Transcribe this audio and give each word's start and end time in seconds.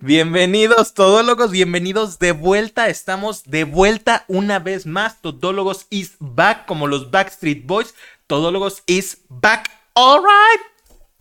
Bienvenidos 0.00 0.94
todólogos, 0.94 1.50
bienvenidos 1.50 2.18
de 2.18 2.32
vuelta. 2.32 2.88
Estamos 2.88 3.44
de 3.44 3.64
vuelta 3.64 4.24
una 4.28 4.58
vez 4.58 4.86
más. 4.86 5.20
Todólogos 5.20 5.86
is 5.90 6.16
back, 6.18 6.66
como 6.66 6.86
los 6.86 7.10
Backstreet 7.10 7.66
Boys. 7.66 7.94
Todólogos 8.26 8.82
is 8.86 9.18
back. 9.28 9.70
Alright. 9.94 10.71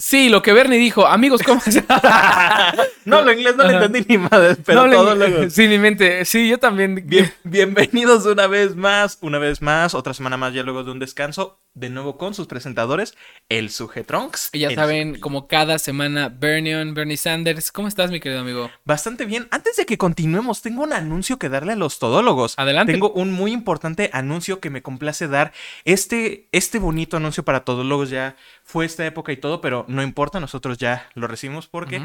Sí, 0.01 0.29
lo 0.29 0.41
que 0.41 0.51
Bernie 0.51 0.79
dijo. 0.79 1.05
Amigos, 1.05 1.41
¿cómo 1.45 1.61
se 1.61 1.83
No, 3.05 3.21
lo 3.21 3.31
inglés 3.31 3.55
no 3.55 3.65
lo 3.65 3.69
entendí 3.69 4.03
ni 4.09 4.17
madre, 4.17 4.55
pero 4.65 4.87
No, 4.87 4.91
todo 4.91 5.13
lo... 5.13 5.49
Sí, 5.51 5.67
mi 5.67 5.77
mente. 5.77 6.25
Sí, 6.25 6.49
yo 6.49 6.57
también. 6.57 7.03
Bien- 7.05 7.31
bienvenidos 7.43 8.25
una 8.25 8.47
vez 8.47 8.75
más, 8.75 9.19
una 9.21 9.37
vez 9.37 9.61
más, 9.61 9.93
otra 9.93 10.15
semana 10.15 10.37
más 10.37 10.55
ya 10.55 10.63
luego 10.63 10.83
de 10.83 10.89
un 10.91 10.97
descanso, 10.97 11.59
de 11.75 11.91
nuevo 11.91 12.17
con 12.17 12.33
sus 12.33 12.47
presentadores, 12.47 13.15
el 13.47 13.69
Sujetronks. 13.69 14.49
Y 14.53 14.59
ya 14.59 14.73
saben, 14.73 15.19
como 15.19 15.47
cada 15.47 15.77
semana, 15.77 16.29
Bernion, 16.29 16.95
Bernie 16.95 17.17
Sanders. 17.17 17.71
¿Cómo 17.71 17.87
estás, 17.87 18.09
mi 18.09 18.19
querido 18.19 18.41
amigo? 18.41 18.71
Bastante 18.85 19.25
bien. 19.25 19.47
Antes 19.51 19.75
de 19.75 19.85
que 19.85 19.99
continuemos, 19.99 20.63
tengo 20.63 20.81
un 20.81 20.93
anuncio 20.93 21.37
que 21.37 21.47
darle 21.47 21.73
a 21.73 21.75
los 21.75 21.99
todólogos. 21.99 22.55
Adelante. 22.57 22.91
Tengo 22.91 23.11
un 23.11 23.31
muy 23.31 23.51
importante 23.51 24.09
anuncio 24.13 24.59
que 24.59 24.71
me 24.71 24.81
complace 24.81 25.27
dar. 25.27 25.53
Este, 25.85 26.47
este 26.51 26.79
bonito 26.79 27.17
anuncio 27.17 27.43
para 27.45 27.65
todólogos 27.65 28.09
ya 28.09 28.35
fue 28.71 28.85
esta 28.85 29.05
época 29.05 29.33
y 29.33 29.37
todo, 29.37 29.59
pero 29.59 29.83
no 29.89 30.01
importa, 30.01 30.39
nosotros 30.39 30.77
ya 30.77 31.09
lo 31.13 31.27
recibimos 31.27 31.67
porque, 31.67 32.01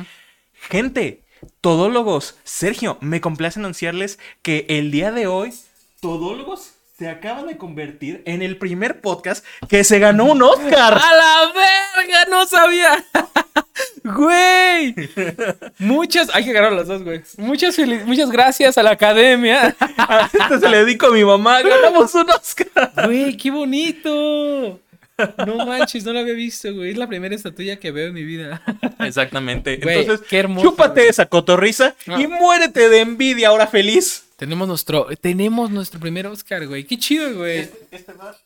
gente, 0.53 1.23
todólogos, 1.61 2.37
Sergio, 2.43 2.99
me 3.01 3.21
complace 3.21 3.61
anunciarles 3.61 4.19
que 4.43 4.67
el 4.69 4.91
día 4.91 5.13
de 5.13 5.29
hoy, 5.29 5.55
todólogos 6.01 6.73
se 6.99 7.09
acaba 7.09 7.45
de 7.45 7.57
convertir 7.57 8.23
en 8.27 8.43
el 8.43 8.57
primer 8.57 9.01
podcast 9.01 9.45
que 9.69 9.85
se 9.85 10.01
ganó 10.01 10.25
un 10.25 10.43
Oscar. 10.43 10.95
¡A 10.95 11.15
la 11.15 11.53
verga! 11.55 12.25
¡No 12.31 12.47
sabía! 12.47 13.05
¡Güey! 14.03 14.95
Muchas. 15.79 16.35
Hay 16.35 16.45
que 16.45 16.51
agarrar 16.51 16.73
las 16.73 16.89
dos, 16.89 17.05
güey. 17.05 17.23
Muchas, 17.37 17.79
muchas 18.07 18.31
gracias 18.31 18.77
a 18.77 18.83
la 18.83 18.91
academia. 18.93 19.77
A 19.99 20.31
este 20.33 20.59
se 20.59 20.69
le 20.69 20.79
dedico 20.79 21.07
a 21.07 21.11
mi 21.11 21.25
mamá. 21.25 21.63
Ganamos 21.63 22.15
un 22.15 22.31
Oscar. 22.31 22.93
Güey, 23.05 23.37
qué 23.37 23.51
bonito. 23.51 24.81
No 25.47 25.65
manches, 25.67 26.05
no 26.05 26.13
lo 26.13 26.19
había 26.21 26.35
visto, 26.35 26.73
güey. 26.75 26.91
Es 26.91 26.97
la 26.97 27.07
primera 27.07 27.35
estatuilla 27.35 27.77
que 27.77 27.91
veo 27.91 28.09
en 28.09 28.15
mi 28.15 28.25
vida. 28.25 28.63
Exactamente. 29.01 29.77
Güey, 29.79 30.01
Entonces, 30.01 30.27
qué 30.29 30.39
hermoso, 30.39 30.69
chúpate 30.71 31.01
güey. 31.01 31.09
esa 31.11 31.27
cotorriza 31.27 31.95
No. 32.07 32.21
y 32.21 32.27
muérete 32.27 32.89
de 32.89 33.01
envidia 33.01 33.49
ahora 33.49 33.67
feliz. 33.67 34.25
tenemos 34.37 34.69
nuestro, 34.69 35.07
tenemos 35.21 35.71
nuestro 35.71 36.01
primer 36.01 36.27
Oscar, 36.27 36.67
güey. 36.67 36.85
Qué 36.85 36.99
chido, 36.99 37.35
güey. 37.35 37.69
Este, 37.91 38.13
va 38.13 38.37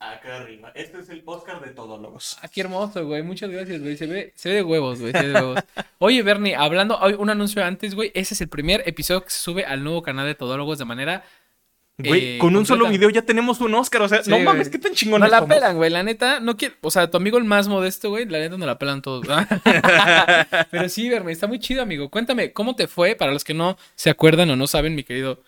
acá 0.00 0.36
arriba. 0.36 0.70
Este 0.74 0.98
es 1.00 1.08
el 1.08 1.22
Oscar 1.24 1.60
de 1.60 1.70
todólogos. 1.70 2.38
Ah, 2.42 2.48
qué 2.48 2.60
hermoso, 2.62 3.04
güey. 3.06 3.22
Muchas 3.22 3.50
gracias, 3.50 3.80
güey. 3.80 3.96
Se 3.96 4.06
ve, 4.06 4.32
se 4.36 4.48
ve 4.48 4.54
de 4.56 4.62
huevos, 4.62 5.00
güey. 5.00 5.12
Se 5.12 5.22
ve 5.22 5.28
de 5.28 5.34
huevos. 5.34 5.58
Oye, 5.98 6.22
Bernie, 6.22 6.54
hablando, 6.56 7.02
hay 7.02 7.14
un 7.14 7.30
anuncio 7.30 7.64
antes, 7.64 7.94
güey. 7.94 8.10
Ese 8.14 8.34
es 8.34 8.40
el 8.40 8.48
primer 8.48 8.82
episodio 8.86 9.22
que 9.24 9.30
se 9.30 9.38
sube 9.40 9.64
al 9.64 9.82
nuevo 9.84 10.02
canal 10.02 10.26
de 10.26 10.34
Todólogos 10.34 10.78
de 10.78 10.84
manera. 10.84 11.24
Güey, 11.98 12.36
eh, 12.36 12.38
con 12.38 12.54
un 12.54 12.64
solo 12.64 12.88
video 12.88 13.10
ya 13.10 13.22
tenemos 13.22 13.60
un 13.60 13.74
Oscar. 13.74 14.02
O 14.02 14.08
sea, 14.08 14.22
Sí, 14.22 14.30
no 14.30 14.36
güey. 14.36 14.44
mames, 14.46 14.68
qué 14.68 14.78
tan 14.78 14.92
chingón 14.94 15.20
No 15.20 15.26
la 15.26 15.44
pelan, 15.46 15.76
güey. 15.76 15.90
La 15.90 16.02
neta, 16.04 16.38
no 16.38 16.56
quiero. 16.56 16.76
O 16.82 16.90
sea, 16.92 17.10
tu 17.10 17.16
amigo 17.16 17.38
el 17.38 17.44
más 17.44 17.66
modesto, 17.68 18.10
güey. 18.10 18.24
La 18.26 18.38
neta 18.38 18.56
no 18.56 18.66
la 18.66 18.78
pelan 18.78 19.02
todos. 19.02 19.26
Pero 20.70 20.88
sí, 20.88 21.08
Bernie, 21.08 21.32
está 21.32 21.46
muy 21.46 21.58
chido, 21.58 21.82
amigo. 21.82 22.08
Cuéntame, 22.08 22.52
¿cómo 22.52 22.76
te 22.76 22.86
fue? 22.86 23.14
Para 23.16 23.32
los 23.32 23.44
que 23.44 23.54
no 23.54 23.76
se 23.96 24.10
acuerdan 24.10 24.48
o 24.50 24.56
no 24.56 24.66
saben, 24.66 24.94
mi 24.94 25.02
querido 25.04 25.42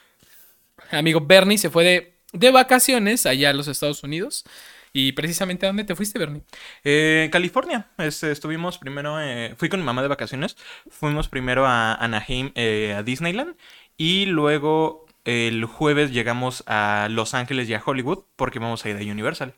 amigo 0.91 1.21
Bernie 1.21 1.57
se 1.59 1.71
fue 1.71 1.85
de, 1.85 2.15
de 2.33 2.51
vacaciones 2.51 3.27
allá 3.27 3.51
a 3.51 3.53
los 3.53 3.69
Estados 3.69 4.03
Unidos. 4.03 4.45
Y 4.93 5.13
precisamente, 5.13 5.67
¿a 5.67 5.69
dónde 5.69 5.85
te 5.85 5.95
fuiste, 5.95 6.19
Bernie? 6.19 6.43
Eh, 6.83 7.29
California. 7.31 7.87
Este, 7.99 8.33
estuvimos 8.33 8.79
primero. 8.79 9.21
eh, 9.21 9.55
fui 9.57 9.69
con 9.69 9.79
mi 9.79 9.87
mamá 9.87 10.03
de 10.03 10.09
vacaciones. 10.09 10.57
Fuimos 10.89 11.29
primero 11.29 11.65
a 11.65 11.95
Anaheim, 11.95 12.51
eh, 12.57 12.95
a 12.99 13.05
Disneyland. 13.05 13.55
Y 13.97 14.27
luego 14.27 15.07
el 15.25 15.65
jueves 15.65 16.13
llegamos 16.13 16.65
a 16.67 17.09
Los 17.11 17.35
Ángeles 17.35 17.69
y 17.69 17.75
a 17.75 17.83
Hollywood. 17.85 18.25
Porque 18.37 18.59
vamos 18.59 18.85
a 18.85 18.91
ir 18.91 18.97
a 18.97 19.01
Universal. 19.01 19.55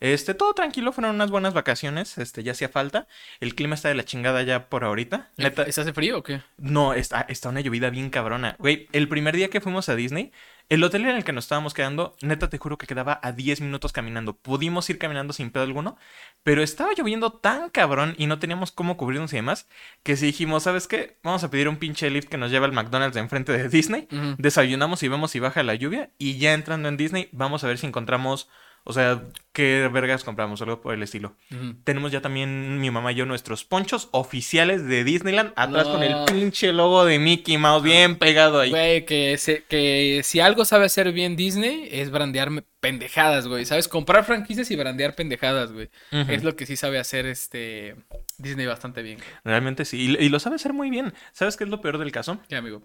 Este, 0.00 0.34
todo 0.34 0.52
tranquilo, 0.52 0.92
fueron 0.92 1.14
unas 1.14 1.30
buenas 1.30 1.54
vacaciones, 1.54 2.18
este, 2.18 2.42
ya 2.42 2.52
hacía 2.52 2.68
falta. 2.68 3.06
El 3.40 3.54
clima 3.54 3.74
está 3.74 3.88
de 3.88 3.94
la 3.94 4.04
chingada 4.04 4.42
ya 4.42 4.68
por 4.68 4.84
ahorita. 4.84 5.30
Neta, 5.36 5.62
¿Estás 5.62 5.78
hace 5.78 5.92
frío 5.92 6.18
o 6.18 6.22
qué? 6.22 6.42
no, 6.58 6.94
está, 6.94 7.22
está 7.28 7.48
una 7.48 7.60
llovida 7.60 7.90
bien 7.90 8.10
cabrona. 8.10 8.56
Güey, 8.58 8.88
el 8.92 9.08
primer 9.08 9.36
día 9.36 9.48
que 9.48 9.60
fuimos 9.60 9.88
a 9.88 9.96
Disney, 9.96 10.32
el 10.68 10.82
hotel 10.82 11.02
en 11.02 11.16
el 11.16 11.24
que 11.24 11.32
nos 11.32 11.44
estábamos 11.44 11.74
quedando, 11.74 12.16
neta 12.22 12.50
te 12.50 12.58
juro 12.58 12.76
que 12.76 12.88
quedaba 12.88 13.20
a 13.22 13.32
10 13.32 13.60
minutos 13.60 13.92
caminando. 13.92 14.36
Pudimos 14.36 14.90
ir 14.90 14.98
caminando 14.98 15.32
sin 15.32 15.50
pedo 15.50 15.62
alguno, 15.62 15.96
pero 16.42 16.62
estaba 16.62 16.90
lloviendo 16.96 17.32
tan 17.32 17.70
cabrón 17.70 18.14
y 18.18 18.26
no 18.26 18.38
teníamos 18.38 18.72
cómo 18.72 18.96
cubrirnos 18.96 19.32
y 19.32 19.36
demás, 19.36 19.68
que 20.02 20.16
si 20.16 20.26
dijimos, 20.26 20.64
¿sabes 20.64 20.88
qué? 20.88 21.18
Vamos 21.22 21.44
a 21.44 21.50
pedir 21.50 21.68
un 21.68 21.76
pinche 21.76 22.10
lift 22.10 22.28
que 22.28 22.36
nos 22.36 22.50
lleva 22.50 22.66
al 22.66 22.72
McDonald's 22.72 23.14
de 23.14 23.20
enfrente 23.20 23.52
de 23.52 23.68
Disney. 23.68 24.08
Desayunamos 24.38 25.02
y 25.04 25.08
vemos 25.08 25.30
si 25.30 25.38
baja 25.40 25.62
la 25.62 25.74
lluvia. 25.76 26.10
Y 26.18 26.38
ya 26.38 26.52
entrando 26.52 26.88
en 26.88 26.96
Disney, 26.96 27.28
vamos 27.32 27.62
a 27.62 27.68
ver 27.68 27.78
si 27.78 27.86
encontramos. 27.86 28.48
O 28.88 28.92
sea, 28.92 29.24
qué 29.52 29.90
vergas 29.92 30.22
compramos, 30.22 30.62
algo 30.62 30.80
por 30.80 30.94
el 30.94 31.02
estilo. 31.02 31.34
Tenemos 31.82 32.12
ya 32.12 32.20
también 32.20 32.80
mi 32.80 32.88
mamá 32.92 33.10
y 33.10 33.16
yo 33.16 33.26
nuestros 33.26 33.64
ponchos 33.64 34.08
oficiales 34.12 34.86
de 34.86 35.02
Disneyland. 35.02 35.52
Atrás 35.56 35.88
con 35.88 36.04
el 36.04 36.14
pinche 36.26 36.72
logo 36.72 37.04
de 37.04 37.18
Mickey 37.18 37.58
Mouse 37.58 37.82
bien 37.82 38.14
pegado 38.16 38.60
ahí. 38.60 38.70
Güey, 38.70 39.04
que, 39.04 39.36
se- 39.38 39.64
que 39.64 40.20
si 40.22 40.38
algo 40.38 40.64
sabe 40.64 40.84
hacer 40.84 41.10
bien 41.12 41.34
Disney 41.34 41.88
es 41.90 42.10
brandear 42.12 42.50
pendejadas, 42.78 43.48
güey. 43.48 43.64
¿Sabes? 43.64 43.88
Comprar 43.88 44.24
franquicias 44.24 44.70
y 44.70 44.76
brandear 44.76 45.16
pendejadas, 45.16 45.72
güey. 45.72 45.90
Es 46.12 46.44
lo 46.44 46.54
que 46.54 46.64
sí 46.64 46.76
sabe 46.76 47.00
hacer 47.00 47.26
este 47.26 47.96
Disney 48.38 48.66
bastante 48.66 49.02
bien. 49.02 49.18
Realmente 49.42 49.84
sí. 49.84 50.16
Y, 50.20 50.24
y 50.24 50.28
lo 50.28 50.38
sabe 50.38 50.56
hacer 50.56 50.72
muy 50.74 50.90
bien. 50.90 51.12
¿Sabes 51.32 51.56
qué 51.56 51.64
es 51.64 51.70
lo 51.70 51.80
peor 51.80 51.98
del 51.98 52.12
caso? 52.12 52.38
¿Qué, 52.48 52.54
amigo? 52.54 52.82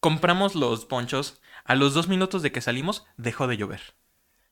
Compramos 0.00 0.54
los 0.54 0.84
ponchos. 0.86 1.40
A 1.64 1.74
los 1.74 1.94
dos 1.94 2.08
minutos 2.08 2.42
de 2.42 2.52
que 2.52 2.60
salimos, 2.60 3.06
dejó 3.16 3.46
de 3.48 3.56
llover. 3.56 3.80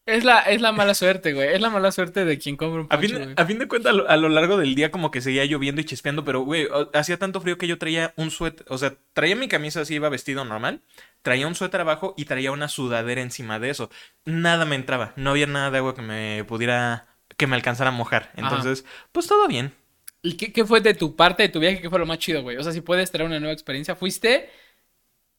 Es 0.04 0.24
la, 0.24 0.40
es 0.40 0.60
la 0.60 0.72
mala 0.72 0.94
suerte, 0.94 1.32
güey. 1.32 1.54
Es 1.54 1.60
la 1.60 1.70
mala 1.70 1.92
suerte 1.92 2.24
de 2.24 2.36
quien 2.36 2.56
compra 2.56 2.80
un 2.80 2.86
A 2.90 2.96
poncho, 2.98 3.06
fin, 3.14 3.18
güey. 3.22 3.34
a 3.36 3.46
fin 3.46 3.58
de 3.60 3.68
cuentas, 3.68 3.90
a 3.92 3.94
lo, 3.94 4.08
a 4.08 4.16
lo 4.16 4.28
largo 4.28 4.56
del 4.56 4.74
día 4.74 4.90
como 4.90 5.12
que 5.12 5.20
seguía 5.20 5.44
lloviendo 5.44 5.80
y 5.80 5.84
chispeando, 5.84 6.24
pero, 6.24 6.40
güey, 6.40 6.66
hacía 6.92 7.18
tanto 7.18 7.40
frío 7.40 7.56
que 7.56 7.68
yo 7.68 7.78
traía 7.78 8.12
un 8.16 8.32
suéter, 8.32 8.66
o 8.68 8.78
sea, 8.78 8.94
traía 9.12 9.36
mi 9.36 9.46
camisa 9.46 9.82
así, 9.82 9.94
iba 9.94 10.08
vestido 10.08 10.44
normal, 10.44 10.80
traía 11.22 11.46
un 11.46 11.54
suéter 11.54 11.82
abajo 11.82 12.14
y 12.16 12.24
traía 12.24 12.50
una 12.50 12.66
sudadera 12.66 13.20
encima 13.22 13.60
de 13.60 13.70
eso. 13.70 13.90
Nada 14.24 14.64
me 14.64 14.74
entraba, 14.74 15.12
no 15.14 15.30
había 15.30 15.46
nada 15.46 15.70
de 15.70 15.78
agua 15.78 15.94
que 15.94 16.02
me 16.02 16.42
pudiera, 16.48 17.06
que 17.36 17.46
me 17.46 17.54
alcanzara 17.54 17.90
a 17.90 17.92
mojar. 17.92 18.32
Ajá. 18.32 18.40
Entonces, 18.40 18.84
pues 19.12 19.28
todo 19.28 19.46
bien. 19.46 19.72
¿Y 20.20 20.36
qué, 20.36 20.52
qué 20.52 20.64
fue 20.64 20.80
de 20.80 20.94
tu 20.94 21.14
parte 21.14 21.44
de 21.44 21.48
tu 21.48 21.60
viaje? 21.60 21.80
¿Qué 21.80 21.90
fue 21.90 21.98
lo 22.00 22.06
más 22.06 22.18
chido, 22.18 22.42
güey? 22.42 22.56
O 22.56 22.62
sea, 22.64 22.72
si 22.72 22.80
puedes 22.80 23.10
traer 23.12 23.26
una 23.28 23.38
nueva 23.40 23.52
experiencia. 23.52 23.94
¿Fuiste 23.96 24.50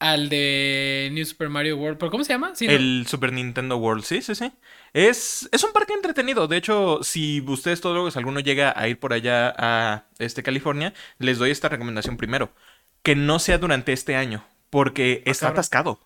al 0.04 0.30
de 0.30 1.10
New 1.14 1.26
Super 1.26 1.50
Mario 1.50 1.78
World? 1.78 1.98
¿Pero 1.98 2.12
cómo 2.12 2.24
se 2.24 2.34
llama? 2.34 2.54
Sí, 2.56 2.68
¿no? 2.68 2.76
El 2.76 3.06
Super 3.08 3.32
Nintendo 3.34 3.78
World, 3.78 4.04
sí, 4.04 4.22
sí, 4.22 4.36
sí. 4.36 4.52
Es, 4.94 5.48
es 5.52 5.64
un 5.64 5.72
parque 5.74 5.94
entretenido. 5.94 6.48
De 6.48 6.58
hecho, 6.58 7.00
si 7.04 7.42
ustedes 7.42 7.82
todos, 7.82 8.18
alguno 8.18 8.40
llega 8.42 8.74
a 8.78 8.88
ir 8.88 9.00
por 9.00 9.14
allá 9.14 9.54
a 9.58 10.08
este 10.20 10.44
California, 10.44 10.94
les 11.20 11.38
doy 11.40 11.52
esta 11.52 11.70
recomendación 11.70 12.18
primero. 12.18 12.54
Que 13.02 13.16
no 13.16 13.40
sea 13.40 13.58
durante 13.58 13.94
este 13.94 14.16
año, 14.16 14.46
porque 14.70 15.24
está 15.26 15.48
cabrón. 15.48 15.56
atascado. 15.56 16.00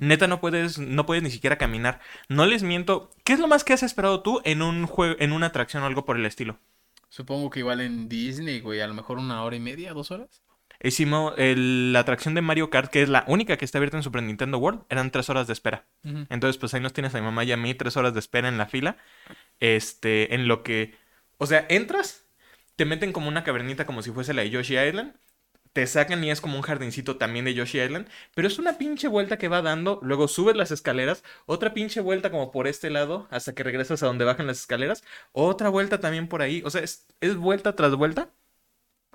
Neta, 0.00 0.26
no 0.26 0.40
puedes, 0.40 0.78
no 0.78 1.06
puedes 1.06 1.22
ni 1.22 1.30
siquiera 1.30 1.58
caminar. 1.58 2.00
No 2.28 2.46
les 2.46 2.62
miento. 2.64 3.10
¿Qué 3.24 3.32
es 3.34 3.38
lo 3.40 3.48
más 3.48 3.64
que 3.64 3.72
has 3.74 3.82
esperado 3.84 4.22
tú 4.22 4.40
en 4.44 4.62
un 4.62 4.86
juego, 4.86 5.16
en 5.20 5.32
una 5.32 5.46
atracción 5.46 5.82
o 5.82 5.86
algo 5.86 6.04
por 6.04 6.16
el 6.16 6.26
estilo? 6.26 6.58
Supongo 7.10 7.50
que 7.50 7.60
igual 7.60 7.80
en 7.80 8.08
Disney, 8.08 8.60
güey. 8.60 8.80
A 8.80 8.86
lo 8.86 8.94
mejor 8.94 9.18
una 9.18 9.42
hora 9.44 9.56
y 9.56 9.60
media, 9.60 9.92
dos 9.92 10.10
horas. 10.10 10.42
Hicimos 10.82 11.34
el- 11.38 11.92
la 11.92 12.00
atracción 12.00 12.34
de 12.34 12.40
Mario 12.42 12.70
Kart, 12.70 12.90
que 12.90 13.02
es 13.02 13.08
la 13.08 13.24
única 13.26 13.56
que 13.56 13.64
está 13.64 13.78
abierta 13.78 13.96
en 13.96 14.02
Super 14.04 14.22
Nintendo 14.22 14.58
World, 14.58 14.82
eran 14.88 15.10
tres 15.10 15.28
horas 15.28 15.46
de 15.46 15.52
espera. 15.52 15.86
Entonces, 16.30 16.56
pues 16.58 16.72
ahí 16.74 16.80
nos 16.80 16.92
tienes 16.92 17.14
a 17.14 17.18
mi 17.18 17.24
mamá 17.24 17.44
y 17.44 17.52
a 17.52 17.56
mí, 17.56 17.74
tres 17.74 17.96
horas 17.96 18.14
de 18.14 18.20
espera 18.20 18.48
en 18.48 18.58
la 18.58 18.66
fila. 18.66 18.96
Este, 19.60 20.34
en 20.34 20.48
lo 20.48 20.62
que. 20.62 20.94
O 21.38 21.46
sea, 21.46 21.66
entras, 21.68 22.24
te 22.76 22.84
meten 22.84 23.12
como 23.12 23.28
una 23.28 23.44
cavernita 23.44 23.86
como 23.86 24.02
si 24.02 24.10
fuese 24.12 24.34
la 24.34 24.42
de 24.42 24.50
Yoshi 24.50 24.78
Island. 24.78 25.14
Te 25.72 25.86
sacan 25.86 26.24
y 26.24 26.30
es 26.30 26.40
como 26.40 26.56
un 26.56 26.62
jardincito 26.62 27.16
también 27.18 27.44
de 27.44 27.54
Yoshi 27.54 27.80
Island. 27.80 28.08
Pero 28.34 28.48
es 28.48 28.58
una 28.58 28.78
pinche 28.78 29.06
vuelta 29.08 29.36
que 29.38 29.48
va 29.48 29.62
dando. 29.62 30.00
Luego 30.02 30.26
subes 30.28 30.56
las 30.56 30.70
escaleras. 30.70 31.22
Otra 31.46 31.74
pinche 31.74 32.00
vuelta 32.00 32.30
como 32.30 32.50
por 32.50 32.66
este 32.66 32.90
lado. 32.90 33.28
Hasta 33.30 33.54
que 33.54 33.62
regresas 33.64 34.02
a 34.02 34.06
donde 34.06 34.24
bajan 34.24 34.46
las 34.46 34.60
escaleras. 34.60 35.04
Otra 35.32 35.68
vuelta 35.68 36.00
también 36.00 36.28
por 36.28 36.42
ahí. 36.42 36.62
O 36.64 36.70
sea, 36.70 36.82
es, 36.82 37.06
es 37.20 37.36
vuelta 37.36 37.76
tras 37.76 37.94
vuelta. 37.94 38.30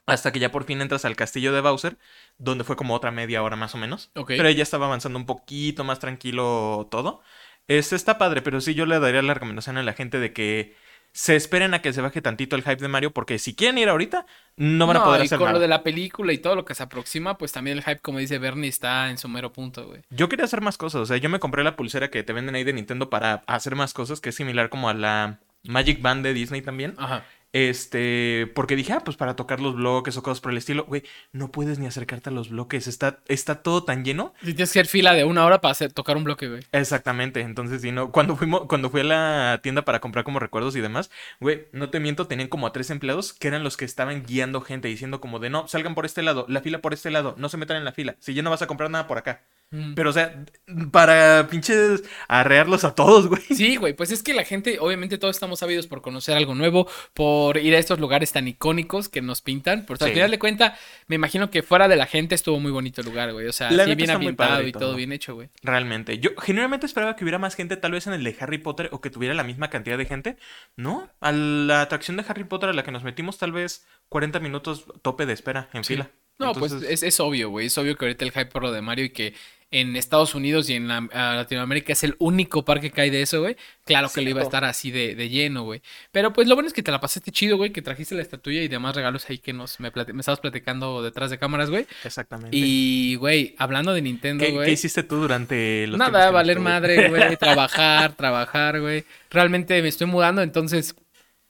Hasta 0.05 0.31
que 0.31 0.39
ya 0.39 0.51
por 0.51 0.65
fin 0.65 0.81
entras 0.81 1.05
al 1.05 1.15
castillo 1.15 1.53
de 1.53 1.61
Bowser. 1.61 1.97
Donde 2.37 2.63
fue 2.63 2.75
como 2.75 2.93
otra 2.93 3.11
media 3.11 3.43
hora 3.43 3.55
más 3.55 3.75
o 3.75 3.77
menos. 3.77 4.11
Ok. 4.15 4.29
Pero 4.29 4.47
ahí 4.47 4.55
ya 4.55 4.63
estaba 4.63 4.87
avanzando 4.87 5.17
un 5.17 5.25
poquito 5.25 5.83
más 5.83 5.99
tranquilo 5.99 6.87
todo. 6.91 7.21
Este 7.67 7.95
está 7.95 8.17
padre, 8.17 8.41
pero 8.41 8.59
sí 8.59 8.73
yo 8.73 8.85
le 8.85 8.99
daría 8.99 9.21
la 9.21 9.33
recomendación 9.33 9.77
a 9.77 9.83
la 9.83 9.93
gente 9.93 10.19
de 10.19 10.33
que 10.33 10.75
se 11.13 11.35
esperen 11.35 11.73
a 11.75 11.81
que 11.81 11.93
se 11.93 12.01
baje 12.01 12.21
tantito 12.21 12.55
el 12.55 12.63
hype 12.63 12.77
de 12.77 12.87
Mario, 12.87 13.11
porque 13.11 13.37
si 13.37 13.53
quieren 13.55 13.77
ir 13.77 13.87
ahorita, 13.87 14.25
no 14.57 14.87
van 14.87 14.97
a 14.97 15.03
poder 15.03 15.21
y 15.21 15.25
hacer 15.25 15.37
con 15.37 15.45
nada. 15.45 15.53
lo 15.53 15.61
de 15.61 15.67
la 15.67 15.83
película 15.83 16.33
y 16.33 16.39
todo 16.39 16.55
lo 16.55 16.65
que 16.65 16.73
se 16.73 16.81
aproxima, 16.81 17.37
pues 17.37 17.51
también 17.51 17.77
el 17.77 17.83
hype, 17.83 17.99
como 17.99 18.17
dice 18.17 18.39
Bernie, 18.39 18.67
está 18.67 19.09
en 19.11 19.19
su 19.19 19.29
mero 19.29 19.53
punto, 19.53 19.85
güey. 19.85 20.01
Yo 20.09 20.27
quería 20.27 20.45
hacer 20.45 20.61
más 20.61 20.77
cosas, 20.77 21.01
o 21.01 21.05
sea, 21.05 21.17
yo 21.17 21.29
me 21.29 21.39
compré 21.39 21.63
la 21.63 21.75
pulsera 21.75 22.09
que 22.09 22.23
te 22.23 22.33
venden 22.33 22.55
ahí 22.55 22.63
de 22.63 22.73
Nintendo 22.73 23.11
para 23.11 23.43
hacer 23.45 23.75
más 23.75 23.93
cosas, 23.93 24.21
que 24.21 24.29
es 24.29 24.35
similar 24.35 24.69
como 24.69 24.89
a 24.89 24.95
la 24.95 25.39
Magic 25.63 26.01
Band 26.01 26.25
de 26.25 26.33
Disney 26.33 26.63
también. 26.63 26.95
Ajá. 26.97 27.23
Este, 27.53 28.51
porque 28.55 28.75
dije, 28.75 28.93
ah, 28.93 29.01
pues 29.05 29.15
para 29.15 29.35
tocar 29.35 29.59
los 29.59 29.75
bloques 29.75 30.17
o 30.17 30.23
cosas 30.23 30.41
por 30.41 30.51
el 30.51 30.57
estilo, 30.57 30.85
güey, 30.85 31.03
no 31.31 31.51
puedes 31.51 31.77
ni 31.77 31.85
acercarte 31.85 32.31
a 32.31 32.33
los 32.33 32.49
bloques, 32.49 32.87
está, 32.87 33.19
está 33.27 33.61
todo 33.61 33.83
tan 33.83 34.03
lleno. 34.03 34.33
Si 34.39 34.55
tienes 34.55 34.73
que 34.73 34.79
hacer 34.79 34.87
fila 34.87 35.13
de 35.13 35.23
una 35.23 35.45
hora 35.45 35.61
para 35.61 35.71
hacer, 35.71 35.93
tocar 35.93 36.17
un 36.17 36.23
bloque, 36.23 36.47
güey. 36.47 36.63
Exactamente, 36.71 37.41
entonces, 37.41 37.83
si 37.83 37.91
no, 37.91 38.11
cuando 38.11 38.35
fuimos, 38.35 38.63
cuando 38.67 38.89
fui 38.89 39.01
a 39.01 39.03
la 39.03 39.59
tienda 39.61 39.85
para 39.85 39.99
comprar 39.99 40.25
como 40.25 40.39
recuerdos 40.39 40.75
y 40.75 40.81
demás, 40.81 41.11
güey, 41.39 41.67
no 41.73 41.91
te 41.91 41.99
miento, 41.99 42.25
tenían 42.25 42.49
como 42.49 42.65
a 42.65 42.73
tres 42.73 42.89
empleados 42.89 43.33
que 43.33 43.49
eran 43.49 43.63
los 43.63 43.77
que 43.77 43.85
estaban 43.85 44.25
guiando 44.25 44.61
gente, 44.61 44.87
diciendo 44.87 45.21
como 45.21 45.37
de, 45.37 45.51
no, 45.51 45.67
salgan 45.67 45.93
por 45.93 46.07
este 46.07 46.23
lado, 46.23 46.47
la 46.49 46.61
fila 46.61 46.81
por 46.81 46.95
este 46.95 47.11
lado, 47.11 47.35
no 47.37 47.49
se 47.49 47.57
metan 47.57 47.77
en 47.77 47.85
la 47.85 47.91
fila, 47.91 48.15
si 48.17 48.33
ya 48.33 48.41
no 48.41 48.49
vas 48.49 48.63
a 48.63 48.67
comprar 48.67 48.89
nada 48.89 49.05
por 49.05 49.19
acá. 49.19 49.43
Mm. 49.73 49.95
Pero, 49.95 50.11
o 50.11 50.13
sea, 50.13 50.45
para 50.91 51.47
pinches 51.49 52.03
arrearlos 52.27 52.83
a 52.83 52.93
todos, 52.93 53.27
güey. 53.27 53.41
Sí, 53.41 53.75
güey, 53.77 53.93
pues 53.93 54.11
es 54.11 54.21
que 54.21 54.35
la 54.35 54.43
gente, 54.43 54.77
obviamente 54.79 55.17
todos 55.17 55.35
estamos 55.35 55.63
ávidos 55.63 55.87
por 55.87 56.03
conocer 56.03 56.37
algo 56.37 56.53
nuevo, 56.53 56.87
por 57.15 57.57
ir 57.57 57.73
a 57.75 57.79
estos 57.79 57.99
lugares 57.99 58.31
tan 58.31 58.47
icónicos 58.47 59.09
que 59.09 59.21
nos 59.23 59.41
pintan. 59.41 59.85
Por 59.87 59.97
al 59.99 60.09
Sí. 60.09 60.13
final 60.13 60.29
de 60.29 60.37
cuenta, 60.37 60.77
me 61.07 61.15
imagino 61.15 61.49
que 61.49 61.63
fuera 61.63 61.87
de 61.87 61.95
la 61.95 62.05
gente 62.05 62.35
estuvo 62.35 62.59
muy 62.59 62.71
bonito 62.71 63.01
el 63.01 63.07
lugar, 63.07 63.33
güey. 63.33 63.47
O 63.47 63.53
sea, 63.53 63.71
La 63.71 63.85
sí 63.85 63.95
bien 63.95 64.11
ambientado 64.11 64.61
y 64.67 64.71
todo 64.71 64.95
bien 64.95 65.11
hecho, 65.11 65.33
güey. 65.33 65.49
Realmente. 65.63 66.19
Yo 66.19 66.29
genuinamente 66.39 66.85
esperaba 66.85 67.15
que 67.15 67.23
hubiera 67.23 67.39
más 67.39 67.55
gente, 67.55 67.75
tal 67.75 67.93
vez 67.93 68.05
en 68.05 68.13
el 68.13 68.23
de 68.23 68.35
Harry 68.39 68.59
Potter, 68.59 68.89
o 68.91 69.01
que 69.01 69.09
tuviera 69.09 69.33
la 69.33 69.43
misma 69.43 69.71
cantidad 69.71 69.97
de 69.97 70.05
gente. 70.05 70.37
No, 70.75 71.09
a 71.19 71.31
la 71.31 71.81
atracción 71.81 72.15
de 72.17 72.25
Harry 72.27 72.43
Potter 72.43 72.69
a 72.69 72.73
la 72.73 72.83
que 72.83 72.91
nos 72.91 73.03
metimos, 73.03 73.39
tal 73.39 73.51
vez 73.51 73.87
40 74.09 74.39
minutos 74.39 74.85
tope 75.01 75.25
de 75.25 75.33
espera 75.33 75.69
en 75.73 75.83
Sí. 75.83 75.95
fila. 75.95 76.11
No, 76.39 76.53
pues 76.53 76.71
es, 76.73 77.03
es 77.03 77.19
obvio, 77.19 77.49
güey. 77.51 77.67
Es 77.67 77.77
obvio 77.77 77.95
que 77.95 78.05
ahorita 78.05 78.25
el 78.25 78.31
hype 78.31 78.47
por 78.47 78.63
lo 78.63 78.71
de 78.71 78.81
Mario 78.81 79.05
y 79.05 79.11
que 79.11 79.35
en 79.73 79.95
Estados 79.97 80.35
Unidos 80.35 80.69
y 80.69 80.75
en 80.75 80.87
la- 80.87 81.01
Latinoamérica 81.35 81.91
es 81.93 82.03
el 82.03 82.15
único 82.19 82.63
parque 82.63 82.91
que 82.91 83.01
hay 83.01 83.09
de 83.09 83.21
eso, 83.23 83.41
güey. 83.41 83.57
Claro 83.85 84.09
que 84.13 84.21
lo 84.21 84.29
iba 84.29 84.39
a 84.39 84.43
estar 84.43 84.63
así 84.63 84.91
de, 84.91 85.15
de 85.15 85.27
lleno, 85.29 85.63
güey. 85.63 85.81
Pero 86.11 86.31
pues 86.31 86.47
lo 86.47 86.55
bueno 86.55 86.67
es 86.67 86.73
que 86.73 86.83
te 86.83 86.91
la 86.91 87.01
pasaste 87.01 87.31
chido, 87.31 87.57
güey, 87.57 87.71
que 87.71 87.81
trajiste 87.81 88.15
la 88.15 88.21
estatuilla 88.21 88.61
y 88.61 88.67
demás 88.69 88.95
regalos 88.95 89.29
ahí 89.29 89.39
que 89.39 89.51
nos 89.51 89.79
me, 89.79 89.91
me 90.13 90.19
estabas 90.21 90.39
platicando 90.39 91.01
detrás 91.03 91.31
de 91.31 91.37
cámaras, 91.39 91.69
güey. 91.69 91.85
Exactamente. 92.05 92.55
Y, 92.55 93.15
güey, 93.15 93.55
hablando 93.57 93.93
de 93.93 94.01
Nintendo, 94.01 94.45
¿Qué, 94.45 94.51
güey. 94.51 94.65
qué 94.67 94.71
hiciste 94.73 95.03
tú 95.03 95.17
durante 95.17 95.87
los 95.87 95.97
Nada, 95.97 96.31
valer 96.31 96.59
madre, 96.59 97.09
güey. 97.09 97.35
Trabajar, 97.37 98.13
trabajar, 98.15 98.79
güey. 98.79 99.03
Realmente 99.31 99.81
me 99.81 99.87
estoy 99.89 100.07
mudando, 100.07 100.41
entonces 100.43 100.95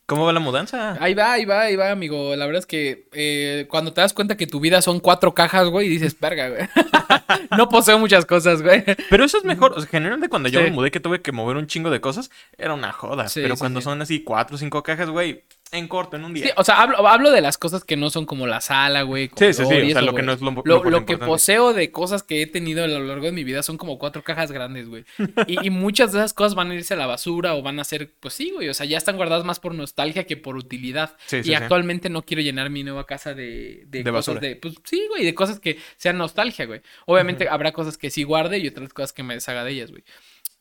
¿Cómo 0.05 0.25
va 0.25 0.33
la 0.33 0.41
mudanza? 0.41 0.97
Ahí 1.01 1.13
va, 1.13 1.31
ahí 1.31 1.45
va, 1.45 1.61
ahí 1.61 1.75
va, 1.77 1.89
amigo. 1.91 2.35
La 2.35 2.45
verdad 2.45 2.59
es 2.59 2.65
que 2.65 3.07
eh, 3.13 3.67
cuando 3.69 3.93
te 3.93 4.01
das 4.01 4.11
cuenta 4.13 4.35
que 4.35 4.47
tu 4.47 4.59
vida 4.59 4.81
son 4.81 4.99
cuatro 4.99 5.33
cajas, 5.33 5.69
güey, 5.69 5.87
dices, 5.87 6.19
verga, 6.19 6.49
güey. 6.49 6.67
no 7.57 7.69
poseo 7.69 7.97
muchas 7.99 8.25
cosas, 8.25 8.61
güey. 8.61 8.83
Pero 9.09 9.23
eso 9.23 9.37
es 9.37 9.45
mejor. 9.45 9.71
O 9.73 9.79
sea, 9.79 9.89
generalmente 9.89 10.27
cuando 10.29 10.49
yo 10.49 10.59
Sí. 10.59 10.65
me 10.65 10.71
mudé 10.71 10.91
que 10.91 10.99
tuve 10.99 11.21
que 11.21 11.31
mover 11.31 11.55
un 11.55 11.67
chingo 11.67 11.89
de 11.89 12.01
cosas, 12.01 12.31
era 12.57 12.73
una 12.73 12.91
joda. 12.91 13.29
Sí, 13.29 13.39
Pero 13.41 13.55
sí, 13.55 13.59
cuando 13.59 13.79
son 13.79 14.01
así 14.01 14.23
cuatro 14.23 14.55
o 14.55 14.59
cinco 14.59 14.83
cajas, 14.83 15.09
güey, 15.09 15.43
en 15.73 15.87
corto, 15.87 16.15
en 16.17 16.23
un 16.25 16.33
día. 16.33 16.45
Sí, 16.45 16.51
o 16.55 16.63
sea, 16.63 16.81
hablo, 16.81 17.05
hablo 17.07 17.31
de 17.31 17.41
las 17.41 17.57
cosas 17.57 17.83
que 17.83 17.97
no 17.97 18.09
son 18.09 18.25
como 18.25 18.47
la 18.47 18.61
sala, 18.61 19.01
güey. 19.01 19.29
Sí, 19.35 19.53
sí, 19.53 19.53
sí, 19.53 19.61
o 19.63 19.67
sea, 19.67 19.77
eso, 19.79 20.01
lo 20.01 20.13
que 20.15 20.21
no 20.21 20.31
es 20.33 20.41
lo- 20.41 20.51
lo 20.51 20.63
Lo, 20.83 20.89
lo 20.89 21.05
que 21.05 21.17
poseo 21.17 21.73
de 21.73 21.91
cosas 21.91 22.23
que 22.23 22.41
he 22.41 22.47
tenido 22.47 22.83
a 22.83 22.87
lo 22.87 22.99
largo 22.99 23.25
de 23.25 23.31
mi 23.31 23.43
vida 23.43 23.63
son 23.63 23.77
como 23.77 23.97
cuatro 23.99 24.23
cajas 24.23 24.51
grandes, 24.51 24.87
güey. 24.87 25.03
Y, 25.47 25.65
y 25.67 25.69
muchas 25.69 26.11
de 26.11 26.19
esas 26.19 26.33
cosas 26.33 26.55
van 26.55 26.71
a 26.71 26.75
irse 26.75 26.93
a 26.93 26.97
la 26.97 27.07
basura 27.07 27.55
o 27.55 27.61
van 27.61 27.79
a 27.79 27.83
ser, 27.83 28.11
pues 28.19 28.33
sí, 28.33 28.51
güey. 28.51 28.69
O 28.69 28.73
sea, 28.73 28.85
ya 28.85 28.97
están 28.97 29.17
guardadas 29.17 29.43
más 29.45 29.59
por 29.59 29.73
nostalgia 29.73 30.25
que 30.25 30.37
por 30.37 30.55
utilidad. 30.57 31.15
Sí, 31.25 31.37
sí, 31.43 31.49
y 31.51 31.55
sí. 31.55 31.55
actualmente 31.55 32.09
no 32.09 32.23
quiero 32.23 32.41
llenar 32.43 32.69
mi 32.69 32.83
nueva 32.83 33.05
casa 33.05 33.33
de, 33.33 33.83
de, 33.87 34.03
De 34.03 34.11
cosas 34.11 34.35
basura. 34.35 34.39
de. 34.39 34.55
Pues 34.55 34.75
sí, 34.83 35.05
güey, 35.09 35.25
de 35.25 35.33
cosas 35.33 35.59
que 35.59 35.77
sean 35.97 36.17
nostalgia, 36.17 36.65
güey. 36.65 36.81
Obviamente 37.05 37.49
habrá 37.49 37.71
cosas 37.71 37.97
que 37.97 38.09
sí 38.09 38.23
guarde 38.23 38.59
y 38.59 38.67
otras 38.67 38.93
cosas 38.93 39.13
que 39.13 39.23
me 39.23 39.33
deshaga 39.33 39.63
de 39.63 39.71
ellas, 39.71 39.91
güey. 39.91 40.03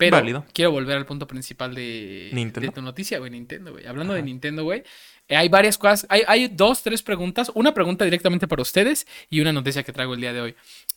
Pero 0.06 0.16
Válido. 0.18 0.44
quiero 0.52 0.70
volver 0.70 0.96
al 0.96 1.06
punto 1.06 1.26
principal 1.26 1.74
de, 1.74 2.30
Nintendo. 2.32 2.68
de 2.68 2.74
tu 2.74 2.82
noticia, 2.82 3.18
güey, 3.18 3.30
Nintendo, 3.30 3.72
güey. 3.72 3.86
Hablando 3.86 4.14
de. 4.14 4.22
Nintendo, 4.22 4.64
güey. 4.64 4.82
eh, 5.28 5.36
hay 5.36 5.48
varias 5.48 5.78
cosas, 5.78 6.06
hay, 6.08 6.22
hay 6.26 6.48
dos, 6.48 6.82
tres 6.82 7.02
preguntas. 7.02 7.50
Una 7.54 7.72
pregunta 7.74 8.04
directamente 8.04 8.46
para 8.48 8.62
ustedes 8.62 9.06
y 9.30 9.40
una 9.40 9.52
noticia 9.52 9.82
que 9.82 9.92
traigo 9.92 10.14
el 10.14 10.20
día 10.20 10.32
de 10.32 10.40
hoy. 10.40 10.54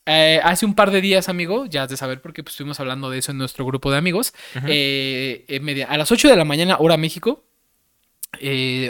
Eh, 0.07 0.39
hace 0.43 0.65
un 0.65 0.75
par 0.75 0.91
de 0.91 1.01
días, 1.01 1.29
amigo, 1.29 1.65
ya 1.65 1.83
has 1.83 1.89
de 1.89 1.97
saber 1.97 2.21
porque 2.21 2.43
pues, 2.43 2.53
estuvimos 2.53 2.79
hablando 2.79 3.09
de 3.09 3.17
eso 3.19 3.31
en 3.31 3.37
nuestro 3.37 3.65
grupo 3.65 3.91
de 3.91 3.97
amigos. 3.97 4.33
Eh, 4.67 5.59
media- 5.61 5.87
a 5.87 5.97
las 5.97 6.11
8 6.11 6.27
de 6.29 6.35
la 6.35 6.45
mañana, 6.45 6.77
hora 6.79 6.97
México, 6.97 7.43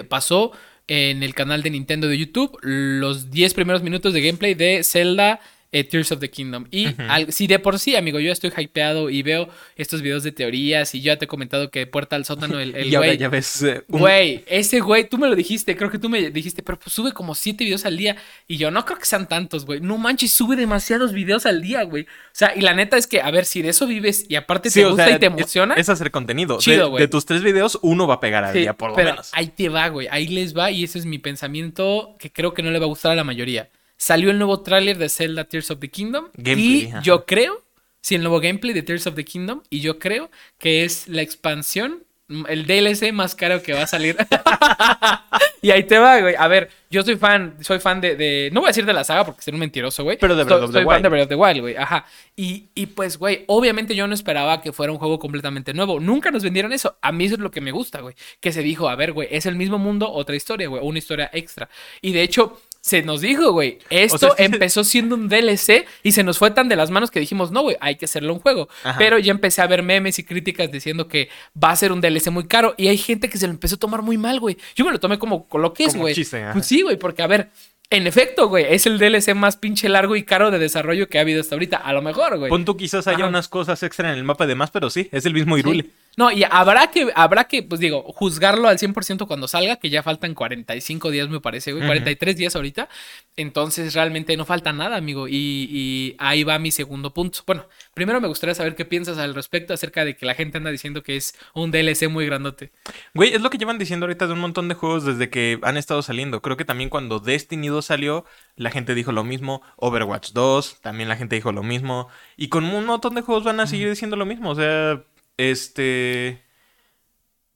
pasó 0.09 0.51
en 0.87 1.23
el 1.23 1.33
canal 1.33 1.63
de 1.63 1.69
Nintendo 1.71 2.07
de 2.07 2.17
YouTube 2.17 2.57
los 2.61 3.31
10 3.31 3.53
primeros 3.53 3.81
minutos 3.81 4.13
de 4.13 4.21
gameplay 4.21 4.53
de 4.53 4.83
Zelda 4.83 5.39
eh, 5.75 5.83
Tears 5.83 6.11
of 6.13 6.19
the 6.19 6.29
Kingdom. 6.29 6.65
Y 6.71 6.87
al- 7.09 7.31
si 7.33 7.47
de 7.47 7.59
por 7.59 7.77
sí, 7.79 7.95
amigo, 7.97 8.19
yo 8.19 8.31
estoy 8.31 8.51
hypeado 8.55 9.09
y 9.09 9.21
veo 9.23 9.49
estos 9.75 10.01
videos 10.01 10.23
de 10.23 10.31
teorías 10.31 10.95
y 10.95 11.01
yo 11.01 11.07
ya 11.07 11.17
te 11.17 11.25
he 11.25 11.27
comentado 11.27 11.69
que 11.69 11.85
Puerta 11.85 12.15
al 12.15 12.23
Sótano, 12.23 12.59
el, 12.59 12.73
el 12.77 12.87
y 12.87 12.95
ahora 12.95 13.09
güey... 13.09 13.17
ya 13.17 13.27
ves 13.29 13.61
eh, 13.63 13.83
un- 13.89 13.99
Güey, 13.99 14.43
ese 14.47 14.79
güey, 14.79 15.09
tú 15.09 15.17
me 15.17 15.27
lo 15.27 15.35
dijiste, 15.35 15.75
creo 15.75 15.91
que 15.91 15.99
tú 15.99 16.07
me 16.09 16.29
dijiste, 16.31 16.63
pero 16.63 16.79
pues 16.79 16.93
sube 16.93 17.11
como 17.11 17.35
siete 17.35 17.63
videos 17.65 17.85
al 17.85 17.97
día. 17.97 18.15
Y 18.47 18.57
yo, 18.57 18.71
no 18.71 18.85
creo 18.85 18.97
que 18.99 19.05
sean 19.05 19.27
tantos, 19.27 19.65
güey. 19.65 19.81
No 19.81 19.97
manches, 19.97 20.31
sube 20.31 20.55
demasiados 20.55 21.11
videos 21.11 21.45
al 21.45 21.61
día, 21.61 21.83
güey. 21.83 22.03
O 22.03 22.07
sea, 22.31 22.53
y 22.55 22.61
la 22.61 22.73
neta 22.73 22.95
es 22.97 23.07
que, 23.07 23.21
a 23.21 23.29
ver, 23.31 23.45
si 23.45 23.61
de 23.61 23.69
eso 23.69 23.85
vives 23.87 24.25
y 24.29 24.35
aparte 24.35 24.69
Sí, 24.69 24.79
te 24.81 24.85
gusta 24.87 25.05
sea, 25.07 25.15
y 25.17 25.19
te 25.19 25.25
es- 25.25 25.31
emociona. 25.33 25.73
Es, 25.75 25.89
hacer 25.89 26.09
contenido. 26.11 26.57
Chido, 26.59 26.85
de, 26.85 26.89
güey. 26.89 27.01
de 27.01 27.07
tus 27.09 27.25
tres 27.25 27.43
videos, 27.43 27.77
uno 27.81 28.07
va 28.07 28.15
a 28.15 28.19
pegar 28.19 28.43
al 28.45 28.53
Sí, 28.53 28.59
día, 28.59 28.73
por 28.73 28.91
lo 28.91 28.95
pero 28.95 29.09
menos. 29.11 29.29
ahí 29.33 29.47
te 29.47 29.67
va, 29.69 29.87
güey. 29.89 30.07
Ahí 30.09 30.27
les 30.27 30.55
va 30.57 30.71
y 30.71 30.83
ese 30.85 30.99
es 30.99 31.05
mi 31.05 31.19
pensamiento 31.19 32.15
que 32.19 32.31
creo 32.31 32.53
que 32.53 32.63
no 32.63 32.71
le 32.71 32.79
va 32.79 32.85
a 32.85 32.87
gustar 32.87 33.11
a 33.11 33.15
la 33.15 33.23
mayoría. 33.23 33.69
Salió 33.97 34.29
el 34.31 34.37
nuevo 34.37 34.61
tráiler 34.61 34.97
de 34.97 35.09
Zelda 35.09 35.45
Tears 35.45 35.71
of 35.71 35.79
the 35.79 35.89
Kingdom 35.89 36.25
Gameplay, 36.35 36.83
y 36.83 36.87
ajá. 36.87 37.01
yo 37.01 37.25
creo, 37.25 37.63
sí, 38.01 38.15
el 38.15 38.21
nuevo 38.23 38.39
gameplay 38.39 38.73
de 38.73 38.81
Tears 38.83 39.07
of 39.07 39.15
the 39.15 39.23
Kingdom 39.25 39.61
y 39.69 39.79
yo 39.79 39.99
creo 39.99 40.29
que 40.59 40.83
es 40.83 41.07
la 41.07 41.21
expansión, 41.21 42.03
mm, 42.27 42.43
el 42.49 42.65
DLC 42.67 43.11
más 43.13 43.35
caro 43.35 43.61
que 43.63 43.73
va 43.73 43.83
a 43.83 43.87
salir. 43.87 44.17
y 45.61 45.71
ahí 45.71 45.83
te 45.83 45.97
va, 45.97 46.19
güey. 46.19 46.35
A 46.37 46.47
ver, 46.47 46.69
yo 46.91 47.03
soy 47.03 47.15
fan, 47.15 47.55
soy 47.61 47.79
fan 47.79 48.01
de, 48.01 48.15
de- 48.15 48.49
no 48.51 48.59
voy 48.61 48.67
a 48.67 48.69
decir 48.71 48.85
de 48.85 48.93
la 48.93 49.03
saga 49.03 49.25
porque 49.25 49.41
sería 49.41 49.55
un 49.55 49.61
mentiroso, 49.61 50.03
güey. 50.03 50.17
Pero 50.19 50.35
de 50.35 50.43
Breath 50.43 50.61
of 50.63 50.71
the 50.71 50.73
soy 50.79 50.83
fan 50.83 50.93
Wild. 50.95 51.03
de 51.03 51.09
Breath 51.09 51.23
of 51.23 51.29
the 51.29 51.35
Wild, 51.35 51.61
güey. 51.61 51.75
Ajá. 51.75 52.05
Y, 52.35 52.65
y 52.75 52.85
pues, 52.87 53.17
güey, 53.17 53.43
obviamente 53.47 53.95
yo 53.95 54.07
no 54.07 54.13
esperaba 54.13 54.61
que 54.61 54.71
fuera 54.73 54.91
un 54.91 54.99
juego 54.99 55.17
completamente 55.19 55.73
nuevo. 55.73 55.99
Nunca 55.99 56.31
nos 56.31 56.43
vendieron 56.43 56.73
eso. 56.73 56.97
A 57.01 57.11
mí 57.11 57.25
eso 57.25 57.35
es 57.35 57.39
lo 57.41 57.49
que 57.51 57.61
me 57.61 57.71
gusta, 57.71 58.01
güey. 58.01 58.15
Que 58.39 58.51
se 58.51 58.61
dijo, 58.61 58.89
a 58.89 58.95
ver, 58.95 59.13
güey, 59.13 59.27
es 59.31 59.45
el 59.45 59.55
mismo 59.55 59.77
mundo, 59.77 60.11
otra 60.11 60.35
historia, 60.35 60.67
güey, 60.67 60.81
una 60.83 60.99
historia 60.99 61.29
extra. 61.33 61.69
Y 62.01 62.11
de 62.11 62.21
hecho, 62.23 62.61
se 62.85 63.01
nos 63.01 63.21
dijo, 63.21 63.51
güey, 63.51 63.79
esto 63.89 64.27
O 64.27 64.35
sea, 64.35 64.45
empezó 64.45 64.83
siendo 64.83 65.15
un 65.15 65.27
DLC 65.27 65.87
y 66.03 66.11
se 66.11 66.23
nos 66.23 66.37
fue 66.37 66.51
tan 66.51 66.69
de 66.69 66.75
las 66.75 66.91
manos 66.91 67.09
que 67.09 67.19
dijimos, 67.19 67.49
no, 67.49 67.63
güey, 67.63 67.75
hay 67.79 67.95
que 67.95 68.05
hacerlo 68.05 68.31
un 68.31 68.39
juego. 68.39 68.69
Ajá. 68.83 68.99
Pero 68.99 69.17
ya 69.17 69.31
empecé 69.31 69.63
a 69.63 69.67
ver 69.67 69.81
memes 69.81 70.19
y 70.19 70.23
críticas 70.23 70.71
diciendo 70.71 71.07
que 71.07 71.29
va 71.61 71.71
a 71.71 71.75
ser 71.75 71.91
un 71.91 71.99
DLC 71.99 72.29
muy 72.29 72.45
caro 72.45 72.75
y 72.77 72.89
hay 72.89 72.99
gente 72.99 73.27
que 73.27 73.39
se 73.39 73.47
lo 73.47 73.53
empezó 73.53 73.73
a 73.73 73.79
tomar 73.79 74.03
muy 74.03 74.19
mal, 74.19 74.39
güey. 74.39 74.55
Yo 74.75 74.85
me 74.85 74.91
lo 74.91 74.99
tomé 74.99 75.17
como 75.17 75.47
con 75.47 75.63
lo 75.63 75.73
que 75.73 75.85
es, 75.85 75.93
Como 75.93 76.03
güey. 76.03 76.13
Pues 76.13 76.67
sí, 76.67 76.83
güey, 76.83 76.97
porque 76.97 77.23
a 77.23 77.27
ver, 77.27 77.49
en 77.89 78.05
efecto, 78.05 78.49
güey, 78.49 78.67
es 78.69 78.85
el 78.85 78.99
DLC 78.99 79.33
más 79.33 79.57
pinche 79.57 79.89
largo 79.89 80.15
y 80.15 80.21
caro 80.21 80.51
de 80.51 80.59
desarrollo 80.59 81.09
que 81.09 81.17
ha 81.17 81.21
habido 81.21 81.41
hasta 81.41 81.55
ahorita. 81.55 81.77
A 81.77 81.91
lo 81.91 82.03
mejor, 82.03 82.37
güey. 82.37 82.49
Pon 82.49 82.65
tú 82.65 82.77
quizás 82.77 83.07
haya 83.07 83.17
Ajá. 83.17 83.29
unas 83.29 83.47
cosas 83.47 83.81
extra 83.81 84.11
en 84.11 84.19
el 84.19 84.23
mapa 84.23 84.45
de 84.45 84.53
más, 84.53 84.69
pero 84.69 84.91
sí, 84.91 85.09
es 85.11 85.25
el 85.25 85.33
mismo 85.33 85.57
Irule. 85.57 85.81
Sí. 85.81 85.91
No, 86.17 86.31
y 86.31 86.43
habrá 86.49 86.87
que, 86.91 87.11
habrá 87.15 87.45
que, 87.45 87.63
pues 87.63 87.81
digo, 87.81 88.03
juzgarlo 88.13 88.67
al 88.67 88.77
100% 88.77 89.27
cuando 89.27 89.47
salga, 89.47 89.75
que 89.75 89.89
ya 89.89 90.03
faltan 90.03 90.33
45 90.33 91.11
días, 91.11 91.29
me 91.29 91.41
parece, 91.41 91.71
güey, 91.71 91.83
Ujú. 91.83 91.89
43 91.89 92.37
días 92.37 92.55
ahorita. 92.55 92.87
Entonces, 93.35 93.93
realmente 93.93 94.37
no 94.37 94.45
falta 94.45 94.71
nada, 94.71 94.95
amigo. 94.95 95.27
Y, 95.27 95.67
y 95.71 96.15
ahí 96.19 96.43
va 96.43 96.57
mi 96.59 96.71
segundo 96.71 97.13
punto. 97.13 97.39
Bueno, 97.45 97.67
primero 97.93 98.21
me 98.21 98.27
gustaría 98.27 98.55
saber 98.55 98.75
qué 98.75 98.85
piensas 98.85 99.17
al 99.17 99.35
respecto 99.35 99.73
acerca 99.73 100.05
de 100.05 100.15
que 100.15 100.25
la 100.25 100.35
gente 100.35 100.57
anda 100.57 100.71
diciendo 100.71 101.03
que 101.03 101.17
es 101.17 101.35
un 101.53 101.71
DLC 101.71 102.09
muy 102.09 102.25
grandote. 102.25 102.71
Güey, 103.13 103.33
es 103.33 103.41
lo 103.41 103.49
que 103.49 103.57
llevan 103.57 103.77
diciendo 103.77 104.05
ahorita 104.05 104.27
de 104.27 104.33
un 104.33 104.39
montón 104.39 104.67
de 104.69 104.75
juegos 104.75 105.05
desde 105.05 105.29
que 105.29 105.59
han 105.63 105.77
estado 105.77 106.01
saliendo. 106.01 106.41
Creo 106.41 106.57
que 106.57 106.65
también 106.65 106.89
cuando 106.89 107.19
Destiny 107.19 107.67
2 107.67 107.85
salió, 107.85 108.25
la 108.55 108.71
gente 108.71 108.95
dijo 108.95 109.11
lo 109.11 109.23
mismo. 109.23 109.61
Overwatch 109.77 110.31
2, 110.31 110.81
también 110.81 111.09
la 111.09 111.17
gente 111.17 111.35
dijo 111.35 111.51
lo 111.51 111.63
mismo. 111.63 112.07
Y 112.37 112.47
con 112.47 112.63
un 112.63 112.85
montón 112.85 113.15
de 113.15 113.21
juegos 113.21 113.43
van 113.43 113.59
a 113.59 113.67
seguir 113.67 113.89
diciendo 113.89 114.15
lo 114.15 114.25
mismo. 114.25 114.49
O 114.51 114.55
sea, 114.55 115.03
este... 115.37 116.41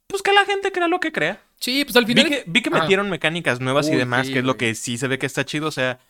Pues 0.06 0.22
que 0.22 0.32
la 0.32 0.44
gente 0.44 0.72
crea 0.72 0.88
lo 0.88 1.00
que 1.00 1.12
crea. 1.12 1.40
Sí, 1.60 1.84
pues 1.84 1.94
al 1.96 2.04
Vi 2.04 2.14
final. 2.14 2.28
que, 2.28 2.44
vi 2.46 2.62
que 2.62 2.70
metieron 2.70 3.10
mecánicas 3.10 3.60
nuevas 3.60 3.88
y 3.88 3.94
demás, 3.94 4.26
sí, 4.26 4.32
que 4.32 4.38
es 4.40 4.44
lo 4.44 4.56
que 4.56 4.74
sí 4.74 4.98
se 4.98 5.06
ve 5.08 5.18
que 5.18 5.26
está 5.26 5.44
chido. 5.44 5.68
O 5.68 5.72
sea, 5.72 6.00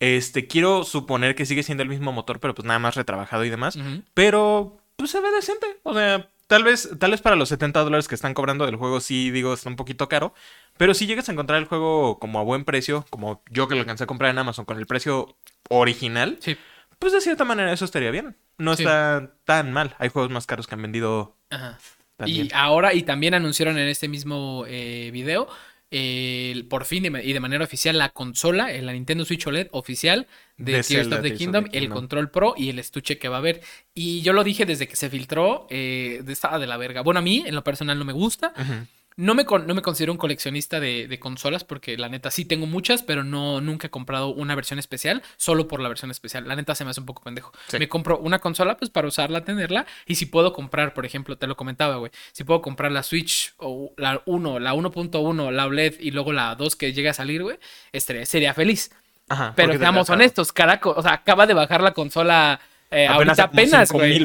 este, 0.00 0.46
quiero 0.46 0.84
suponer 0.84 1.34
que 1.34 1.46
sigue 1.46 1.62
siendo 1.62 1.82
el 1.82 1.88
mismo 1.88 2.12
motor, 2.12 2.40
pero 2.40 2.54
pues 2.54 2.66
nada 2.66 2.78
más 2.78 2.94
retrabajado 2.96 3.44
y 3.44 3.50
demás. 3.50 3.78
Pero, 4.14 4.76
pues 4.96 5.10
se 5.10 5.20
ve 5.20 5.30
decente. 5.30 5.66
O 5.84 5.94
sea, 5.94 6.28
tal 6.46 6.64
vez, 6.64 6.90
tal 6.98 7.12
vez 7.12 7.22
para 7.22 7.36
los 7.36 7.48
70 7.48 7.80
dólares 7.80 8.08
que 8.08 8.16
están 8.16 8.34
cobrando 8.34 8.66
del 8.66 8.76
juego, 8.76 9.00
sí, 9.00 9.30
digo, 9.30 9.54
está 9.54 9.68
un 9.70 9.76
poquito 9.76 10.08
caro. 10.08 10.34
Pero 10.76 10.92
si 10.92 11.06
llegas 11.06 11.28
a 11.28 11.32
encontrar 11.32 11.58
el 11.58 11.64
juego 11.66 12.18
como 12.18 12.38
a 12.40 12.42
buen 12.42 12.64
precio, 12.64 13.06
como 13.08 13.42
yo 13.50 13.66
que 13.68 13.76
lo 13.76 13.80
alcancé 13.80 14.04
a 14.04 14.08
comprar 14.08 14.30
en 14.30 14.38
Amazon 14.38 14.64
con 14.64 14.78
el 14.78 14.86
precio 14.86 15.36
original, 15.70 16.38
Sí. 16.40 16.56
Pues 16.98 17.12
de 17.12 17.20
cierta 17.20 17.44
manera 17.44 17.72
eso 17.72 17.84
estaría 17.84 18.10
bien. 18.10 18.36
No 18.58 18.74
Sí. 18.76 18.82
está 18.82 19.32
tan 19.44 19.72
mal. 19.72 19.94
Hay 19.98 20.08
juegos 20.08 20.30
más 20.30 20.46
caros 20.46 20.66
que 20.66 20.74
han 20.74 20.82
vendido 20.82 21.36
Ajá. 21.50 21.78
también. 22.16 22.46
Y 22.46 22.50
ahora, 22.52 22.94
y 22.94 23.02
también 23.02 23.34
anunciaron 23.34 23.78
en 23.78 23.88
este 23.88 24.08
mismo 24.08 24.64
eh, 24.66 25.10
video, 25.12 25.48
eh, 25.90 26.64
por 26.68 26.84
fin 26.84 27.04
y 27.06 27.32
de 27.32 27.40
manera 27.40 27.64
oficial, 27.64 27.96
la 27.96 28.10
consola, 28.10 28.70
la 28.82 28.92
Nintendo 28.92 29.24
Switch 29.24 29.46
OLED 29.46 29.68
oficial 29.70 30.26
de, 30.58 30.72
De 30.72 30.82
Tears 30.82 31.06
of 31.10 31.22
the 31.22 31.32
of 31.32 31.38
Kingdom, 31.38 31.64
the 31.70 31.78
el 31.78 31.88
control 31.88 32.30
pro 32.30 32.52
y 32.56 32.68
el 32.68 32.78
estuche 32.78 33.18
que 33.18 33.28
va 33.28 33.36
a 33.36 33.38
haber. 33.38 33.62
Y 33.94 34.20
yo 34.20 34.32
lo 34.34 34.44
dije 34.44 34.66
desde 34.66 34.86
que 34.86 34.96
se 34.96 35.08
filtró, 35.08 35.66
eh, 35.70 36.22
estaba 36.28 36.58
de 36.58 36.66
la 36.66 36.76
verga. 36.76 37.00
Bueno, 37.02 37.20
a 37.20 37.22
mí, 37.22 37.42
en 37.46 37.54
lo 37.54 37.64
personal, 37.64 37.98
no 37.98 38.04
me 38.04 38.12
gusta. 38.12 38.52
Ujú. 38.60 38.86
No 39.18 39.34
me, 39.34 39.44
con- 39.44 39.66
no 39.66 39.74
me 39.74 39.82
considero 39.82 40.12
un 40.12 40.16
coleccionista 40.18 40.78
de, 40.78 41.08
de 41.08 41.18
consolas 41.18 41.64
porque 41.64 41.98
la 41.98 42.08
neta 42.08 42.30
sí 42.30 42.44
tengo 42.44 42.66
muchas, 42.66 43.02
pero 43.02 43.24
no 43.24 43.60
nunca 43.60 43.88
he 43.88 43.90
comprado 43.90 44.28
una 44.28 44.54
versión 44.54 44.78
especial 44.78 45.22
solo 45.36 45.66
por 45.66 45.80
la 45.80 45.88
versión 45.88 46.10
especial. 46.12 46.46
La 46.46 46.54
neta 46.54 46.76
se 46.76 46.84
me 46.84 46.90
hace 46.90 47.00
un 47.00 47.06
poco 47.06 47.22
pendejo. 47.24 47.52
Sí. 47.66 47.78
Me 47.80 47.88
compro 47.88 48.16
una 48.18 48.38
consola 48.38 48.76
pues 48.76 48.90
para 48.90 49.08
usarla, 49.08 49.44
tenerla 49.44 49.86
y 50.06 50.14
si 50.14 50.26
puedo 50.26 50.52
comprar, 50.52 50.94
por 50.94 51.04
ejemplo, 51.04 51.36
te 51.36 51.48
lo 51.48 51.56
comentaba, 51.56 51.96
güey, 51.96 52.12
si 52.30 52.44
puedo 52.44 52.62
comprar 52.62 52.92
la 52.92 53.02
Switch 53.02 53.54
o 53.58 53.92
la 53.96 54.22
1, 54.24 54.60
la 54.60 54.72
1.1, 54.74 55.50
la 55.50 55.66
OLED 55.66 55.98
y 55.98 56.12
luego 56.12 56.32
la 56.32 56.54
2 56.54 56.76
que 56.76 56.92
llegue 56.92 57.08
a 57.08 57.14
salir, 57.14 57.42
güey, 57.42 57.58
estaría- 57.92 58.24
sería 58.24 58.54
feliz. 58.54 58.92
Ajá. 59.28 59.52
Pero 59.56 59.76
seamos 59.76 60.08
honestos, 60.10 60.52
caraco, 60.52 60.94
o 60.96 61.02
sea, 61.02 61.12
acaba 61.14 61.46
de 61.46 61.54
bajar 61.54 61.82
la 61.82 61.92
consola 61.92 62.60
eh, 62.90 63.06
Apenas 63.06 63.38
apenas, 63.38 63.92
güey. 63.92 64.24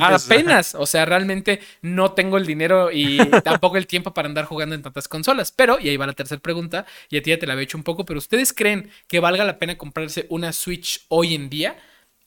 O 0.76 0.86
sea, 0.86 1.06
realmente 1.06 1.60
no 1.82 2.14
tengo 2.14 2.38
el 2.38 2.46
dinero 2.46 2.92
y 2.92 3.18
tampoco 3.44 3.78
el 3.78 3.88
tiempo 3.88 4.14
para 4.14 4.28
andar 4.28 4.46
jugando 4.46 4.76
en 4.76 4.82
tantas 4.82 5.08
consolas. 5.08 5.52
Pero, 5.52 5.80
y 5.80 5.90
ahí 5.90 5.98
va 5.98 6.08
la 6.08 6.14
tercera 6.14 6.40
pregunta, 6.40 6.86
y 7.10 7.18
a 7.18 7.22
ti 7.22 7.32
ya 7.32 7.40
te 7.40 7.46
la 7.46 7.54
había 7.54 7.64
hecho 7.64 7.78
un 7.78 7.84
poco, 7.84 8.06
pero 8.06 8.20
¿ustedes 8.20 8.54
creen 8.54 8.90
que 9.08 9.20
valga 9.20 9.44
la 9.44 9.60
pena 9.60 9.78
comprarse 9.78 10.26
una 10.30 10.54
Switch 10.54 11.02
hoy 11.10 11.36
en 11.36 11.50
día? 11.50 11.76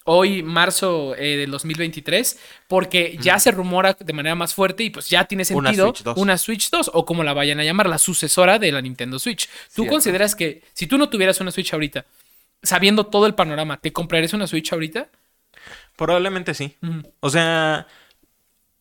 Hoy, 0.09 0.45
marzo 0.45 1.17
eh, 1.17 1.37
del 1.37 1.51
2023, 1.51 2.39
porque 2.69 3.19
ya 3.21 3.41
se 3.41 3.51
rumora 3.51 3.97
de 3.99 4.13
manera 4.13 4.37
más 4.37 4.55
fuerte 4.55 4.85
y 4.85 4.91
pues 4.91 5.09
ya 5.09 5.25
tiene 5.25 5.43
Una 5.51 5.71
sentido 5.71 5.87
Switch 5.89 6.05
2. 6.05 6.17
una 6.17 6.39
Switch 6.39 6.71
2 6.71 6.93
o 6.95 7.05
como 7.05 7.25
la 7.25 7.33
vayan 7.33 7.59
a 7.59 7.65
llamar, 7.65 7.89
la 7.89 7.99
sucesora 7.99 8.61
de 8.61 8.71
la 8.71 8.81
Nintendo 8.81 9.19
Switch. 9.19 9.49
¿Tú 9.49 9.83
Cierto. 9.83 9.91
consideras 9.91 10.37
que 10.37 10.63
si 10.75 10.87
tú 10.87 10.97
no 10.97 11.09
tuvieras 11.09 11.41
una 11.41 11.51
Switch 11.51 11.73
ahorita, 11.73 12.05
sabiendo 12.63 13.07
todo 13.07 13.27
el 13.27 13.35
panorama, 13.35 13.79
¿te 13.81 13.93
comprarías 13.93 14.33
una 14.33 14.47
Switch 14.47 14.73
ahorita? 14.73 15.09
Probablemente 15.97 16.55
sí. 16.55 16.77
O 17.21 17.31
sea, 17.31 17.87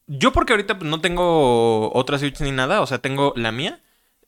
yo 0.07 0.31
porque 0.31 0.53
ahorita 0.53 0.77
pues, 0.77 0.89
no 0.89 1.01
tengo 1.01 1.91
otra 1.93 2.19
Switch 2.19 2.39
ni 2.41 2.51
nada, 2.51 2.81
o 2.81 2.87
sea, 2.87 2.99
tengo 2.99 3.33
la 3.35 3.51
mía. 3.51 3.81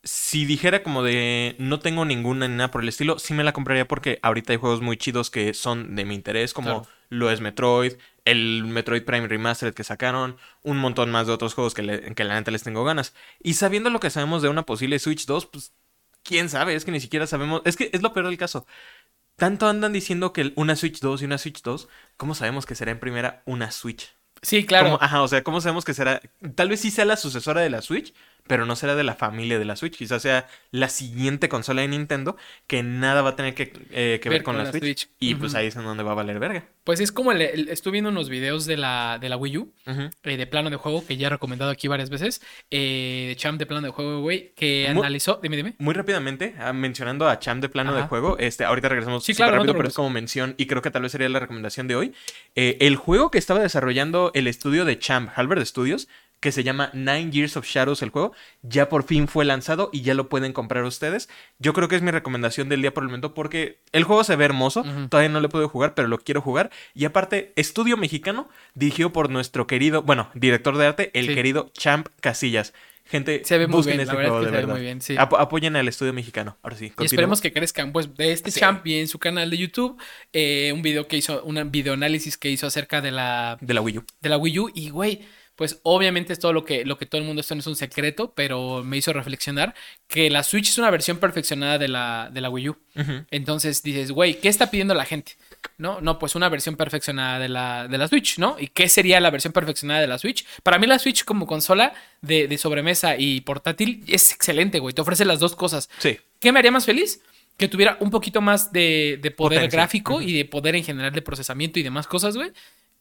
Si 0.04 0.44
dijera 0.44 0.82
como 0.82 1.02
de 1.02 1.56
no 1.58 1.80
tengo 1.80 2.04
ninguna 2.04 2.46
ni 2.48 2.54
nada 2.56 2.70
por 2.70 2.82
el 2.82 2.88
estilo, 2.88 3.18
sí 3.18 3.34
me 3.34 3.44
la 3.44 3.52
compraría 3.52 3.86
porque 3.86 4.18
ahorita 4.22 4.52
hay 4.52 4.58
juegos 4.58 4.80
muy 4.80 4.96
chidos 4.96 5.28
que 5.28 5.52
son 5.54 5.96
de 5.96 6.04
mi 6.04 6.14
interés, 6.14 6.54
como 6.54 6.68
Claro. 6.82 6.86
lo 7.10 7.30
es 7.30 7.40
Metroid, 7.40 7.94
el 8.24 8.64
Metroid 8.64 9.02
Prime 9.04 9.26
Remastered 9.26 9.74
que 9.74 9.82
sacaron, 9.84 10.36
un 10.62 10.78
montón 10.78 11.10
más 11.10 11.26
de 11.26 11.32
otros 11.32 11.54
juegos 11.54 11.74
que, 11.74 11.82
le- 11.82 12.14
que 12.14 12.24
la 12.24 12.34
neta 12.34 12.50
les 12.52 12.62
tengo 12.62 12.84
ganas. 12.84 13.12
Y 13.42 13.54
sabiendo 13.54 13.90
lo 13.90 13.98
que 14.00 14.10
sabemos 14.10 14.40
de 14.40 14.48
una 14.48 14.62
posible 14.64 14.98
Switch 15.00 15.26
2, 15.26 15.46
pues 15.46 15.72
quién 16.22 16.48
sabe, 16.48 16.74
es 16.74 16.84
que 16.84 16.92
ni 16.92 17.00
siquiera 17.00 17.26
sabemos, 17.26 17.62
es 17.64 17.76
que 17.76 17.90
es 17.92 18.00
lo 18.00 18.12
peor 18.12 18.26
del 18.28 18.38
caso. 18.38 18.66
Tanto 19.38 19.68
andan 19.68 19.92
diciendo 19.92 20.32
que 20.32 20.52
una 20.56 20.76
Switch 20.76 21.00
2 21.00 21.22
y 21.22 21.24
una 21.24 21.38
Switch 21.38 21.62
2, 21.62 21.88
¿cómo 22.16 22.34
sabemos 22.34 22.66
que 22.66 22.74
será 22.74 22.90
en 22.90 22.98
primera 23.00 23.42
una 23.46 23.70
Switch? 23.70 24.14
Sí, 24.42 24.66
claro. 24.66 24.86
¿Cómo- 24.86 24.98
ajá, 25.00 25.22
o 25.22 25.28
sea, 25.28 25.44
¿cómo 25.44 25.60
sabemos 25.60 25.84
que 25.84 25.94
será? 25.94 26.20
Tal 26.56 26.68
vez 26.68 26.80
sí 26.80 26.90
sea 26.90 27.04
la 27.04 27.16
sucesora 27.16 27.60
de 27.60 27.70
la 27.70 27.80
Switch, 27.82 28.14
pero 28.48 28.66
no 28.66 28.74
será 28.74 28.96
de 28.96 29.04
la 29.04 29.14
familia 29.14 29.58
de 29.58 29.64
la 29.64 29.76
Switch. 29.76 29.96
Quizás 29.96 30.22
sea 30.22 30.48
la 30.72 30.88
siguiente 30.88 31.48
consola 31.48 31.82
de 31.82 31.88
Nintendo 31.88 32.36
que 32.66 32.82
nada 32.82 33.22
va 33.22 33.30
a 33.30 33.36
tener 33.36 33.54
que, 33.54 33.72
eh, 33.92 34.18
que 34.22 34.28
ver, 34.28 34.42
con, 34.42 34.58
la, 34.58 34.72
Switch. 34.72 35.08
Y 35.20 35.36
pues 35.36 35.54
ahí 35.54 35.68
es 35.68 35.76
en 35.76 35.84
donde 35.84 36.02
va 36.02 36.12
a 36.12 36.14
valer 36.14 36.38
verga. 36.38 36.66
Pues 36.84 37.00
es 37.00 37.12
como 37.12 37.32
el, 37.32 37.42
el- 37.42 37.68
estuve 37.68 37.92
viendo 37.92 38.10
unos 38.10 38.28
videos 38.30 38.64
de 38.66 38.78
la, 38.78 39.18
de 39.20 39.28
la 39.28 39.36
Wii 39.36 39.58
U, 39.58 39.72
eh, 39.86 40.36
de 40.36 40.46
plano 40.46 40.70
de 40.70 40.76
juego, 40.76 41.06
que 41.06 41.16
ya 41.16 41.26
he 41.26 41.30
recomendado 41.30 41.70
aquí 41.70 41.86
varias 41.86 42.10
veces, 42.10 42.40
eh, 42.70 43.26
de 43.28 43.36
Champ 43.36 43.58
de 43.58 43.66
plano 43.66 43.86
de 43.86 43.92
juego, 43.92 44.20
güey, 44.22 44.52
que 44.56 44.88
analizó, 44.88 45.38
dime, 45.42 45.56
dime. 45.56 45.74
Muy 45.78 45.94
rápidamente, 45.94 46.54
ah, 46.58 46.72
mencionando 46.72 47.28
a 47.28 47.38
Cham 47.38 47.60
de 47.60 47.68
plano 47.68 47.94
de 47.94 48.02
juego, 48.02 48.38
este, 48.38 48.64
ahorita 48.64 48.88
regresamos 48.88 49.22
Sí, 49.24 49.34
súper 49.34 49.44
claro, 49.46 49.56
no 49.58 49.62
rápido, 49.64 49.76
pero 49.76 49.88
es 49.88 49.94
como 49.94 50.10
mención 50.10 50.54
y 50.56 50.66
creo 50.66 50.80
que 50.80 50.90
tal 50.90 51.02
vez 51.02 51.12
sería 51.12 51.28
la 51.28 51.40
recomendación 51.40 51.88
de 51.88 51.96
hoy. 51.96 52.14
El 52.54 52.96
juego 52.96 53.30
que 53.30 53.38
estaba 53.38 53.60
desarrollando 53.60 54.30
el 54.34 54.46
estudio 54.46 54.84
de 54.84 54.98
Champ, 54.98 55.30
Halberd 55.34 55.64
Studios, 55.66 56.08
que 56.40 56.52
se 56.52 56.62
llama 56.62 56.90
Nine 56.94 57.30
Years 57.30 57.56
of 57.56 57.66
Shadows 57.66 58.02
el 58.02 58.10
juego, 58.10 58.32
ya 58.62 58.88
por 58.88 59.02
fin 59.04 59.26
fue 59.28 59.44
lanzado 59.44 59.90
y 59.92 60.02
ya 60.02 60.14
lo 60.14 60.28
pueden 60.28 60.52
comprar 60.52 60.84
ustedes. 60.84 61.28
Yo 61.58 61.72
creo 61.72 61.88
que 61.88 61.96
es 61.96 62.02
mi 62.02 62.10
recomendación 62.12 62.68
del 62.68 62.80
día 62.82 62.94
por 62.94 63.02
el 63.02 63.08
momento 63.08 63.34
porque 63.34 63.80
el 63.92 64.04
juego 64.04 64.22
se 64.24 64.36
ve 64.36 64.44
hermoso, 64.44 64.84
todavía 65.08 65.28
no 65.30 65.40
lo 65.40 65.48
puedo 65.48 65.68
jugar, 65.68 65.94
pero 65.94 66.06
lo 66.08 66.18
quiero 66.18 66.40
jugar. 66.40 66.70
Y 66.94 67.04
aparte, 67.06 67.52
estudio 67.56 67.96
mexicano 67.96 68.48
dirigido 68.74 69.12
por 69.12 69.30
nuestro 69.30 69.66
querido, 69.66 70.02
bueno, 70.02 70.30
director 70.34 70.76
de 70.76 70.86
arte, 70.86 71.10
el 71.14 71.26
Sí. 71.28 71.34
querido 71.34 71.70
Champ 71.74 72.08
Casillas. 72.20 72.72
Gente, 73.04 73.40
Se 73.42 73.56
ve 73.56 73.66
muy 73.66 73.76
busquen 73.78 73.92
bien, 73.96 74.00
este 74.02 74.12
la 74.12 74.18
verdad 74.18 74.30
juego 74.32 74.44
es 74.44 74.50
de 74.52 74.56
que 74.58 74.60
se 74.60 74.66
ve 74.66 74.72
muy 74.72 74.80
bien, 74.82 75.00
sí. 75.00 75.16
Apo- 75.16 75.38
apoyen 75.38 75.76
al 75.76 75.88
estudio 75.88 76.12
mexicano. 76.12 76.58
Ahora 76.62 76.76
sí, 76.76 76.92
Y 77.00 77.04
esperemos 77.06 77.40
que 77.40 77.54
crezcan, 77.54 77.90
pues, 77.90 78.14
de 78.14 78.32
este 78.32 78.50
Sí. 78.50 78.60
Champ 78.60 78.86
y 78.86 78.96
en 78.98 79.08
su 79.08 79.18
canal 79.18 79.48
de 79.48 79.56
YouTube, 79.56 79.96
eh, 80.34 80.72
un 80.74 80.82
video 80.82 81.08
que 81.08 81.16
hizo, 81.16 81.42
un 81.42 81.70
videoanálisis 81.72 82.36
que 82.36 82.50
hizo 82.50 82.66
acerca 82.66 83.00
de 83.00 83.10
la, 83.10 83.56
De 83.62 83.72
la 83.72 83.80
Wii 83.80 83.98
U. 83.98 84.04
de 84.20 84.28
la 84.28 84.36
Wii 84.36 84.58
U 84.58 84.70
y 84.74 84.90
güey, 84.90 85.22
pues 85.58 85.80
obviamente 85.82 86.32
es 86.32 86.38
todo 86.38 86.52
lo 86.52 86.64
que, 86.64 86.84
lo 86.84 86.98
que 86.98 87.04
todo 87.04 87.20
el 87.20 87.26
mundo 87.26 87.40
esto 87.40 87.52
no 87.56 87.58
es 87.58 87.66
un 87.66 87.74
secreto, 87.74 88.32
pero 88.36 88.84
me 88.84 88.96
hizo 88.96 89.12
reflexionar 89.12 89.74
que 90.06 90.30
la 90.30 90.44
Switch 90.44 90.68
es 90.68 90.78
una 90.78 90.88
versión 90.88 91.16
perfeccionada 91.18 91.78
de 91.78 91.88
la, 91.88 92.30
de 92.32 92.40
la 92.40 92.48
Wii 92.48 92.68
U. 92.68 92.76
Entonces 93.32 93.82
dices, 93.82 94.12
güey, 94.12 94.38
¿qué 94.38 94.48
está 94.48 94.70
pidiendo 94.70 94.94
la 94.94 95.04
gente? 95.04 95.32
No, 95.76 96.00
no, 96.00 96.20
pues 96.20 96.36
una 96.36 96.48
versión 96.48 96.76
perfeccionada 96.76 97.40
de 97.40 97.48
la, 97.48 97.88
de 97.88 97.98
la 97.98 98.06
Switch, 98.06 98.38
¿no? 98.38 98.54
¿Y 98.56 98.68
qué 98.68 98.88
sería 98.88 99.18
la 99.18 99.30
versión 99.30 99.52
perfeccionada 99.52 100.00
de 100.00 100.06
la 100.06 100.18
Switch? 100.18 100.46
Para 100.62 100.78
mí 100.78 100.86
la 100.86 101.00
Switch 101.00 101.24
como 101.24 101.44
consola 101.48 101.92
de, 102.22 102.46
de 102.46 102.56
sobremesa 102.56 103.16
y 103.18 103.40
portátil 103.40 104.04
es 104.06 104.32
excelente, 104.32 104.78
güey. 104.78 104.94
Te 104.94 105.00
ofrece 105.00 105.24
las 105.24 105.40
dos 105.40 105.56
cosas. 105.56 105.90
Sí. 105.98 106.18
¿Qué 106.38 106.52
me 106.52 106.60
haría 106.60 106.70
más 106.70 106.86
feliz? 106.86 107.20
Que 107.56 107.66
tuviera 107.66 107.96
un 107.98 108.10
poquito 108.10 108.40
más 108.40 108.72
de, 108.72 109.18
de 109.20 109.30
poder 109.32 109.58
Potencia. 109.58 109.76
gráfico 109.76 110.22
y 110.22 110.34
de 110.34 110.44
poder 110.44 110.76
en 110.76 110.84
general 110.84 111.10
de 111.12 111.20
procesamiento 111.20 111.80
y 111.80 111.82
demás 111.82 112.06
cosas, 112.06 112.36
güey. 112.36 112.52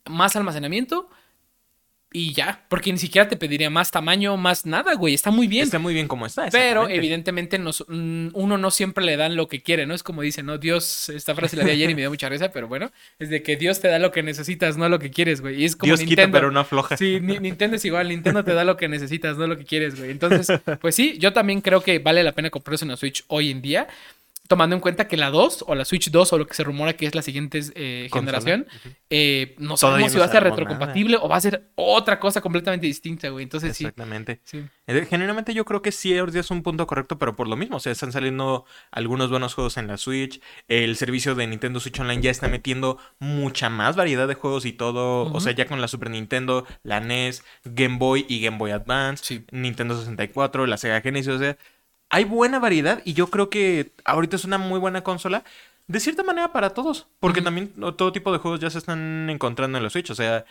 Más 0.06 0.36
almacenamiento 0.36 1.08
y 2.18 2.34
ya. 2.34 2.66
Porque 2.70 2.92
ni 2.92 2.98
siquiera 2.98 3.28
te 3.28 3.38
pediría 3.38 3.70
más 3.70 3.92
tamaño, 3.92 4.36
más 4.38 4.66
nada, 4.66 4.96
güey. 4.96 5.14
Está 5.14 5.30
muy 5.32 5.48
bien. 5.48 5.64
Está 5.64 5.80
muy 5.80 5.94
bien 5.94 6.08
como 6.08 6.26
está. 6.26 6.48
Pero 6.52 6.90
evidentemente 6.90 7.60
nos- 7.60 7.86
mm, 7.88 8.30
uno 8.34 8.58
no 8.58 8.72
siempre 8.72 9.06
le 9.06 9.18
dan 9.18 9.36
lo 9.36 9.48
que 9.48 9.62
quiere, 9.62 9.86
¿no? 9.86 9.94
Es 9.94 10.04
como 10.04 10.22
dicen, 10.22 10.46
¿no? 10.48 10.58
Dios, 10.58 11.10
esta 11.10 11.36
frase 11.36 11.56
la 11.58 11.64
di 11.64 11.72
ayer 11.72 11.90
y 11.90 11.96
me 11.96 12.02
dio 12.02 12.10
mucha 12.10 12.28
risa, 12.30 12.52
pero 12.52 12.68
bueno, 12.68 12.92
es 13.20 13.30
de 13.30 13.44
que 13.44 13.56
Dios 13.56 13.80
te 13.80 13.88
da 13.88 14.00
lo 14.00 14.12
que 14.12 14.24
necesitas, 14.24 14.78
no 14.78 14.90
lo 14.90 15.00
que 15.00 15.12
quieres, 15.12 15.42
güey. 15.42 15.62
Y 15.62 15.66
es 15.66 15.76
como 15.76 15.88
Dios 15.90 16.00
Nintendo. 16.00 16.28
quita, 16.28 16.32
pero 16.32 16.52
no 16.52 16.60
afloja. 16.62 16.98
Sí, 16.98 17.20
Ni- 17.22 17.40
Nintendo 17.40 17.76
es 17.78 17.86
igual, 17.86 18.10
Nintendo 18.10 18.44
te 18.44 18.54
da 18.54 18.64
lo 18.64 18.78
que 18.78 18.88
necesitas, 18.88 19.38
no 19.38 19.46
lo 19.48 19.58
que 19.58 19.66
quieres, 19.66 19.98
güey. 19.98 20.12
Entonces, 20.12 20.52
pues 20.82 20.96
sí, 20.96 21.18
yo 21.20 21.34
también 21.34 21.62
creo 21.62 21.82
que 21.82 22.00
vale 22.00 22.24
la 22.24 22.32
pena 22.32 22.50
comprarse 22.50 22.86
una 22.86 22.98
Switch 22.98 23.24
hoy 23.28 23.52
en 23.52 23.62
día, 23.62 23.88
tomando 24.48 24.76
en 24.76 24.82
cuenta 24.82 25.08
que 25.08 25.18
la 25.18 25.30
2 25.30 25.66
o 25.68 25.76
la 25.76 25.86
Switch 25.86 26.10
2 26.10 26.34
o 26.34 26.38
lo 26.38 26.48
que 26.48 26.54
se 26.54 26.64
rumora 26.64 26.94
que 26.94 27.06
es 27.06 27.16
la 27.16 27.22
siguiente 27.22 27.62
eh, 27.76 28.10
generación, 28.12 28.66
eh, 29.10 29.56
no 29.60 29.76
Todavía 29.76 29.78
sabemos 29.78 30.12
no 30.12 30.14
si 30.14 30.20
va 30.20 30.26
a 30.26 30.30
ser 30.30 30.44
retrocompatible 30.44 31.18
o 31.22 31.28
va 31.30 31.36
a 31.36 31.42
ser 31.42 31.70
otra 31.76 32.20
cosa 32.20 32.42
completamente 32.42 32.88
distinta, 32.88 33.30
güey. 33.30 33.44
Entonces 33.44 33.76
sí. 33.76 33.86
Exactamente. 33.86 34.42
sí. 34.44 34.64
Eh, 34.88 35.06
Generalmente 35.10 35.54
yo 35.54 35.66
creo 35.66 35.82
que 35.82 35.92
sí 35.92 36.14
es 36.14 36.52
un 36.52 36.64
punto 36.64 36.88
correcto, 36.88 37.18
pero 37.18 37.36
por 37.36 37.48
lo 37.48 37.56
mismo, 37.56 37.78
o 37.78 37.80
sea, 37.80 37.92
están 37.92 38.12
saliendo 38.12 38.66
algunos 38.92 39.30
buenos 39.30 39.54
juegos 39.54 39.78
en 39.78 39.88
la 39.88 39.98
Switch. 39.98 40.42
El 40.68 40.96
servicio 40.96 41.36
de 41.36 41.48
Nintendo 41.48 41.80
Switch 41.80 42.00
Online 42.00 42.22
ya 42.22 42.32
está 42.32 42.48
metiendo 42.48 42.98
mucha 43.20 43.70
más 43.70 43.96
variedad 43.96 44.28
de 44.28 44.34
juegos 44.36 44.66
y 44.66 44.74
todo. 44.74 45.32
O 45.34 45.40
sea, 45.40 45.54
ya 45.54 45.66
con 45.66 45.82
la 45.82 45.88
Super 45.88 46.10
Nintendo, 46.10 46.66
la 46.84 47.00
NES, 47.00 47.44
Game 47.66 47.98
Boy 47.98 48.26
y 48.30 48.42
Game 48.42 48.58
Boy 48.58 48.72
Advance, 48.72 49.24
Sí. 49.26 49.46
Nintendo 49.52 49.98
64, 49.98 50.66
la 50.66 50.78
Sega 50.78 51.02
Genesis, 51.02 51.34
o 51.34 51.40
sea, 51.40 51.58
hay 52.10 52.24
buena 52.24 52.60
variedad 52.60 53.02
y 53.06 53.14
yo 53.14 53.28
creo 53.28 53.50
que 53.50 53.92
ahorita 54.06 54.36
es 54.36 54.46
una 54.46 54.58
muy 54.58 54.80
buena 54.80 55.04
consola. 55.04 55.44
De 55.88 56.02
cierta 56.02 56.22
manera 56.22 56.52
para 56.52 56.72
todos, 56.72 57.08
porque 57.22 57.42
también 57.42 57.70
todo 57.96 58.12
tipo 58.12 58.34
de 58.34 58.40
juegos 58.40 58.60
ya 58.60 58.70
se 58.70 58.78
están 58.78 59.30
encontrando 59.30 59.78
en 59.78 59.84
la 59.86 59.90
Switch. 59.90 60.10
O 60.12 60.16
sea, 60.16 60.44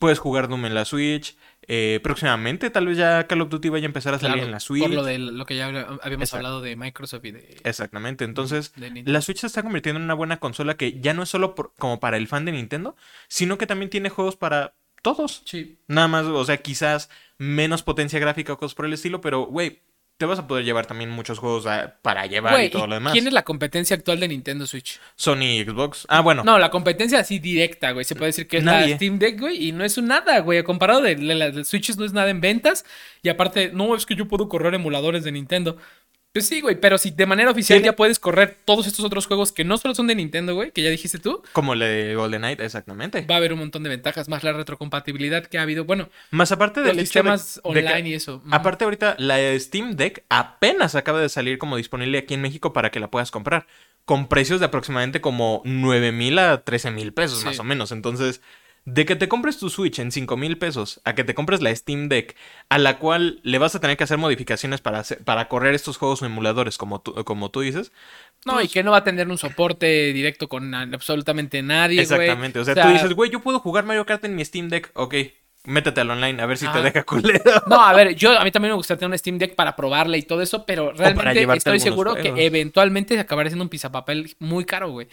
puedes 0.00 0.18
jugar 0.18 0.48
Doom 0.48 0.66
en 0.66 0.74
la 0.74 0.84
Switch. 0.84 1.36
eh, 1.72 2.00
próximamente, 2.02 2.68
tal 2.70 2.86
vez 2.88 2.96
ya 2.98 3.28
Call 3.28 3.42
of 3.42 3.50
Duty 3.50 3.68
vaya 3.68 3.84
a 3.84 3.86
empezar 3.86 4.12
a 4.14 4.18
salir 4.18 4.42
en 4.42 4.50
la 4.50 4.58
Switch. 4.58 4.82
Por 4.82 4.90
lo 4.92 5.04
de 5.04 5.18
lo 5.18 5.46
que 5.46 5.54
ya 5.54 5.66
habíamos 5.68 6.00
Exacto. 6.02 6.36
hablado 6.38 6.60
de 6.62 6.74
Microsoft 6.74 7.24
y 7.24 7.30
de, 7.30 7.60
Exactamente. 7.62 8.24
Entonces, 8.24 8.72
de 8.74 9.04
la 9.06 9.20
Switch 9.20 9.38
se 9.38 9.46
está 9.46 9.62
convirtiendo 9.62 9.98
en 9.98 10.04
una 10.04 10.14
buena 10.14 10.38
consola 10.40 10.76
que 10.76 10.98
ya 11.00 11.14
no 11.14 11.22
es 11.22 11.28
solo 11.28 11.54
por- 11.54 11.72
como 11.78 12.00
para 12.00 12.16
el 12.16 12.26
fan 12.26 12.44
de 12.44 12.50
Nintendo, 12.50 12.96
sino 13.28 13.56
que 13.58 13.68
también 13.68 13.90
tiene 13.90 14.08
juegos 14.10 14.34
para 14.34 14.74
todos. 15.02 15.42
Sí. 15.44 15.78
Nada 15.86 16.08
más, 16.08 16.24
o 16.26 16.44
sea, 16.44 16.56
quizás 16.56 17.08
menos 17.38 17.84
potencia 17.84 18.18
gráfica 18.18 18.54
o 18.54 18.58
cosas 18.58 18.74
por 18.74 18.86
el 18.86 18.94
estilo, 18.94 19.20
pero, 19.20 19.42
güey, 19.46 19.80
te 20.20 20.26
vas 20.26 20.38
a 20.38 20.46
poder 20.46 20.66
llevar 20.66 20.84
también 20.84 21.08
muchos 21.08 21.38
juegos 21.38 21.64
a- 21.66 21.94
para 22.02 22.26
llevar 22.26 22.52
Güey, 22.52 22.66
y 22.66 22.70
todo 22.70 22.84
¿y 22.84 22.88
lo 22.88 22.94
demás. 22.94 23.12
¿quién 23.14 23.26
es 23.26 23.32
la 23.32 23.42
competencia 23.42 23.96
actual 23.96 24.20
de 24.20 24.28
Nintendo 24.28 24.66
Switch? 24.66 25.00
Sony 25.16 25.42
y 25.58 25.64
Xbox. 25.64 26.04
Ah, 26.10 26.20
bueno. 26.20 26.44
No, 26.44 26.58
la 26.58 26.70
competencia 26.70 27.18
así 27.18 27.38
directa, 27.38 27.92
güey. 27.92 28.04
Se 28.04 28.14
puede 28.14 28.26
decir 28.28 28.46
que 28.46 28.58
es 28.58 28.62
Nadie. 28.62 28.90
la 28.90 28.96
Steam 28.96 29.18
Deck, 29.18 29.40
güey. 29.40 29.68
Y 29.68 29.72
no 29.72 29.82
es 29.82 29.96
un 29.96 30.08
nada, 30.08 30.38
güey. 30.40 30.62
Comparado 30.62 31.00
de, 31.00 31.16
de 31.16 31.64
Switches 31.64 31.96
no 31.96 32.04
es 32.04 32.12
nada 32.12 32.28
en 32.28 32.42
ventas. 32.42 32.84
Y 33.22 33.30
aparte, 33.30 33.70
no, 33.72 33.96
es 33.96 34.04
que 34.04 34.14
yo 34.14 34.28
puedo 34.28 34.48
correr 34.50 34.74
emuladores 34.74 35.24
de 35.24 35.32
Nintendo. 35.32 35.78
Pues 36.32 36.46
sí, 36.46 36.60
güey. 36.60 36.80
Pero 36.80 36.96
si 36.96 37.10
de 37.10 37.26
manera 37.26 37.50
oficial 37.50 37.78
Tiene- 37.78 37.86
ya 37.92 37.96
puedes 37.96 38.20
correr 38.20 38.56
todos 38.64 38.86
estos 38.86 39.04
otros 39.04 39.26
juegos 39.26 39.50
que 39.50 39.64
no 39.64 39.76
solo 39.78 39.96
son 39.96 40.06
de 40.06 40.14
Nintendo, 40.14 40.54
güey, 40.54 40.70
que 40.70 40.80
ya 40.82 40.88
dijiste 40.90 41.18
tú, 41.18 41.42
Como 41.52 41.74
la 41.74 41.86
de 41.86 42.14
Golden 42.14 42.42
Knight, 42.42 42.60
exactamente. 42.60 43.26
va 43.28 43.34
a 43.34 43.38
haber 43.38 43.52
un 43.52 43.58
montón 43.58 43.82
de 43.82 43.88
ventajas. 43.88 44.28
Más 44.28 44.44
la 44.44 44.52
retrocompatibilidad 44.52 45.44
que 45.46 45.58
ha 45.58 45.62
habido. 45.62 45.84
Bueno, 45.84 46.08
Más 46.30 46.52
aparte 46.52 46.82
del 46.82 46.96
de- 46.96 47.02
sistemas 47.02 47.56
de 47.56 47.62
que- 47.62 47.68
online 47.88 48.08
y 48.10 48.14
eso. 48.14 48.42
Aparte 48.50 48.84
ahorita 48.84 49.16
la 49.18 49.38
Steam 49.58 49.96
Deck 49.96 50.24
apenas 50.28 50.94
acaba 50.94 51.20
de 51.20 51.28
salir 51.28 51.58
como 51.58 51.76
disponible 51.76 52.18
aquí 52.18 52.34
en 52.34 52.42
México 52.42 52.72
para 52.72 52.90
que 52.90 53.00
la 53.00 53.10
puedas 53.10 53.32
comprar. 53.32 53.66
Con 54.04 54.28
precios 54.28 54.60
de 54.60 54.66
aproximadamente 54.66 55.20
como 55.20 55.62
9 55.64 56.12
mil 56.12 56.38
a 56.38 56.62
13 56.62 56.90
mil 56.92 57.12
pesos 57.12 57.40
Sí. 57.40 57.44
más 57.46 57.58
o 57.58 57.64
menos. 57.64 57.90
Entonces, 57.92 58.40
De 58.92 59.04
que 59.06 59.14
te 59.16 59.28
compres 59.28 59.58
tu 59.58 59.70
Switch 59.70 59.98
en 59.98 60.10
5 60.10 60.36
mil 60.36 60.58
pesos 60.58 61.00
a 61.04 61.14
que 61.14 61.22
te 61.24 61.34
compres 61.34 61.60
la 61.62 61.74
Steam 61.74 62.08
Deck, 62.08 62.34
a 62.68 62.78
la 62.78 62.98
cual 62.98 63.40
le 63.42 63.58
vas 63.58 63.74
a 63.74 63.80
tener 63.80 63.96
que 63.96 64.04
hacer 64.04 64.18
modificaciones 64.18 64.80
para, 64.80 64.98
hacer- 65.00 65.22
para 65.24 65.48
correr 65.48 65.74
estos 65.74 65.96
juegos 65.96 66.22
o 66.22 66.26
emuladores, 66.26 66.78
como 66.78 67.00
tú, 67.00 67.14
como 67.24 67.50
tú 67.50 67.60
dices. 67.60 67.92
No, 68.46 68.54
y 68.54 68.64
Pues- 68.64 68.72
que 68.72 68.82
no 68.82 68.90
va 68.90 68.98
a 68.98 69.04
tener 69.04 69.28
un 69.28 69.38
soporte 69.38 70.12
directo 70.12 70.48
con 70.48 70.74
absolutamente 70.74 71.62
nadie. 71.62 72.00
Exactamente. 72.00 72.58
O 72.58 72.64
sea, 72.64 72.74
tú 72.74 72.88
dices, 72.88 73.12
güey, 73.14 73.30
yo 73.30 73.40
puedo 73.40 73.60
jugar 73.60 73.84
Mario 73.84 74.06
Kart 74.06 74.24
en 74.24 74.34
mi 74.34 74.44
Steam 74.44 74.68
Deck. 74.70 74.90
Ok, 74.94 75.14
métete 75.64 76.00
al 76.00 76.10
online 76.10 76.40
a 76.42 76.46
ver 76.46 76.56
si 76.56 76.66
te 76.66 76.80
deja 76.82 77.02
culero. 77.04 77.62
No, 77.66 77.80
a 77.84 77.92
ver, 77.92 78.14
yo 78.16 78.38
a 78.38 78.42
mí 78.44 78.50
también 78.50 78.72
me 78.72 78.76
gustaría 78.76 78.98
tener 78.98 79.12
un 79.12 79.18
Steam 79.18 79.36
Deck 79.38 79.54
para 79.54 79.76
probarla 79.76 80.16
y 80.16 80.22
todo 80.22 80.40
eso, 80.40 80.64
pero 80.64 80.92
realmente 80.92 81.42
estoy 81.54 81.78
seguro 81.80 82.12
juegos. 82.12 82.34
que 82.34 82.46
eventualmente 82.46 83.18
acabará 83.18 83.50
siendo 83.50 83.62
un 83.64 83.68
pisapapel 83.68 84.34
muy 84.38 84.64
caro, 84.64 84.90
güey. 84.90 85.06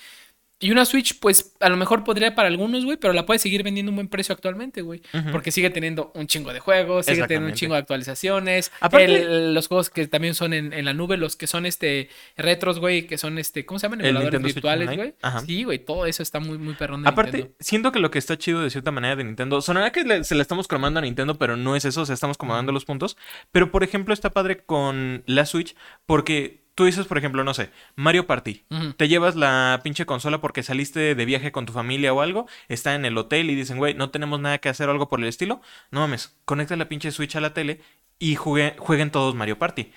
Y 0.60 0.72
una 0.72 0.86
Switch, 0.86 1.20
pues 1.20 1.54
a 1.60 1.70
lo 1.70 1.78
mejor 1.78 2.04
podría 2.04 2.34
para 2.34 2.48
algunos, 2.48 2.84
güey, 2.84 2.98
pero 2.98 3.14
la 3.14 3.28
puede 3.28 3.38
seguir 3.38 3.62
vendiendo 3.62 3.92
un 3.92 3.96
buen 3.98 4.08
precio 4.08 4.34
actualmente, 4.34 4.82
güey. 4.82 5.04
Porque 5.32 5.52
sigue 5.52 5.70
teniendo 5.70 6.12
un 6.16 6.26
chingo 6.26 6.52
de 6.52 6.60
juegos, 6.60 7.06
sigue 7.06 7.28
teniendo 7.28 7.50
un 7.50 7.54
chingo 7.54 7.74
de 7.76 7.80
actualizaciones. 7.82 8.72
Aparte- 8.80 9.22
El- 9.22 9.54
los 9.54 9.68
juegos 9.68 9.92
que 9.92 10.08
también 10.08 10.34
son 10.34 10.54
en, 10.54 10.74
en 10.74 10.84
la 10.86 10.94
nube, 10.94 11.16
los 11.18 11.36
que 11.36 11.46
son 11.46 11.68
este 11.68 12.10
retros, 12.38 12.80
güey, 12.80 13.06
que 13.06 13.20
son 13.20 13.38
este, 13.38 13.66
¿cómo 13.68 13.78
se 13.80 13.86
llaman? 13.86 14.04
Emuladores 14.04 14.42
virtuales, 14.42 14.96
güey. 14.96 15.14
Sí, 15.46 15.64
güey, 15.64 15.78
todo 15.78 16.08
eso 16.08 16.24
está 16.24 16.40
muy, 16.40 16.58
muy 16.58 16.74
perrón 16.74 17.04
de 17.04 17.10
Aparte, 17.10 17.38
Nintendo. 17.38 17.56
siento 17.60 17.92
que 17.92 18.00
lo 18.00 18.10
que 18.10 18.18
está 18.18 18.36
chido 18.38 18.62
de 18.62 18.72
cierta 18.72 18.90
manera 18.92 19.16
de 19.16 19.24
Nintendo, 19.26 19.62
sonará 19.62 19.92
que 19.92 20.04
le- 20.06 20.24
se 20.24 20.34
la 20.34 20.42
estamos 20.42 20.68
cromando 20.68 20.98
a 21.00 21.04
Nintendo, 21.04 21.38
pero 21.38 21.56
no 21.56 21.76
es 21.76 21.86
eso, 21.86 22.02
o 22.02 22.06
sea, 22.08 22.16
estamos 22.16 22.36
acomodando 22.38 22.72
los 22.72 22.84
puntos. 22.86 23.16
Pero, 23.52 23.72
por 23.72 23.84
ejemplo, 23.84 24.12
está 24.14 24.32
padre 24.32 24.64
con 24.66 25.22
la 25.28 25.46
Switch, 25.46 25.76
porque 26.08 26.66
tú 26.78 26.86
dices, 26.86 27.08
por 27.08 27.18
ejemplo, 27.18 27.44
no 27.44 27.56
sé, 27.56 27.72
Mario 27.96 28.28
Party. 28.28 28.64
Te 28.98 29.08
llevas 29.08 29.36
la 29.36 29.80
pinche 29.84 30.06
consola 30.06 30.40
porque 30.42 30.62
saliste 30.62 31.16
de 31.16 31.26
viaje 31.26 31.52
con 31.52 31.66
tu 31.66 31.74
familia 31.74 32.14
o 32.14 32.22
algo, 32.22 32.46
está 32.68 32.94
en 32.94 33.04
el 33.04 33.18
hotel 33.18 33.50
y 33.50 33.56
dicen, 33.56 33.78
güey, 33.78 33.96
no 33.96 34.12
tenemos 34.12 34.40
nada 34.40 34.60
que 34.60 34.70
hacer 34.70 34.88
o 34.88 34.92
algo 34.92 35.10
por 35.10 35.20
el 35.20 35.26
estilo. 35.26 35.60
No 35.90 36.02
mames, 36.02 36.38
conecta 36.46 36.76
la 36.76 36.88
pinche 36.88 37.10
Switch 37.12 37.36
a 37.36 37.42
la 37.42 37.56
tele 37.56 37.82
y 38.20 38.36
jugue- 38.36 38.76
jueguen 38.78 39.10
todos 39.10 39.34
Mario 39.34 39.58
Party. 39.58 39.92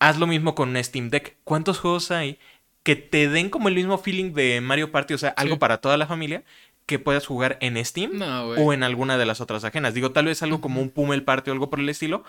Haz 0.00 0.18
lo 0.18 0.26
mismo 0.26 0.56
con 0.56 0.70
un 0.70 0.82
Steam 0.82 1.10
Deck. 1.10 1.36
¿Cuántos 1.44 1.78
juegos 1.78 2.10
hay 2.10 2.40
que 2.82 2.96
te 2.96 3.28
den 3.28 3.48
como 3.48 3.68
el 3.68 3.76
mismo 3.76 3.96
feeling 3.96 4.32
de 4.32 4.60
Mario 4.60 4.90
Party, 4.90 5.14
o 5.14 5.18
sea, 5.18 5.30
algo 5.30 5.54
Sí. 5.54 5.58
para 5.60 5.78
toda 5.78 5.96
la 5.96 6.06
familia, 6.08 6.42
que 6.86 6.98
puedas 6.98 7.24
jugar 7.26 7.56
en 7.60 7.84
Steam 7.84 8.18
No, 8.18 8.48
o 8.50 8.72
en 8.72 8.82
alguna 8.82 9.16
de 9.16 9.26
las 9.26 9.40
otras 9.40 9.64
ajenas? 9.64 9.94
Digo, 9.94 10.10
tal 10.12 10.26
vez 10.26 10.42
algo 10.42 10.60
como 10.60 10.80
un 10.82 10.90
Pummel 10.90 11.22
Party 11.24 11.50
o 11.50 11.52
algo 11.52 11.70
por 11.70 11.78
el 11.80 11.88
estilo, 11.88 12.24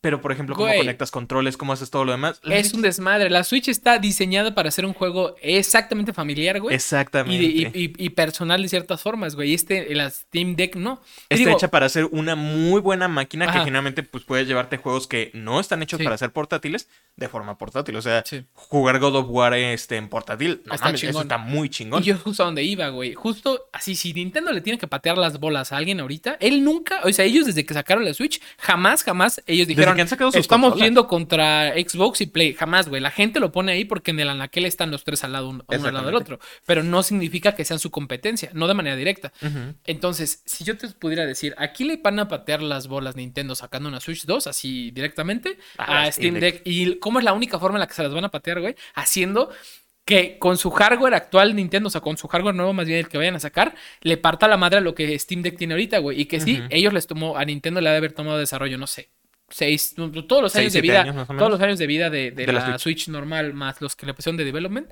pero 0.00 0.20
por 0.20 0.30
ejemplo, 0.30 0.54
cómo 0.54 0.66
Güey. 0.68 0.78
conectas 0.78 1.10
controles, 1.10 1.56
cómo 1.56 1.72
haces 1.72 1.90
todo 1.90 2.04
lo 2.04 2.12
demás. 2.12 2.38
La 2.42 2.56
Es 2.56 2.68
Switch- 2.68 2.76
un 2.76 2.82
desmadre. 2.82 3.28
La 3.30 3.42
Switch 3.44 3.68
está 3.68 3.98
diseñada 3.98 4.54
para 4.54 4.70
ser 4.70 4.86
un 4.86 4.92
juego 4.92 5.34
exactamente 5.42 6.12
familiar, 6.12 6.60
güey. 6.60 6.74
Y, 6.74 6.76
Exactamente. 6.76 7.38
de- 7.42 7.44
y- 7.78 7.84
y- 7.84 7.92
y 8.06 8.10
personal 8.10 8.62
de 8.62 8.68
ciertas 8.68 9.00
formas, 9.02 9.34
güey. 9.34 9.50
Y 9.50 9.54
este, 9.54 9.92
la 9.94 10.08
Steam 10.10 10.54
Deck 10.54 10.76
no. 10.76 11.00
Y 11.28 11.34
Está 11.34 11.36
digo, 11.36 11.50
hecha 11.56 11.68
para 11.68 11.88
ser 11.88 12.04
una 12.12 12.36
muy 12.36 12.80
buena 12.80 13.08
máquina 13.08 13.46
que 13.46 13.50
Ajá. 13.52 13.64
generalmente 13.64 14.02
pues 14.02 14.22
puedes 14.24 14.46
llevarte 14.46 14.76
juegos 14.76 15.06
que 15.06 15.30
no 15.34 15.58
están 15.60 15.82
hechos 15.82 15.98
Sí. 15.98 16.04
para 16.04 16.16
ser 16.18 16.30
portátiles 16.30 16.88
de 17.16 17.28
forma 17.28 17.58
portátil. 17.58 17.96
O 17.96 18.02
sea, 18.02 18.22
Sí. 18.24 18.44
jugar 18.52 18.98
God 19.00 19.16
of 19.16 19.26
War 19.28 19.54
este, 19.54 19.96
en 19.96 20.08
portátil, 20.08 20.60
no 20.66 20.74
Está 20.74 20.86
mames, 20.86 21.02
eso 21.02 21.10
chingón. 21.10 21.22
está 21.22 21.38
muy 21.38 21.68
chingón. 21.68 22.02
Y 22.02 22.06
yo 22.06 22.16
justo 22.18 22.42
a 22.42 22.46
donde 22.46 22.62
iba, 22.62 22.88
güey. 22.90 23.14
Justo 23.14 23.68
así, 23.72 23.96
si 23.96 24.12
Nintendo 24.12 24.52
le 24.52 24.60
tiene 24.60 24.78
que 24.78 24.86
patear 24.86 25.18
las 25.18 25.40
bolas 25.40 25.72
a 25.72 25.78
alguien 25.78 25.98
ahorita, 26.00 26.36
él 26.40 26.62
nunca, 26.62 27.00
o 27.04 27.12
sea, 27.12 27.24
ellos 27.24 27.46
desde 27.46 27.64
que 27.66 27.74
sacaron 27.74 28.04
la 28.04 28.14
Switch, 28.14 28.40
jamás, 28.58 29.02
jamás, 29.02 29.42
ellos 29.46 29.66
Desde 29.66 29.80
dijeron, 29.94 30.32
sus 30.32 30.40
estamos 30.40 30.70
consolas". 30.70 30.86
yendo 30.86 31.06
contra 31.06 31.72
Xbox 31.74 32.20
y 32.20 32.26
Play. 32.26 32.54
Jamás, 32.54 32.88
güey. 32.88 33.00
La 33.00 33.10
gente 33.10 33.40
lo 33.40 33.52
pone 33.52 33.72
ahí 33.72 33.84
porque 33.84 34.10
en 34.10 34.20
el 34.20 34.28
anaquel 34.28 34.64
están 34.64 34.90
los 34.90 35.04
tres 35.04 35.24
al 35.24 35.32
lado, 35.32 35.48
uno, 35.48 35.64
uno 35.66 35.86
al 35.86 35.94
lado 35.94 36.06
del 36.06 36.14
otro. 36.14 36.38
Pero 36.66 36.82
no 36.82 37.02
significa 37.02 37.54
que 37.54 37.64
sean 37.64 37.78
su 37.78 37.90
competencia, 37.90 38.50
no 38.52 38.68
de 38.68 38.74
manera 38.74 38.96
directa. 38.96 39.32
Entonces, 39.84 40.42
si 40.46 40.64
yo 40.64 40.76
te 40.76 40.88
pudiera 40.88 41.26
decir, 41.26 41.54
aquí 41.58 41.84
le 41.84 41.96
van 41.96 42.18
a 42.18 42.28
patear 42.28 42.62
las 42.62 42.88
bolas 42.88 43.16
Nintendo 43.16 43.54
sacando 43.54 43.88
una 43.88 44.00
Switch 44.00 44.24
2, 44.24 44.46
así 44.46 44.90
directamente, 44.90 45.58
A 45.78 46.02
a 46.04 46.12
Steam 46.12 46.34
Deck. 46.34 46.62
¿Y 46.64 46.96
cómo 46.98 47.18
es 47.18 47.24
la 47.24 47.32
única 47.32 47.58
forma 47.58 47.76
en 47.78 47.80
la 47.80 47.86
que 47.86 47.94
se 47.94 48.02
las 48.02 48.12
van 48.12 48.24
a 48.24 48.30
patear, 48.30 48.60
güey? 48.60 48.74
Haciendo 48.94 49.50
que 50.04 50.38
con 50.38 50.56
su 50.56 50.70
hardware 50.70 51.14
actual 51.14 51.56
Nintendo, 51.56 51.88
o 51.88 51.90
sea, 51.90 52.00
con 52.00 52.16
su 52.16 52.28
hardware 52.28 52.54
nuevo, 52.54 52.72
más 52.72 52.86
bien 52.86 53.00
el 53.00 53.08
que 53.08 53.18
vayan 53.18 53.34
a 53.34 53.40
sacar, 53.40 53.74
le 54.02 54.16
parta 54.16 54.46
la 54.46 54.56
madre 54.56 54.78
a 54.78 54.80
lo 54.80 54.94
que 54.94 55.18
Steam 55.18 55.42
Deck 55.42 55.58
tiene 55.58 55.74
ahorita, 55.74 55.98
güey. 55.98 56.20
Y 56.20 56.26
que 56.26 56.40
sí, 56.40 56.62
ellos 56.70 56.92
les 56.92 57.08
tomó, 57.08 57.36
a 57.36 57.44
Nintendo 57.44 57.80
le 57.80 57.88
ha 57.88 57.92
de 57.92 57.98
haber 57.98 58.12
tomado 58.12 58.38
desarrollo, 58.38 58.78
no 58.78 58.86
sé. 58.86 59.10
Seis, 59.48 59.94
todos 59.94 60.42
los 60.42 60.52
Seis, 60.52 60.62
años 60.64 60.72
de 60.72 60.80
vida, 60.80 61.02
años, 61.02 61.26
todos 61.28 61.50
los 61.50 61.60
años 61.60 61.78
de 61.78 61.86
vida 61.86 62.10
de, 62.10 62.32
de 62.32 62.46
De 62.46 62.52
la 62.52 62.60
la, 62.60 62.78
Switch. 62.78 63.04
Switch. 63.04 63.08
normal, 63.08 63.54
más 63.54 63.80
los 63.80 63.94
que 63.94 64.06
le 64.06 64.14
pusieron 64.14 64.36
de 64.36 64.44
development. 64.44 64.90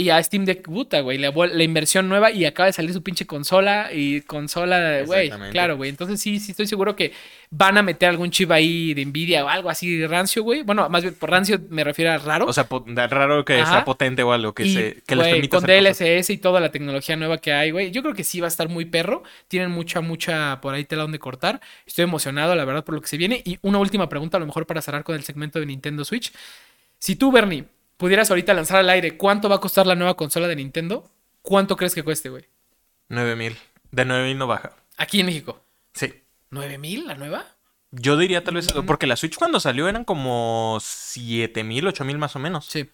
Y 0.00 0.08
a 0.08 0.22
Steam 0.22 0.46
Deck, 0.46 0.62
puta, 0.62 1.02
güey, 1.02 1.18
la, 1.18 1.30
inversión 1.62 2.08
nueva 2.08 2.30
y 2.30 2.46
acaba 2.46 2.68
de 2.68 2.72
salir 2.72 2.90
su 2.94 3.02
pinche 3.02 3.26
consola 3.26 3.90
y 3.92 4.22
consola, 4.22 5.02
güey, 5.04 5.30
claro, 5.50 5.76
güey. 5.76 5.90
Entonces 5.90 6.18
sí, 6.22 6.40
sí 6.40 6.52
estoy 6.52 6.66
seguro 6.66 6.96
que 6.96 7.12
van 7.50 7.76
a 7.76 7.82
meter 7.82 8.08
algún 8.08 8.30
chip 8.30 8.50
ahí 8.50 8.94
de 8.94 9.04
Nvidia 9.04 9.44
o 9.44 9.48
algo 9.48 9.68
así 9.68 10.06
rancio, 10.06 10.42
güey. 10.42 10.62
Bueno, 10.62 10.88
más 10.88 11.02
bien 11.02 11.14
por 11.16 11.30
rancio 11.30 11.60
me 11.68 11.84
refiero 11.84 12.12
a 12.12 12.16
raro. 12.16 12.46
O 12.46 12.52
sea, 12.54 12.66
raro 13.10 13.44
que 13.44 13.60
Ajá. 13.60 13.72
sea 13.72 13.84
potente 13.84 14.22
o 14.22 14.32
algo 14.32 14.54
que, 14.54 14.64
y, 14.64 14.72
se, 14.72 15.02
que 15.06 15.16
les 15.16 15.28
permita 15.28 15.58
con 15.58 15.64
hacer 15.64 15.84
cosas. 15.84 15.98
DLSS 15.98 16.30
y 16.30 16.38
toda 16.38 16.60
la 16.60 16.70
tecnología 16.70 17.16
nueva 17.16 17.36
que 17.36 17.52
hay, 17.52 17.70
güey. 17.70 17.90
Yo 17.90 18.00
creo 18.00 18.14
que 18.14 18.24
sí 18.24 18.40
va 18.40 18.46
a 18.46 18.48
estar 18.48 18.70
muy 18.70 18.86
perro. 18.86 19.22
Tienen 19.48 19.70
mucha, 19.70 20.00
mucha 20.00 20.62
por 20.62 20.72
ahí 20.72 20.86
tela 20.86 21.02
donde 21.02 21.18
cortar. 21.18 21.60
Estoy 21.84 22.04
emocionado, 22.04 22.54
la 22.54 22.64
verdad, 22.64 22.84
por 22.84 22.94
lo 22.94 23.02
que 23.02 23.08
se 23.08 23.18
viene. 23.18 23.42
Y 23.44 23.58
una 23.60 23.76
última 23.76 24.08
pregunta, 24.08 24.38
a 24.38 24.40
lo 24.40 24.46
mejor 24.46 24.64
para 24.64 24.80
cerrar 24.80 25.04
con 25.04 25.14
el 25.14 25.24
segmento 25.24 25.60
de 25.60 25.66
Nintendo 25.66 26.06
Switch. 26.06 26.32
Si 26.98 27.16
tú, 27.16 27.30
Bernie, 27.30 27.66
pudieras 28.00 28.30
ahorita 28.30 28.54
lanzar 28.54 28.78
al 28.78 28.88
aire 28.88 29.18
cuánto 29.18 29.50
va 29.50 29.56
a 29.56 29.60
costar 29.60 29.86
la 29.86 29.94
nueva 29.94 30.16
consola 30.16 30.48
de 30.48 30.56
Nintendo, 30.56 31.08
¿cuánto 31.42 31.76
crees 31.76 31.94
que 31.94 32.02
cueste, 32.02 32.30
güey? 32.30 32.46
9000. 33.10 33.58
De 33.90 34.04
9000 34.06 34.38
no 34.38 34.46
baja. 34.46 34.72
Aquí 34.96 35.20
en 35.20 35.26
México. 35.26 35.62
Sí. 35.92 36.14
¿9 36.50 36.78
mil 36.78 37.06
la 37.06 37.14
nueva? 37.14 37.44
Yo 37.90 38.16
diría 38.16 38.42
tal 38.42 38.54
vez 38.54 38.68
eso, 38.68 38.86
porque 38.86 39.06
la 39.06 39.16
Switch 39.16 39.36
cuando 39.36 39.60
salió 39.60 39.86
eran 39.86 40.04
como 40.04 40.78
7000, 40.80 41.88
8000 41.88 42.16
más 42.18 42.36
o 42.36 42.38
menos. 42.38 42.64
Sí. 42.64 42.88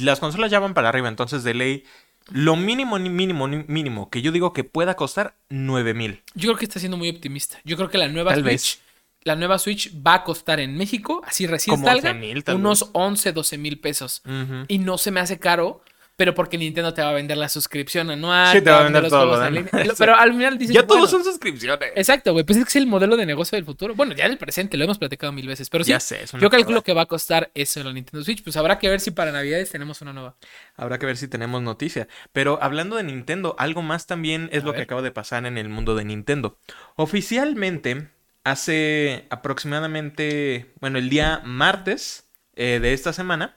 Las 0.00 0.20
consolas 0.20 0.50
ya 0.50 0.58
van 0.58 0.72
para 0.72 0.88
arriba, 0.88 1.08
entonces 1.08 1.44
de 1.44 1.52
ley 1.52 1.84
lo 2.30 2.56
mínimo 2.56 2.98
ni 2.98 3.10
mínimo 3.10 3.46
ni 3.46 3.64
mínimo 3.66 4.08
que 4.08 4.22
yo 4.22 4.32
digo 4.32 4.54
que 4.54 4.64
pueda 4.64 4.96
costar 4.96 5.34
9000. 5.50 6.22
Yo 6.34 6.48
creo 6.48 6.56
que 6.56 6.64
está 6.64 6.80
siendo 6.80 6.96
muy 6.96 7.10
optimista. 7.10 7.58
Yo 7.64 7.76
creo 7.76 7.90
que 7.90 7.98
la 7.98 8.08
nueva 8.08 8.30
Tal 8.30 8.40
Switch. 8.40 8.52
vez. 8.52 8.80
La 9.22 9.36
nueva 9.36 9.58
Switch 9.58 9.92
va 9.94 10.14
a 10.14 10.24
costar 10.24 10.60
en 10.60 10.76
México, 10.76 11.20
así 11.26 11.46
recién 11.46 11.76
Como 11.76 11.86
salga, 11.86 12.10
11,000 12.10 12.44
tal 12.44 12.56
unos 12.56 12.80
vez. 12.80 12.90
11, 12.94 13.32
12 13.32 13.58
mil 13.58 13.80
pesos. 13.80 14.22
Y 14.68 14.78
no 14.78 14.98
se 14.98 15.10
me 15.10 15.20
hace 15.20 15.38
caro, 15.38 15.82
pero 16.20 16.34
porque 16.34 16.58
Nintendo 16.58 16.92
te 16.92 17.00
va 17.00 17.08
a 17.08 17.12
vender 17.14 17.38
la 17.38 17.48
suscripción 17.48 18.10
anual. 18.10 18.54
Sí, 18.54 18.60
te 18.60 18.70
va 18.70 18.80
a 18.80 18.82
vender 18.82 19.08
todo 19.08 19.24
lo 19.24 19.42
en 19.42 19.54
línea. 19.54 19.70
Pero 19.96 20.14
al 20.14 20.32
final 20.32 20.58
dices, 20.58 20.74
Ya 20.74 20.86
todos 20.86 21.00
bueno, 21.00 21.06
son 21.10 21.24
suscripciones. 21.24 21.92
Exacto, 21.96 22.34
güey. 22.34 22.44
Pues 22.44 22.58
es 22.58 22.64
que 22.64 22.68
es 22.68 22.76
el 22.76 22.86
modelo 22.86 23.16
de 23.16 23.24
negocio 23.24 23.56
del 23.56 23.64
futuro. 23.64 23.94
Bueno, 23.94 24.14
ya 24.14 24.28
del 24.28 24.36
presente, 24.36 24.76
lo 24.76 24.84
hemos 24.84 24.98
platicado 24.98 25.32
mil 25.32 25.46
veces. 25.46 25.70
Pero 25.70 25.82
sí, 25.82 25.92
Ya 25.92 25.98
sé, 25.98 26.26
yo 26.38 26.50
calculo 26.50 26.82
que 26.82 26.92
va 26.92 27.00
a 27.00 27.06
costar 27.06 27.50
eso 27.54 27.82
la 27.82 27.94
Nintendo 27.94 28.22
Switch. 28.22 28.44
Pues 28.44 28.54
habrá 28.58 28.78
que 28.78 28.90
ver 28.90 29.00
si 29.00 29.12
para 29.12 29.32
Navidades 29.32 29.70
tenemos 29.70 30.02
una 30.02 30.12
nueva. 30.12 30.36
Habrá 30.76 30.98
que 30.98 31.06
ver 31.06 31.16
si 31.16 31.26
tenemos 31.26 31.62
noticia. 31.62 32.06
Pero 32.32 32.58
hablando 32.60 32.96
de 32.96 33.04
Nintendo, 33.04 33.56
algo 33.58 33.80
más 33.80 34.06
también 34.06 34.50
es 34.52 34.62
A 34.62 34.66
lo 34.66 34.74
que 34.74 34.82
acaba 34.82 35.00
de 35.00 35.12
pasar 35.12 35.46
en 35.46 35.56
el 35.56 35.70
mundo 35.70 35.94
de 35.94 36.04
Nintendo. 36.04 36.58
Oficialmente, 36.96 38.10
hace 38.44 39.26
aproximadamente, 39.30 40.72
bueno, 40.80 40.98
el 40.98 41.08
día 41.10 41.40
martes 41.44 42.28
eh, 42.56 42.78
de 42.80 42.92
esta 42.92 43.12
semana, 43.12 43.56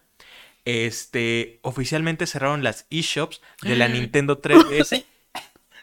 este, 0.65 1.59
oficialmente 1.61 2.25
cerraron 2.27 2.63
las 2.63 2.85
eShops 2.89 3.41
de 3.61 3.75
la 3.75 3.87
Nintendo 3.89 4.41
3DS 4.41 5.05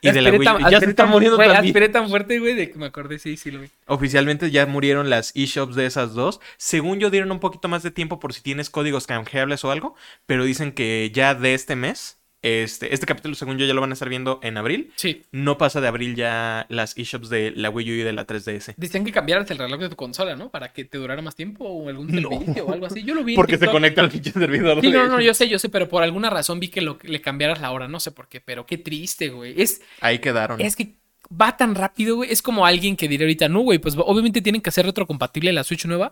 y 0.03 0.11
de 0.13 0.23
la 0.23 0.31
Wii. 0.31 0.45
tan- 0.45 0.65
U. 0.65 0.71
Ya 0.71 0.81
se 0.81 0.87
está 0.87 1.03
tan- 1.05 1.11
muriendo 1.11 1.37
güey, 1.37 1.49
también. 1.53 1.93
tan 1.93 2.09
fuerte, 2.09 2.39
güey, 2.39 2.55
de 2.55 2.71
que 2.71 2.79
me 2.79 2.87
acordé. 2.87 3.19
Sí, 3.19 3.37
sí, 3.37 3.51
lo 3.51 3.61
vi. 3.61 3.69
Oficialmente 3.87 4.51
ya 4.51 4.65
murieron 4.67 5.11
las 5.11 5.33
eShops 5.37 5.75
de 5.75 5.85
esas 5.87 6.15
dos. 6.15 6.41
Según 6.57 6.99
yo 7.01 7.11
dieron 7.11 7.31
un 7.33 7.41
poquito 7.41 7.69
más 7.69 7.83
de 7.83 7.91
tiempo 7.91 8.19
por 8.21 8.33
si 8.33 8.41
tienes 8.41 8.71
códigos 8.71 9.07
canjeables 9.07 9.63
o 9.65 9.71
algo, 9.71 9.95
pero 10.27 10.45
dicen 10.45 10.73
que 10.73 11.11
ya 11.13 11.35
de 11.35 11.53
este 11.53 11.77
mes, 11.77 12.17
este, 12.43 12.95
este 12.95 13.05
capítulo 13.07 13.35
según 13.35 13.59
yo 13.59 13.67
ya 13.67 13.75
lo 13.75 13.81
van 13.83 13.91
a 13.91 13.93
estar 13.93 14.09
viendo 14.09 14.41
en 14.43 14.57
abril. 14.57 14.93
Sí. 14.97 15.23
No 15.31 15.59
pasa 15.59 15.81
de 15.81 15.89
abril 15.89 16.15
ya 16.15 16.67
las 16.71 16.97
eShops 16.97 17.29
de 17.29 17.53
la 17.55 17.69
Wii 17.71 17.91
U 17.91 17.95
y 17.95 18.03
de 18.03 18.13
la 18.13 18.27
3DS. 18.27 18.75
Decían 18.77 19.05
que 19.05 19.13
cambiaras 19.13 19.51
el 19.51 19.59
reloj 19.59 19.81
de 19.81 19.89
tu 19.91 19.97
consola, 19.97 20.37
¿no? 20.37 20.51
Para 20.51 20.73
que 20.73 20.85
te 20.85 20.99
durara 20.99 21.21
más 21.23 21.37
tiempo 21.37 21.65
o 21.67 21.89
algún 21.89 22.07
No. 22.09 22.31
servicio 22.31 22.67
o 22.67 22.73
algo 22.73 22.87
así. 22.87 23.03
Yo 23.03 23.15
lo 23.15 23.25
vi. 23.25 23.35
Porque 23.35 23.59
se 23.59 23.67
conecta 23.67 24.01
al 24.01 24.11
pinche 24.11 24.33
servidor. 24.33 24.81
Sí, 24.81 24.91
no, 24.91 25.07
no, 25.07 25.21
yo 25.21 25.35
sé, 25.35 25.49
yo 25.49 25.59
sé, 25.59 25.69
pero 25.69 25.89
por 25.89 26.03
alguna 26.03 26.31
razón 26.31 26.61
vi 26.61 26.69
que 26.69 26.81
lo, 26.81 26.99
le 27.03 27.21
cambiaras 27.21 27.61
la 27.61 27.71
hora, 27.73 27.89
no 27.89 28.01
sé 28.01 28.11
por 28.11 28.29
qué, 28.29 28.41
pero 28.41 28.65
qué 28.67 28.79
triste, 28.79 29.29
güey. 29.29 29.61
Es, 29.61 29.83
Ahí 30.01 30.19
quedaron. 30.19 30.61
es 30.61 30.77
que 30.77 30.95
va 31.31 31.57
tan 31.57 31.75
rápido, 31.75 32.17
güey. 32.17 32.33
Es 32.33 32.43
como 32.43 32.65
alguien 32.67 32.97
que 32.97 33.07
diría 33.09 33.27
ahorita, 33.27 33.49
no, 33.49 33.61
güey, 33.61 33.79
pues 33.79 33.95
obviamente 33.99 34.41
tienen 34.41 34.63
que 34.63 34.71
hacer 34.71 34.87
retrocompatible 34.87 35.53
la 35.53 35.63
Switch 35.65 35.85
nueva. 35.87 36.11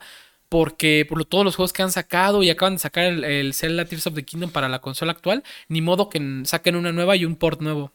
Porque 0.49 1.05
por 1.09 1.19
lo- 1.19 1.25
todos 1.25 1.45
los 1.45 1.57
juegos 1.57 1.73
que 1.73 1.83
han 1.83 1.93
sacado 1.93 2.43
y 2.43 2.51
acaban 2.51 2.75
de 2.75 2.79
sacar 2.81 3.05
el, 3.05 3.25
el 3.25 3.55
Zelda 3.55 3.85
Tears 3.85 4.07
of 4.07 4.15
the 4.15 4.25
Kingdom 4.25 4.51
para 4.51 4.69
la 4.69 4.79
consola 4.81 5.13
actual, 5.13 5.45
ni 5.69 5.83
modo 5.83 6.09
que 6.09 6.21
saquen 6.45 6.77
una 6.77 6.93
nueva 6.93 7.17
y 7.17 7.25
un 7.25 7.37
port 7.37 7.61
nuevo. 7.61 7.93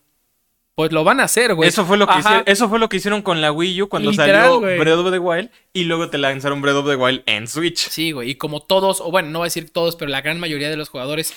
Pues 0.75 0.91
lo 0.91 1.03
van 1.03 1.19
a 1.19 1.25
hacer, 1.25 1.53
güey. 1.53 1.69
Eso 1.69 1.85
fue, 1.85 1.97
lo 1.97 2.07
que 2.07 2.17
hicieron, 2.17 2.43
eso 2.47 2.67
fue 2.67 2.79
lo 2.79 2.89
que 2.89 2.97
hicieron 2.97 3.21
con 3.21 3.41
la 3.41 3.51
Wii 3.51 3.83
U 3.83 3.89
cuando 3.89 4.09
Literal, 4.09 4.41
salió 4.43 4.59
güey. 4.59 4.79
Breath 4.79 4.97
of 4.97 5.11
the 5.11 5.19
Wild 5.19 5.49
y 5.71 5.83
luego 5.83 6.09
te 6.09 6.17
lanzaron 6.17 6.61
Breath 6.63 6.77
of 6.77 6.87
the 6.89 6.95
Wild 6.95 7.21
en 7.27 7.47
Switch. 7.47 7.77
Sí, 7.89 8.11
güey. 8.11 8.31
Y 8.31 8.35
como 8.35 8.59
todos, 8.59 8.99
o 8.99 9.11
bueno, 9.11 9.29
no 9.29 9.39
voy 9.39 9.45
a 9.45 9.47
decir 9.47 9.69
todos, 9.71 9.95
pero 9.95 10.09
la 10.09 10.21
gran 10.21 10.39
mayoría 10.39 10.71
de 10.71 10.77
los 10.77 10.89
jugadores 10.89 11.33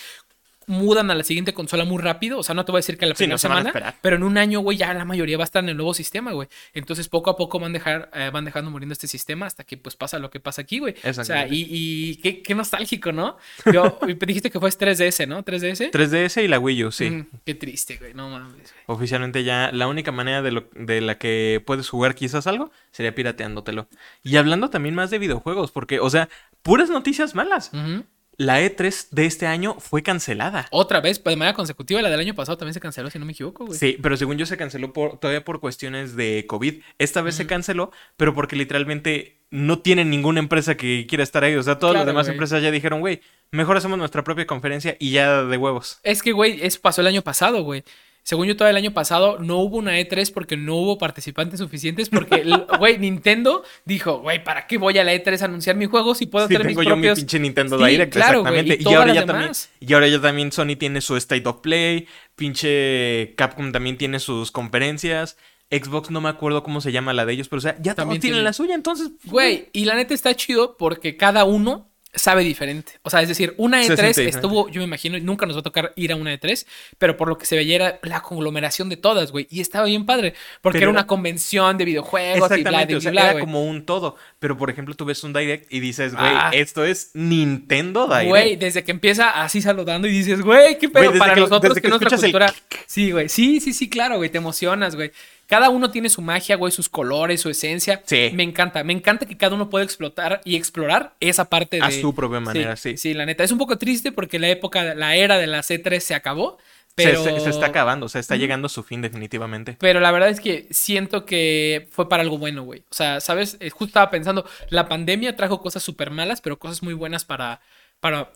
mudan 0.66 1.10
a 1.10 1.14
la 1.14 1.22
siguiente 1.24 1.54
consola 1.54 1.84
muy 1.84 2.02
rápido. 2.02 2.38
O 2.38 2.42
sea, 2.42 2.54
no 2.54 2.64
te 2.64 2.72
voy 2.72 2.78
a 2.78 2.80
decir 2.80 2.98
que 2.98 3.04
a 3.04 3.08
la 3.08 3.14
Sí, 3.14 3.18
primera 3.24 3.34
no 3.34 3.38
se 3.38 3.42
semana, 3.48 3.94
pero 4.02 4.16
en 4.16 4.22
un 4.22 4.36
año, 4.38 4.60
güey, 4.60 4.76
ya 4.78 4.92
la 4.94 5.04
mayoría 5.04 5.36
va 5.38 5.44
a 5.44 5.46
estar 5.46 5.62
en 5.62 5.68
el 5.70 5.76
nuevo 5.76 5.94
sistema, 5.94 6.32
güey. 6.32 6.48
Entonces, 6.74 7.08
poco 7.08 7.30
a 7.30 7.36
poco 7.36 7.58
van, 7.60 7.72
dejar, 7.72 8.10
eh, 8.14 8.30
van 8.32 8.44
dejando 8.44 8.70
muriendo 8.70 8.92
este 8.92 9.06
sistema 9.06 9.46
hasta 9.46 9.64
que, 9.64 9.76
pues, 9.76 9.96
pasa 9.96 10.18
lo 10.18 10.30
que 10.30 10.40
pasa 10.40 10.62
aquí, 10.62 10.78
güey. 10.78 10.94
O 11.04 11.12
sea, 11.24 11.46
y, 11.48 11.66
y 11.70 12.16
qué, 12.16 12.42
qué 12.42 12.54
nostálgico, 12.54 13.12
¿no? 13.12 13.36
Yo, 13.72 13.98
dijiste 14.26 14.50
que 14.50 14.58
fue 14.60 14.70
3DS, 14.70 15.26
¿no? 15.28 15.44
3DS. 15.44 15.90
3DS 15.92 16.42
y 16.44 16.48
la 16.48 16.58
Wii 16.58 16.84
U, 16.84 16.92
sí. 16.92 17.10
Mm, 17.10 17.26
qué 17.44 17.54
triste, 17.54 17.96
güey. 17.98 18.14
No 18.14 18.28
mames, 18.28 18.54
güey. 18.72 18.84
Oficialmente 18.86 19.44
ya 19.44 19.70
la 19.72 19.86
única 19.88 20.12
manera 20.12 20.42
de, 20.42 20.50
lo- 20.52 20.68
de 20.74 21.00
la 21.00 21.18
que 21.18 21.62
puedes 21.64 21.88
jugar 21.88 22.14
quizás 22.14 22.46
algo 22.46 22.70
sería 22.90 23.14
pirateándotelo. 23.14 23.88
Y 24.22 24.36
hablando 24.36 24.70
también 24.70 24.94
más 24.94 25.10
de 25.10 25.18
videojuegos, 25.18 25.70
porque, 25.70 26.00
o 26.00 26.10
sea, 26.10 26.28
puras 26.62 26.90
noticias 26.90 27.34
malas. 27.34 27.70
Ujú. 27.72 28.04
La 28.38 28.60
E3 28.60 29.08
de 29.12 29.24
este 29.24 29.46
año 29.46 29.76
fue 29.78 30.02
cancelada. 30.02 30.68
Otra 30.70 31.00
vez, 31.00 31.18
pues, 31.18 31.32
de 31.32 31.38
manera 31.38 31.54
consecutiva, 31.54 32.02
la 32.02 32.10
del 32.10 32.20
año 32.20 32.34
pasado 32.34 32.58
también 32.58 32.74
se 32.74 32.80
canceló, 32.80 33.08
si 33.10 33.18
no 33.18 33.24
me 33.24 33.32
equivoco, 33.32 33.64
güey. 33.64 33.78
Sí, 33.78 33.96
pero 34.02 34.16
según 34.16 34.36
yo 34.36 34.44
se 34.44 34.58
canceló 34.58 34.92
por, 34.92 35.18
todavía 35.18 35.42
por 35.42 35.60
cuestiones 35.60 36.16
de 36.16 36.44
COVID. 36.46 36.82
Esta 36.98 37.22
vez 37.22 37.34
se 37.34 37.46
canceló, 37.46 37.92
pero 38.16 38.34
porque 38.34 38.56
literalmente 38.56 39.38
no 39.50 39.78
tienen 39.78 40.10
ninguna 40.10 40.40
empresa 40.40 40.76
que 40.76 41.06
quiera 41.08 41.24
estar 41.24 41.44
ahí. 41.44 41.54
O 41.54 41.62
sea, 41.62 41.78
todas 41.78 41.94
las 41.96 42.06
demás 42.06 42.26
güey. 42.26 42.34
empresas 42.34 42.62
ya 42.62 42.70
dijeron, 42.70 43.00
güey, 43.00 43.22
mejor 43.52 43.76
hacemos 43.76 43.96
nuestra 43.96 44.22
propia 44.22 44.46
conferencia 44.46 44.96
y 44.98 45.12
ya 45.12 45.42
de 45.44 45.56
huevos. 45.56 45.98
Es 46.02 46.22
que, 46.22 46.32
güey, 46.32 46.58
eso 46.62 46.80
pasó 46.82 47.00
el 47.00 47.06
año 47.06 47.22
pasado, 47.22 47.62
güey. 47.62 47.84
Según 48.28 48.48
yo, 48.48 48.56
todo 48.56 48.66
el 48.66 48.74
año 48.76 48.92
pasado 48.92 49.38
no 49.38 49.58
hubo 49.58 49.76
una 49.76 50.00
E3 50.00 50.32
porque 50.32 50.56
no 50.56 50.74
hubo 50.74 50.98
participantes 50.98 51.60
suficientes. 51.60 52.08
Porque, 52.08 52.42
güey, 52.80 52.98
Nintendo 52.98 53.62
dijo, 53.84 54.18
güey, 54.18 54.42
¿para 54.42 54.66
qué 54.66 54.78
voy 54.78 54.98
a 54.98 55.04
la 55.04 55.14
E3 55.14 55.42
a 55.42 55.44
anunciar 55.44 55.76
mi 55.76 55.86
juego 55.86 56.12
si 56.16 56.26
puedo 56.26 56.48
Sí, 56.48 56.54
hacer 56.56 56.66
mis 56.66 56.76
tengo 56.76 56.82
yo 56.90 56.96
mi 56.96 57.08
pinche 57.14 57.38
Nintendo 57.38 57.78
Sí, 57.78 57.84
Direct, 57.84 58.12
claro, 58.12 58.40
exactamente. 58.40 58.78
y 58.80 58.94
ahora 58.94 59.14
ya 59.14 59.24
también, 59.26 59.52
y 59.78 59.92
ahora 59.94 60.08
ya 60.08 60.20
también 60.20 60.50
Sony 60.50 60.74
tiene 60.76 61.00
su 61.02 61.16
State 61.16 61.46
of 61.48 61.60
Play, 61.60 62.08
pinche 62.34 63.34
Capcom 63.36 63.70
también 63.70 63.96
tiene 63.96 64.18
sus 64.18 64.50
conferencias. 64.50 65.36
Xbox 65.70 66.10
no 66.10 66.20
me 66.20 66.28
acuerdo 66.28 66.62
cómo 66.62 66.80
se 66.80 66.90
llama 66.92 67.12
la 67.12 67.26
de 67.26 67.32
ellos, 67.32 67.48
pero 67.48 67.58
o 67.58 67.60
sea, 67.62 67.72
ya 67.80 67.94
También 67.94 67.96
también 67.96 68.20
tienen 68.20 68.34
tiene- 68.38 68.44
la 68.44 68.52
suya, 68.52 68.74
entonces. 68.74 69.10
Güey, 69.24 69.68
y 69.72 69.84
la 69.84 69.94
neta 69.94 70.14
está 70.14 70.34
chido 70.34 70.76
porque 70.76 71.16
cada 71.16 71.44
uno 71.44 71.90
sabe 72.16 72.42
diferente. 72.42 72.92
O 73.02 73.10
sea, 73.10 73.22
es 73.22 73.28
decir, 73.28 73.54
una 73.58 73.82
Se 73.84 73.92
E3 73.94 73.96
siente 74.14 74.28
estuvo, 74.28 74.68
yo 74.68 74.80
me 74.80 74.86
imagino, 74.86 75.18
nunca 75.20 75.46
nos 75.46 75.54
va 75.56 75.60
a 75.60 75.62
tocar 75.62 75.92
ir 75.96 76.12
a 76.12 76.16
una 76.16 76.34
E3, 76.34 76.66
pero 76.98 77.16
por 77.16 77.28
lo 77.28 77.38
que 77.38 77.46
se 77.46 77.54
veía 77.56 77.76
era 77.76 78.00
la 78.02 78.22
conglomeración 78.22 78.88
de 78.88 78.96
todas, 78.96 79.30
güey. 79.32 79.46
Y 79.50 79.60
estaba 79.60 79.84
bien 79.86 80.04
padre, 80.06 80.34
porque 80.62 80.78
Pero 80.78 80.90
era 80.90 80.98
una 80.98 81.06
convención 81.06 81.78
de 81.78 81.84
videojuegos 81.84 82.36
y 82.36 82.38
bla, 82.38 82.56
Exactamente, 82.56 82.92
de 82.94 82.96
o 82.96 83.00
sea, 83.00 83.10
bla, 83.12 83.22
era 83.22 83.32
güey. 83.32 83.44
como 83.44 83.64
un 83.64 83.86
todo. 83.86 84.16
Pero 84.38 84.56
por 84.56 84.70
ejemplo, 84.70 84.94
tú 84.94 85.04
ves 85.04 85.22
un 85.24 85.32
Direct 85.32 85.72
y 85.72 85.80
dices, 85.80 86.14
güey, 86.14 86.26
Ah. 86.26 86.50
esto 86.52 86.84
es 86.84 87.10
Nintendo 87.14 88.06
Direct. 88.06 88.28
Güey, 88.28 88.56
desde 88.56 88.82
que 88.82 88.90
empieza 88.90 89.30
así 89.42 89.60
saludando 89.62 90.08
y 90.08 90.10
dices, 90.10 90.40
güey, 90.42 90.78
qué 90.78 90.88
pedo 90.88 91.06
Güey, 91.08 91.18
para 91.18 91.34
que- 91.34 91.40
nosotros 91.40 91.74
que 91.74 91.80
que 91.82 91.88
nuestra 91.88 92.06
escuchas 92.08 92.22
el 92.24 92.32
cultura. 92.32 92.54
Sí, 92.86 93.10
güey. 93.12 93.28
Sí, 93.28 93.60
sí, 93.60 93.72
sí, 93.72 93.88
claro, 93.88 94.16
güey. 94.16 94.30
Te 94.30 94.38
emocionas, 94.38 94.94
güey. 94.96 95.12
Cada 95.46 95.70
uno 95.70 95.90
tiene 95.90 96.08
su 96.08 96.22
magia, 96.22 96.56
güey, 96.56 96.72
sus 96.72 96.88
colores, 96.88 97.40
su 97.40 97.48
esencia. 97.48 98.02
Sí. 98.04 98.30
Me 98.34 98.42
encanta. 98.42 98.82
Me 98.82 98.92
encanta 98.92 99.26
que 99.26 99.36
cada 99.36 99.54
uno 99.54 99.70
pueda 99.70 99.84
explotar 99.84 100.40
y 100.44 100.56
explorar 100.56 101.14
esa 101.20 101.48
parte 101.48 101.76
de. 101.76 101.82
A 101.82 101.90
su 101.90 102.14
propia 102.14 102.40
manera, 102.40 102.76
sí. 102.76 102.96
Sí, 102.96 103.14
la 103.14 103.26
neta. 103.26 103.44
Es 103.44 103.52
un 103.52 103.58
poco 103.58 103.78
triste 103.78 104.10
porque 104.10 104.38
la 104.38 104.48
época, 104.48 104.94
la 104.94 105.14
era 105.14 105.38
de 105.38 105.46
la 105.46 105.60
C3 105.60 106.00
se 106.00 106.14
acabó. 106.14 106.58
Pero. 106.96 107.22
se, 107.22 107.38
se 107.40 107.50
está 107.50 107.66
acabando, 107.66 108.06
o 108.06 108.08
sea, 108.08 108.20
está 108.20 108.36
llegando 108.36 108.66
a 108.66 108.68
su 108.70 108.82
fin 108.82 109.02
definitivamente. 109.02 109.76
Pero 109.78 110.00
la 110.00 110.10
verdad 110.10 110.30
es 110.30 110.40
que 110.40 110.66
siento 110.70 111.26
que 111.26 111.88
fue 111.90 112.08
para 112.08 112.22
algo 112.22 112.38
bueno, 112.38 112.62
güey. 112.62 112.80
O 112.90 112.94
sea, 112.94 113.20
¿sabes? 113.20 113.58
Eh, 113.60 113.70
Justo 113.70 113.86
estaba 113.86 114.10
pensando, 114.10 114.48
la 114.70 114.88
pandemia 114.88 115.36
trajo 115.36 115.60
cosas 115.60 115.82
súper 115.82 116.10
malas, 116.10 116.40
pero 116.40 116.58
cosas 116.58 116.82
muy 116.82 116.94
buenas 116.94 117.26
para, 117.26 117.60
para 118.00 118.32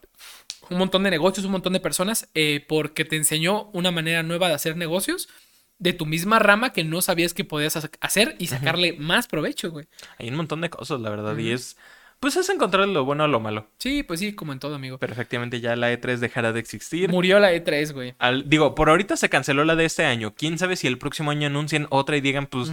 un 0.68 0.78
montón 0.78 1.02
de 1.02 1.10
negocios, 1.10 1.46
un 1.46 1.52
montón 1.52 1.72
de 1.72 1.80
personas, 1.80 2.28
eh, 2.34 2.64
porque 2.68 3.06
te 3.06 3.16
enseñó 3.16 3.70
una 3.72 3.90
manera 3.90 4.22
nueva 4.22 4.48
de 4.48 4.54
hacer 4.54 4.76
negocios 4.76 5.28
de 5.80 5.92
tu 5.92 6.06
misma 6.06 6.38
rama 6.38 6.72
que 6.72 6.84
no 6.84 7.02
sabías 7.02 7.34
que 7.34 7.44
podías 7.44 7.74
ha- 7.76 7.90
hacer 8.00 8.36
y 8.38 8.46
sacarle 8.46 8.92
más 8.98 9.26
provecho, 9.26 9.72
güey. 9.72 9.88
Hay 10.18 10.28
un 10.28 10.36
montón 10.36 10.60
de 10.60 10.70
cosas, 10.70 11.00
la 11.00 11.10
verdad, 11.10 11.36
y 11.36 11.50
es... 11.50 11.76
Pues 12.20 12.36
es 12.36 12.50
encontrar 12.50 12.86
lo 12.86 13.02
bueno 13.06 13.24
o 13.24 13.28
lo 13.28 13.40
malo. 13.40 13.66
Sí, 13.78 14.02
pues 14.02 14.20
sí, 14.20 14.34
como 14.34 14.52
en 14.52 14.58
todo, 14.58 14.74
amigo. 14.74 14.98
Pero 14.98 15.14
efectivamente 15.14 15.58
ya 15.62 15.74
la 15.74 15.90
E3 15.90 16.18
dejará 16.18 16.52
de 16.52 16.60
existir. 16.60 17.08
Murió 17.08 17.40
la 17.40 17.50
E3, 17.54 17.94
güey. 17.94 18.14
Al- 18.18 18.46
digo, 18.46 18.74
por 18.74 18.90
ahorita 18.90 19.16
se 19.16 19.30
canceló 19.30 19.64
la 19.64 19.74
de 19.74 19.86
este 19.86 20.04
año. 20.04 20.34
¿Quién 20.34 20.58
sabe 20.58 20.76
si 20.76 20.86
el 20.86 20.98
próximo 20.98 21.30
año 21.30 21.46
anuncien 21.46 21.86
otra 21.88 22.18
y 22.18 22.20
digan, 22.20 22.46
pues, 22.46 22.70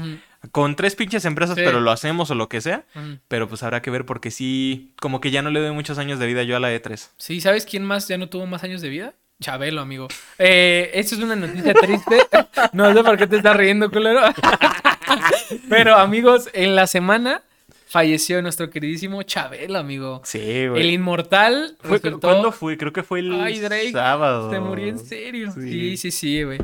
con 0.52 0.76
tres 0.76 0.98
pinches 0.98 1.24
empresas, 1.24 1.56
Sí. 1.56 1.62
pero 1.64 1.80
lo 1.80 1.92
hacemos 1.92 2.30
o 2.30 2.36
lo 2.36 2.50
que 2.50 2.60
sea? 2.60 2.84
Pero 3.30 3.48
pues 3.48 3.64
habrá 3.64 3.82
que 3.82 3.90
ver 3.90 4.06
porque 4.06 4.32
sí, 4.32 4.92
como 5.00 5.22
que 5.22 5.32
ya 5.32 5.42
no 5.42 5.50
le 5.50 5.62
doy 5.62 5.72
muchos 5.72 5.98
años 5.98 6.20
de 6.20 6.28
vida 6.28 6.44
yo 6.44 6.58
a 6.58 6.60
la 6.60 6.74
E 6.74 6.84
E3. 6.84 7.12
Sí, 7.16 7.40
¿sabes 7.40 7.66
quién 7.66 7.86
más 7.86 8.06
ya 8.10 8.18
no 8.18 8.28
tuvo 8.28 8.48
más 8.48 8.66
años 8.66 8.82
de 8.82 8.90
vida? 8.90 9.14
Chabelo, 9.40 9.82
amigo. 9.82 10.08
Eh, 10.40 10.90
esto 10.94 11.16
es 11.16 11.22
una 11.22 11.36
noticia 11.36 11.74
triste. 11.74 12.18
No 12.74 12.92
sé 12.94 13.04
por 13.04 13.18
qué 13.18 13.28
te 13.28 13.38
estás 13.38 13.56
riendo, 13.56 13.90
culero. 13.92 14.20
Pero, 15.70 15.96
amigos, 15.96 16.50
en 16.54 16.76
la 16.76 16.88
semana 16.88 17.44
falleció 17.88 18.42
nuestro 18.42 18.70
queridísimo 18.72 19.22
Chabelo, 19.24 19.78
amigo. 19.80 20.22
Sí, 20.26 20.68
güey. 20.68 20.82
El 20.82 20.90
inmortal 20.92 21.78
Fue- 21.82 22.00
resultó- 22.00 22.20
¿Cuándo 22.28 22.52
fue? 22.52 22.78
Creo 22.78 22.92
que 22.92 23.04
fue 23.04 23.20
el 23.20 23.40
Ay, 23.40 23.60
Drake, 23.60 23.92
sábado. 23.92 24.52
Se 24.52 24.60
murió 24.60 24.88
en 24.88 25.00
serio. 25.00 25.52
Sí. 25.52 25.62
Sí, 25.62 25.98
sí, 25.98 26.12
sí, 26.12 26.44
güey. 26.44 26.60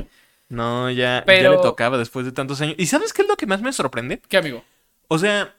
No, 0.49 0.89
ya, 0.89 1.23
Pero- 1.25 1.51
ya 1.51 1.57
le 1.57 1.61
tocaba 1.61 1.97
después 1.97 2.25
de 2.25 2.31
tantos 2.31 2.59
años. 2.61 2.75
¿Y 2.79 2.87
sabes 2.87 3.13
qué 3.13 3.21
es 3.21 3.27
lo 3.27 3.37
que 3.37 3.45
más 3.45 3.61
me 3.61 3.71
sorprende? 3.71 4.19
¿Qué, 4.27 4.37
amigo? 4.37 4.63
O 5.07 5.19
sea, 5.19 5.53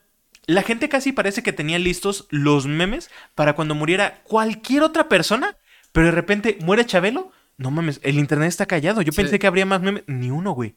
la 0.47 0.63
gente 0.63 0.89
casi 0.89 1.11
parece 1.13 1.43
que 1.43 1.53
tenía 1.53 1.79
listos 1.79 2.27
los 2.29 2.67
memes 2.67 3.09
para 3.35 3.53
cuando 3.53 3.73
muriera 3.73 4.21
cualquier 4.25 4.83
otra 4.83 5.07
persona, 5.09 5.55
pero 5.95 6.05
de 6.07 6.11
repente 6.11 6.57
muere 6.61 6.85
Chabelo. 6.85 7.31
No 7.57 7.71
mames, 7.71 7.99
el 8.03 8.19
internet 8.19 8.49
está 8.49 8.65
callado. 8.65 9.01
Yo 9.01 9.11
Sí. 9.13 9.15
pensé 9.21 9.39
que 9.39 9.47
habría 9.47 9.65
más 9.65 9.81
memes. 9.81 10.03
Ni 10.07 10.29
uno, 10.29 10.51
güey. 10.51 10.75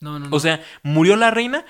No, 0.00 0.18
no, 0.18 0.28
no. 0.28 0.36
O 0.36 0.40
sea, 0.40 0.60
murió 0.82 1.14
la 1.16 1.30
reina, 1.30 1.64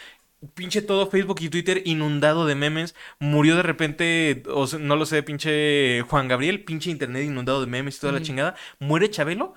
pinche 0.54 0.80
todo 0.82 1.06
Facebook 1.10 1.36
y 1.40 1.48
Twitter 1.50 1.82
inundado 1.84 2.46
de 2.46 2.54
memes. 2.54 2.94
Murió 3.20 3.54
de 3.56 3.62
repente, 3.62 4.42
o 4.48 4.66
sea, 4.66 4.78
no 4.78 4.96
lo 4.96 5.04
sé, 5.06 5.22
pinche 5.22 6.02
Juan 6.08 6.26
Gabriel, 6.28 6.64
pinche 6.64 6.90
internet 6.90 7.24
inundado 7.26 7.60
de 7.60 7.66
memes 7.66 7.96
y 7.96 8.00
toda 8.00 8.12
la 8.14 8.18
Ujú. 8.18 8.26
chingada. 8.26 8.54
Muere 8.80 9.10
Chabelo. 9.10 9.54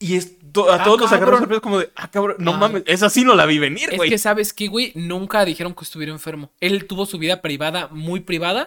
Y 0.00 0.16
es 0.16 0.36
to- 0.50 0.68
a 0.72 0.80
Ah, 0.80 0.84
todos 0.84 1.00
los 1.00 1.12
agarró 1.12 1.38
sorpresa 1.38 1.60
como 1.60 1.78
de, 1.78 1.90
ah, 1.94 2.10
cabrón, 2.10 2.34
no 2.40 2.54
Ah. 2.54 2.58
mames, 2.58 2.82
esa 2.86 3.08
sí 3.08 3.24
no 3.24 3.36
la 3.36 3.46
vi 3.46 3.60
venir, 3.60 3.88
es 3.92 3.96
güey. 3.96 4.10
que, 4.10 4.18
¿sabes 4.18 4.52
qué, 4.52 4.66
güey? 4.66 4.90
Nunca 4.96 5.44
dijeron 5.44 5.72
que 5.76 5.84
estuviera 5.84 6.12
enfermo. 6.12 6.50
Él 6.58 6.86
tuvo 6.88 7.06
su 7.06 7.18
vida 7.18 7.40
privada, 7.40 7.86
muy 7.92 8.18
privada. 8.18 8.66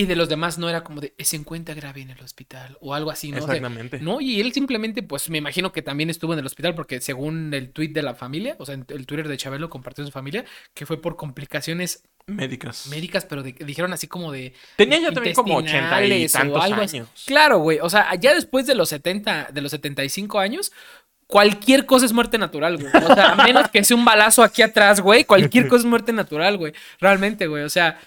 Y 0.00 0.06
de 0.06 0.14
los 0.14 0.28
demás 0.28 0.58
no 0.58 0.68
era 0.68 0.84
como 0.84 1.00
de, 1.00 1.12
se 1.18 1.34
encuentra 1.34 1.74
grave 1.74 2.02
en 2.02 2.10
el 2.10 2.20
hospital 2.20 2.78
o 2.80 2.94
algo 2.94 3.10
así, 3.10 3.32
¿no? 3.32 3.38
O 3.38 3.46
sea, 3.46 3.56
Exactamente. 3.56 3.98
No, 4.00 4.20
y 4.20 4.40
él 4.40 4.52
simplemente, 4.52 5.02
pues 5.02 5.28
me 5.28 5.38
imagino 5.38 5.72
que 5.72 5.82
también 5.82 6.08
estuvo 6.08 6.32
en 6.34 6.38
el 6.38 6.46
hospital 6.46 6.76
porque 6.76 7.00
según 7.00 7.52
el 7.52 7.70
tweet 7.70 7.88
de 7.88 8.02
la 8.02 8.14
familia, 8.14 8.54
o 8.60 8.64
sea, 8.64 8.76
el 8.76 9.06
Twitter 9.06 9.26
de 9.26 9.36
Chabelo 9.36 9.68
compartió 9.68 10.02
en 10.02 10.06
su 10.06 10.12
familia, 10.12 10.44
que 10.72 10.86
fue 10.86 11.00
por 11.02 11.16
complicaciones 11.16 12.04
Médicas. 12.26 12.86
médicas, 12.86 13.24
pero 13.24 13.42
de- 13.42 13.52
dijeron 13.54 13.92
así 13.92 14.06
como 14.06 14.30
de... 14.30 14.52
Tenía 14.76 15.00
ya 15.00 15.10
también 15.10 15.34
como 15.34 15.56
80 15.56 16.04
y 16.04 16.28
tantos 16.28 16.62
algo 16.62 16.80
así. 16.82 16.98
años. 16.98 17.08
Claro, 17.26 17.58
güey, 17.58 17.78
o 17.80 17.90
sea, 17.90 18.14
ya 18.14 18.34
después 18.34 18.66
de 18.66 18.76
los 18.76 18.90
70, 18.90 19.48
de 19.52 19.60
los 19.62 19.72
75 19.72 20.38
años, 20.38 20.70
cualquier 21.26 21.86
cosa 21.86 22.06
es 22.06 22.12
muerte 22.12 22.38
natural, 22.38 22.76
güey. 22.76 22.92
O 23.04 23.14
sea, 23.14 23.32
a 23.32 23.44
menos 23.44 23.68
que 23.70 23.82
sea 23.82 23.96
un 23.96 24.04
balazo 24.04 24.42
aquí 24.42 24.62
atrás, 24.62 25.00
güey, 25.00 25.24
cualquier 25.24 25.66
cosa 25.68 25.80
es 25.80 25.86
muerte 25.86 26.12
natural, 26.12 26.56
güey. 26.56 26.72
Realmente, 27.00 27.46
güey, 27.48 27.64
o 27.64 27.68
sea... 27.68 27.98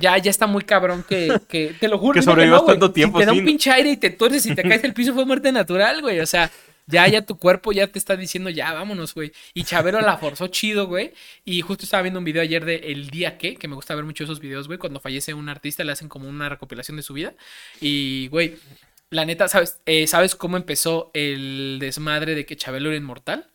Ya, 0.00 0.18
ya 0.18 0.30
está 0.30 0.46
muy 0.46 0.62
cabrón 0.62 1.04
que, 1.08 1.40
que 1.48 1.74
te 1.78 1.88
lo 1.88 1.98
juro. 1.98 2.14
Que 2.14 2.22
sobrevivas 2.22 2.62
güey. 2.62 2.72
tanto 2.74 2.92
tiempo 2.92 3.18
Si 3.18 3.24
te 3.24 3.26
da 3.26 3.32
un 3.32 3.44
pinche 3.44 3.70
aire 3.70 3.90
y 3.90 3.96
te 3.96 4.10
tuerces 4.10 4.46
y 4.46 4.54
te 4.54 4.62
caes 4.62 4.84
al 4.84 4.94
piso 4.94 5.14
fue 5.14 5.24
muerte 5.24 5.52
natural, 5.52 6.00
güey. 6.00 6.20
O 6.20 6.26
sea, 6.26 6.50
ya, 6.86 7.08
ya 7.08 7.22
tu 7.22 7.38
cuerpo 7.38 7.72
ya 7.72 7.86
te 7.86 7.98
está 7.98 8.16
diciendo, 8.16 8.50
ya, 8.50 8.72
vámonos, 8.72 9.14
güey. 9.14 9.32
Y 9.54 9.64
Chavero 9.64 10.00
la 10.00 10.18
forzó 10.18 10.48
chido, 10.48 10.86
güey. 10.86 11.12
Y 11.44 11.60
justo 11.62 11.84
estaba 11.84 12.02
viendo 12.02 12.18
un 12.18 12.24
video 12.24 12.42
ayer 12.42 12.64
de 12.64 12.76
El 12.76 13.10
Día 13.10 13.38
Que, 13.38 13.56
que 13.56 13.68
me 13.68 13.74
gusta 13.74 13.94
ver 13.94 14.04
mucho 14.04 14.24
esos 14.24 14.40
videos, 14.40 14.66
güey. 14.66 14.78
Cuando 14.78 15.00
fallece 15.00 15.34
un 15.34 15.48
artista 15.48 15.84
le 15.84 15.92
hacen 15.92 16.08
como 16.08 16.28
una 16.28 16.48
recopilación 16.48 16.96
de 16.96 17.02
su 17.02 17.14
vida. 17.14 17.34
Y, 17.80 18.28
güey, 18.28 18.56
la 19.10 19.24
neta, 19.24 19.48
¿sabes, 19.48 19.80
eh, 19.86 20.06
¿sabes 20.06 20.34
cómo 20.34 20.56
empezó 20.56 21.10
el 21.14 21.78
desmadre 21.80 22.34
de 22.34 22.44
que 22.44 22.56
Chabelo 22.56 22.90
era 22.90 22.98
inmortal? 22.98 23.46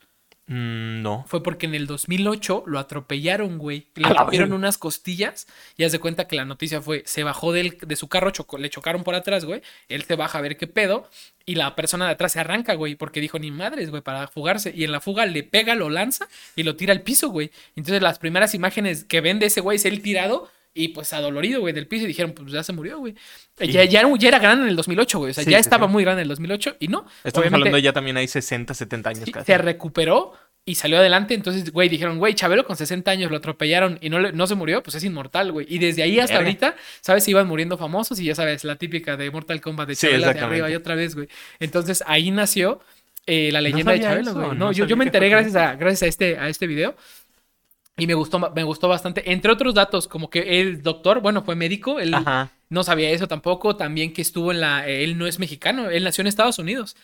Mm, 0.52 1.04
no. 1.04 1.26
Fue 1.28 1.44
porque 1.44 1.68
en 1.68 1.76
el 1.76 1.86
2008 1.86 2.64
lo 2.66 2.80
atropellaron, 2.80 3.60
güey. 3.60 3.86
Le 3.94 4.10
rompieron 4.10 4.52
unas 4.52 4.80
costillas 4.80 5.46
y 5.78 5.84
haz 5.84 5.92
de 5.92 6.00
cuenta 6.00 6.28
que 6.28 6.36
la 6.36 6.44
noticia 6.44 6.82
fue, 6.82 7.04
se 7.06 7.24
bajó 7.24 7.54
del, 7.54 7.78
de 7.80 7.96
su 7.96 8.08
carro, 8.08 8.32
chocó- 8.32 8.58
le 8.58 8.72
chocaron 8.72 9.04
por 9.04 9.14
atrás, 9.14 9.46
güey. 9.46 9.62
Él 9.90 10.04
se 10.04 10.16
baja 10.16 10.40
a 10.40 10.42
ver 10.42 10.58
qué 10.58 10.66
pedo 10.66 11.08
y 11.46 11.54
la 11.54 11.76
persona 11.76 12.08
de 12.08 12.14
atrás 12.14 12.32
se 12.32 12.40
arranca, 12.40 12.74
güey, 12.74 12.96
porque 12.96 13.22
dijo, 13.22 13.38
ni 13.38 13.52
madres, 13.52 13.92
güey, 13.92 14.02
para 14.02 14.28
fugarse. 14.28 14.74
Y 14.76 14.84
en 14.86 14.92
la 14.92 15.02
fuga 15.02 15.28
le 15.28 15.44
pega, 15.44 15.76
lo 15.76 15.92
lanza 15.92 16.28
y 16.56 16.64
lo 16.64 16.76
tira 16.76 16.94
al 16.94 17.02
piso, 17.04 17.30
güey. 17.30 17.52
Entonces 17.76 18.02
las 18.02 18.18
primeras 18.18 18.56
imágenes 18.56 19.04
que 19.04 19.22
ven 19.22 19.38
de 19.38 19.46
ese 19.46 19.62
güey 19.62 19.76
es 19.76 19.86
él 19.86 20.02
tirado 20.02 20.50
y 20.74 20.90
pues 20.90 21.12
adolorido, 21.14 21.60
güey, 21.62 21.74
del 21.74 21.88
piso 21.88 22.06
y 22.06 22.08
dijeron, 22.08 22.32
pues 22.34 22.52
ya 22.52 22.64
se 22.64 22.74
murió, 22.74 23.00
güey. 23.00 23.16
Y- 23.60 23.72
Ya, 23.72 23.84
ya, 23.84 24.02
era, 24.02 24.10
ya 24.18 24.28
era 24.30 24.40
grande 24.40 24.64
en 24.64 24.70
el 24.70 24.76
2008, 24.76 25.18
güey. 25.20 25.32
O 25.32 25.34
sea, 25.34 25.44
Sí, 25.44 25.50
ya 25.52 25.58
sí, 25.58 25.62
estaba 25.62 25.88
sí. 25.88 25.92
muy 25.94 26.04
grande 26.04 26.22
en 26.22 26.26
el 26.26 26.30
2008 26.30 26.78
y 26.80 26.88
no. 26.88 27.06
Estamos 27.24 27.52
hablando 27.52 27.78
ya 27.78 27.92
también 27.94 28.18
hay 28.18 28.28
60, 28.28 28.74
70 28.74 29.10
años 29.10 29.30
casi. 29.32 29.46
se 29.46 29.58
recuperó 29.58 30.34
y 30.66 30.76
salió 30.76 31.00
adelante. 31.00 31.34
Entonces, 31.34 31.72
güey, 31.72 31.90
dijeron, 31.90 32.20
güey, 32.20 32.36
Chabelo 32.36 32.66
con 32.66 32.78
60 32.78 33.10
años 33.10 33.32
lo 33.32 33.38
atropellaron 33.38 33.98
y 34.02 34.10
no, 34.10 34.20
le- 34.20 34.32
no 34.32 34.46
se 34.46 34.54
murió, 34.56 34.84
pues 34.84 34.96
es 34.96 35.04
inmortal, 35.04 35.52
güey. 35.52 35.66
Y 35.70 35.80
desde 35.80 36.04
ahí 36.04 36.20
hasta 36.20 36.36
Verga. 36.36 36.48
ahorita, 36.48 36.76
¿sabes? 37.02 37.24
Se 37.24 37.32
iban 37.32 37.48
muriendo 37.48 37.78
famosos 37.78 38.20
y 38.20 38.26
ya 38.26 38.36
sabes, 38.36 38.64
la 38.64 38.76
típica 38.76 39.18
de 39.18 39.32
Mortal 39.32 39.62
Kombat 39.62 39.88
de 39.88 39.96
Chabelo 39.96 40.32
de 40.32 40.40
arriba 40.40 40.70
y 40.70 40.76
otra 40.76 40.94
vez, 40.96 41.16
güey. 41.16 41.28
Entonces 41.60 42.04
ahí 42.06 42.30
nació 42.32 42.80
eh, 43.26 43.50
la 43.52 43.62
leyenda 43.62 43.92
de 43.94 43.98
sabía 44.02 44.10
Chabelo, 44.12 44.34
güey. 44.34 44.48
no 44.50 44.54
No, 44.66 44.72
yo, 44.72 44.86
yo 44.86 44.96
me 44.96 45.06
enteré 45.06 45.30
gracias 45.30 45.56
a, 45.56 45.76
gracias 45.76 46.04
a 46.04 46.06
este, 46.08 46.38
a 46.38 46.48
este 46.50 46.68
video. 46.68 46.96
Y 48.00 48.08
me 48.08 48.14
gustó, 48.14 48.40
me 48.40 48.64
gustó 48.64 48.88
bastante. 48.88 49.32
Entre 49.32 49.52
otros 49.52 49.74
datos, 49.74 50.08
como 50.08 50.30
que 50.30 50.62
el 50.62 50.82
doctor, 50.82 51.22
bueno, 51.22 51.44
fue 51.44 51.56
médico, 51.56 52.00
él 52.00 52.14
Ajá. 52.14 52.52
no 52.70 52.84
sabía 52.84 53.10
eso 53.12 53.28
tampoco. 53.28 53.76
También 53.76 54.14
que 54.14 54.22
estuvo 54.22 54.52
en 54.52 54.62
la. 54.62 54.88
Él 54.88 55.18
no 55.18 55.28
es 55.28 55.40
mexicano, 55.40 55.90
él 55.90 56.04
nació 56.04 56.22
en 56.22 56.28
Estados 56.28 56.60
Unidos. 56.60 56.96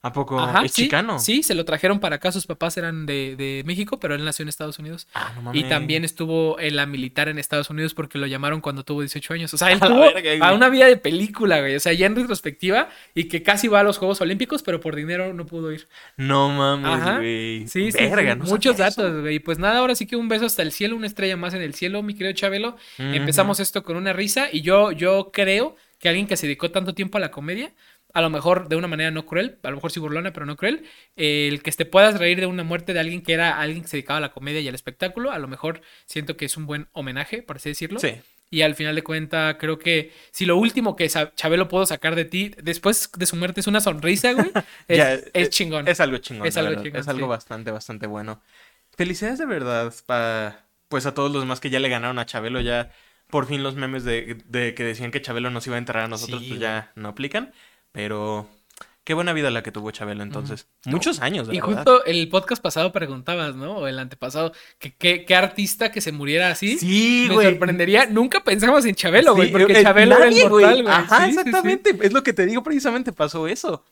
¿A 0.00 0.12
poco 0.12 0.38
Ajá, 0.38 0.64
es 0.64 0.72
sí, 0.72 0.84
chicano? 0.84 1.18
Sí, 1.18 1.42
se 1.42 1.56
lo 1.56 1.64
trajeron 1.64 1.98
para 1.98 2.16
acá. 2.16 2.30
Sus 2.30 2.46
papás 2.46 2.76
eran 2.76 3.04
de, 3.04 3.34
de 3.36 3.64
México, 3.66 3.98
pero 3.98 4.14
él 4.14 4.24
nació 4.24 4.44
en 4.44 4.48
Estados 4.48 4.78
Unidos. 4.78 5.08
Ah, 5.12 5.32
no 5.34 5.40
Y 5.52 5.64
mames. 5.64 5.68
también 5.68 6.04
estuvo 6.04 6.58
en 6.60 6.76
la 6.76 6.86
militar 6.86 7.28
en 7.28 7.36
Estados 7.38 7.68
Unidos 7.68 7.94
porque 7.94 8.16
lo 8.16 8.26
llamaron 8.28 8.60
cuando 8.60 8.84
tuvo 8.84 9.00
18 9.00 9.34
años. 9.34 9.52
O 9.54 9.58
sea, 9.58 9.72
él 9.72 9.78
A 9.82 9.86
tuvo 9.88 10.00
verga, 10.00 10.46
a 10.46 10.52
una 10.54 10.68
vida 10.68 10.86
de 10.86 10.96
película, 10.98 11.58
güey. 11.60 11.74
O 11.74 11.80
sea, 11.80 11.92
ya 11.94 12.06
en 12.06 12.14
retrospectiva 12.14 12.88
y 13.12 13.24
que 13.24 13.42
casi 13.42 13.66
va 13.66 13.80
a 13.80 13.82
los 13.82 13.98
Juegos 13.98 14.20
Olímpicos, 14.20 14.62
pero 14.62 14.78
por 14.80 14.94
dinero 14.94 15.34
no 15.34 15.46
pudo 15.46 15.72
ir. 15.72 15.88
No 16.16 16.48
mames, 16.50 16.92
Ajá. 16.92 17.16
güey. 17.18 17.66
Sí, 17.66 17.90
sí, 17.90 17.98
Verga, 17.98 18.34
sí, 18.34 18.38
no 18.38 18.44
muchos 18.44 18.76
datos, 18.76 19.20
güey. 19.22 19.34
Y 19.36 19.38
Pues 19.40 19.58
nada, 19.58 19.78
ahora 19.78 19.96
sí 19.96 20.06
que 20.06 20.14
un 20.14 20.28
beso 20.28 20.46
hasta 20.46 20.62
el 20.62 20.70
cielo, 20.70 20.94
una 20.94 21.08
estrella 21.08 21.36
más 21.36 21.54
en 21.54 21.62
el 21.62 21.74
cielo, 21.74 22.02
mi 22.04 22.14
querido 22.14 22.32
Chabelo. 22.34 22.76
Empezamos 22.98 23.58
esto 23.58 23.82
con 23.82 23.96
una 23.96 24.12
risa 24.12 24.48
y 24.52 24.60
yo, 24.62 24.92
yo 24.92 25.30
creo 25.32 25.74
que 25.98 26.08
alguien 26.08 26.28
que 26.28 26.36
se 26.36 26.46
dedicó 26.46 26.70
tanto 26.70 26.94
tiempo 26.94 27.18
a 27.18 27.20
la 27.20 27.32
comedia, 27.32 27.72
a 28.18 28.20
lo 28.20 28.30
mejor 28.30 28.68
de 28.68 28.74
una 28.74 28.88
manera 28.88 29.12
no 29.12 29.24
cruel, 29.24 29.58
a 29.62 29.70
lo 29.70 29.76
mejor 29.76 29.92
sí 29.92 30.00
burlona, 30.00 30.32
pero 30.32 30.44
no 30.44 30.56
cruel, 30.56 30.84
el 31.14 31.62
que 31.62 31.70
te 31.70 31.84
puedas 31.84 32.18
reír 32.18 32.40
de 32.40 32.46
una 32.46 32.64
muerte 32.64 32.92
de 32.92 32.98
alguien 32.98 33.22
que 33.22 33.32
era 33.32 33.60
alguien 33.60 33.82
que 33.82 33.88
se 33.88 33.96
dedicaba 33.96 34.18
a 34.18 34.20
la 34.20 34.32
comedia 34.32 34.60
y 34.60 34.66
al 34.66 34.74
espectáculo, 34.74 35.30
a 35.30 35.38
lo 35.38 35.46
mejor 35.46 35.82
siento 36.04 36.36
que 36.36 36.44
es 36.46 36.56
un 36.56 36.66
buen 36.66 36.88
homenaje, 36.92 37.42
por 37.42 37.56
así 37.56 37.68
decirlo. 37.68 38.00
Sí. 38.00 38.14
Y 38.50 38.62
al 38.62 38.74
final 38.74 38.96
de 38.96 39.02
cuentas, 39.02 39.56
creo 39.60 39.78
que 39.78 40.10
si 40.32 40.46
lo 40.46 40.56
último 40.56 40.96
que 40.96 41.08
Chabelo 41.08 41.68
pudo 41.68 41.86
sacar 41.86 42.16
de 42.16 42.24
ti 42.24 42.54
después 42.60 43.10
de 43.16 43.26
su 43.26 43.36
muerte 43.36 43.60
es 43.60 43.68
una 43.68 43.80
sonrisa, 43.80 44.32
güey, 44.32 44.50
es, 44.88 45.50
chingón. 45.50 45.86
Es 45.86 46.00
algo 46.00 46.18
chingón. 46.18 46.48
Es 46.48 46.56
algo 46.56 46.70
verdad. 46.70 46.82
chingón, 46.82 47.00
Es 47.00 47.08
algo 47.08 47.26
sí. 47.26 47.28
bastante, 47.28 47.70
bastante 47.70 48.06
bueno. 48.08 48.42
Felicidades 48.96 49.38
de 49.38 49.46
verdad 49.46 49.94
para 50.06 50.64
pues 50.88 51.06
a 51.06 51.14
todos 51.14 51.30
los 51.30 51.42
demás 51.42 51.60
que 51.60 51.70
ya 51.70 51.78
le 51.78 51.88
ganaron 51.88 52.18
a 52.18 52.26
Chabelo. 52.26 52.60
Ya 52.60 52.90
por 53.28 53.46
fin 53.46 53.62
los 53.62 53.76
memes 53.76 54.04
de, 54.04 54.38
de 54.46 54.74
que 54.74 54.82
decían 54.82 55.10
que 55.10 55.20
Chabelo 55.20 55.50
nos 55.50 55.66
iba 55.66 55.76
a 55.76 55.78
enterrar 55.78 56.04
a 56.04 56.08
nosotros, 56.08 56.40
Sí, 56.40 56.48
pues 56.48 56.60
ya 56.60 56.90
no 56.96 57.10
aplican. 57.10 57.52
Pero 57.92 58.48
qué 59.04 59.14
buena 59.14 59.32
vida 59.32 59.50
la 59.50 59.62
que 59.62 59.72
tuvo 59.72 59.90
Chabelo 59.90 60.22
entonces. 60.22 60.66
Muchos 60.84 61.20
años, 61.20 61.48
de 61.48 61.54
Y 61.56 61.60
verdad. 61.60 61.76
justo 61.76 62.04
el 62.04 62.28
podcast 62.28 62.62
pasado 62.62 62.92
preguntabas, 62.92 63.56
¿no? 63.56 63.76
O 63.78 63.86
el 63.86 63.98
antepasado, 63.98 64.52
que 64.78 64.94
qué 64.94 65.24
qué 65.24 65.34
artista 65.34 65.90
que 65.90 66.00
se 66.00 66.12
muriera 66.12 66.50
así 66.50 66.78
Sí, 66.78 67.26
me 67.28 67.34
güey. 67.34 67.46
sorprendería. 67.48 68.06
Nunca 68.06 68.44
pensamos 68.44 68.84
en 68.84 68.94
Chabelo, 68.94 69.34
güey, 69.34 69.48
Sí, 69.48 69.52
porque 69.52 69.72
eh, 69.72 69.82
Chabelo 69.82 70.18
nadie, 70.18 70.38
era 70.40 70.46
inmortal, 70.46 70.82
güey. 70.82 70.94
Ajá, 70.94 71.18
Sí, 71.20 71.24
sí, 71.24 71.32
sí. 71.32 71.38
exactamente. 71.38 71.98
Es 72.02 72.12
lo 72.12 72.22
que 72.22 72.32
te 72.32 72.46
digo, 72.46 72.62
precisamente 72.62 73.12
pasó 73.12 73.48
eso. 73.48 73.84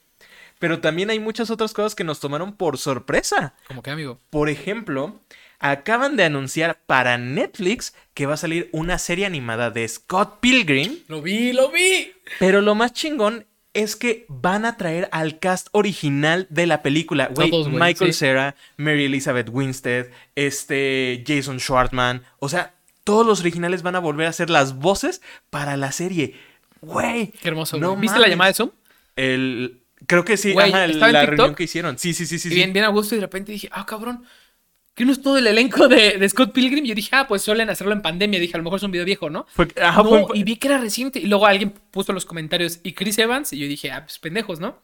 Pero 0.58 0.80
también 0.80 1.10
hay 1.10 1.18
muchas 1.18 1.50
otras 1.50 1.72
cosas 1.74 1.94
que 1.94 2.04
nos 2.04 2.18
tomaron 2.20 2.54
por 2.56 2.78
sorpresa. 2.78 3.54
Como 3.68 3.82
que, 3.82 3.90
amigo. 3.90 4.20
Por 4.30 4.48
ejemplo, 4.48 5.20
acaban 5.58 6.16
de 6.16 6.24
anunciar 6.24 6.80
para 6.86 7.18
Netflix 7.18 7.94
que 8.14 8.24
va 8.24 8.34
a 8.34 8.38
salir 8.38 8.70
una 8.72 8.98
serie 8.98 9.26
animada 9.26 9.70
de 9.70 9.86
Scott 9.86 10.40
Pilgrim, 10.40 10.98
Lo 11.08 11.20
vi, 11.20 11.52
lo 11.52 11.70
vi. 11.70 12.12
pero 12.38 12.62
lo 12.62 12.74
más 12.74 12.94
chingón 12.94 13.46
es 13.82 13.96
que 13.96 14.24
van 14.28 14.64
a 14.64 14.76
traer 14.76 15.08
al 15.12 15.38
cast 15.38 15.68
original 15.72 16.46
de 16.50 16.66
la 16.66 16.82
película. 16.82 17.28
Güey, 17.34 17.50
Todos, 17.50 17.68
güey, 17.68 17.80
Michael 17.80 18.12
sí. 18.12 18.18
Cera, 18.20 18.56
Mary 18.76 19.04
Elizabeth 19.04 19.48
Winstead, 19.50 20.06
este 20.34 21.22
Jason 21.26 21.58
Schwartzman, 21.60 22.22
o 22.38 22.48
sea, 22.48 22.74
todos 23.04 23.24
los 23.26 23.40
originales 23.40 23.82
van 23.82 23.94
a 23.96 24.00
volver 24.00 24.26
a 24.26 24.32
ser 24.32 24.50
las 24.50 24.76
voces 24.76 25.22
para 25.50 25.76
la 25.76 25.92
serie. 25.92 26.34
Güey, 26.80 27.28
Qué 27.42 27.48
hermoso, 27.48 27.78
No 27.78 27.90
güey. 27.90 28.02
¿Viste 28.02 28.18
la 28.18 28.28
llamada 28.28 28.48
de 28.50 28.54
Zoom? 28.54 28.70
el 29.16 29.80
creo 30.06 30.24
que 30.24 30.36
sí, 30.36 30.52
Güey, 30.52 30.70
ajá, 30.72 30.84
el- 30.84 30.90
¿estaba 30.92 31.08
en 31.08 31.12
la 31.14 31.20
TikTok? 31.20 31.36
reunión 31.38 31.54
que 31.54 31.64
hicieron. 31.64 31.98
Sí, 31.98 32.12
sí, 32.14 32.26
sí, 32.26 32.38
sí, 32.38 32.48
y 32.48 32.50
sí. 32.50 32.56
bien, 32.56 32.72
bien 32.72 32.84
a 32.84 32.88
gusto 32.88 33.14
y 33.14 33.18
de 33.18 33.22
repente 33.22 33.52
dije, 33.52 33.68
ah, 33.72 33.86
cabrón. 33.86 34.24
¿Qué 34.96 35.04
no 35.04 35.12
es 35.12 35.22
todo 35.22 35.36
el 35.38 35.46
elenco 35.46 35.86
de, 35.88 36.16
de 36.18 36.28
Scott 36.28 36.52
Pilgrim? 36.52 36.84
Yo 36.84 36.94
dije, 36.94 37.10
ah, 37.12 37.28
pues 37.28 37.42
suelen 37.42 37.70
hacerlo 37.70 37.92
en 37.92 38.02
pandemia. 38.02 38.40
Dije, 38.40 38.54
a 38.54 38.58
lo 38.58 38.64
mejor 38.64 38.78
es 38.78 38.82
un 38.82 38.90
video 38.90 39.04
viejo, 39.04 39.30
¿no? 39.30 39.46
Fue- 39.50 39.68
ajá, 39.80 40.02
no, 40.02 40.26
fue- 40.26 40.38
y 40.38 40.42
vi 40.42 40.56
que 40.56 40.68
era 40.68 40.78
reciente. 40.78 41.18
Y 41.20 41.26
luego 41.26 41.46
alguien 41.46 41.72
puso 41.90 42.10
en 42.12 42.14
los 42.14 42.24
comentarios, 42.24 42.80
¿y 42.82 42.92
Chris 42.92 43.18
Evans? 43.18 43.52
Y 43.52 43.58
yo 43.58 43.68
dije, 43.68 43.90
ah, 43.92 44.02
pues 44.04 44.18
pendejos, 44.18 44.58
¿no? 44.58 44.82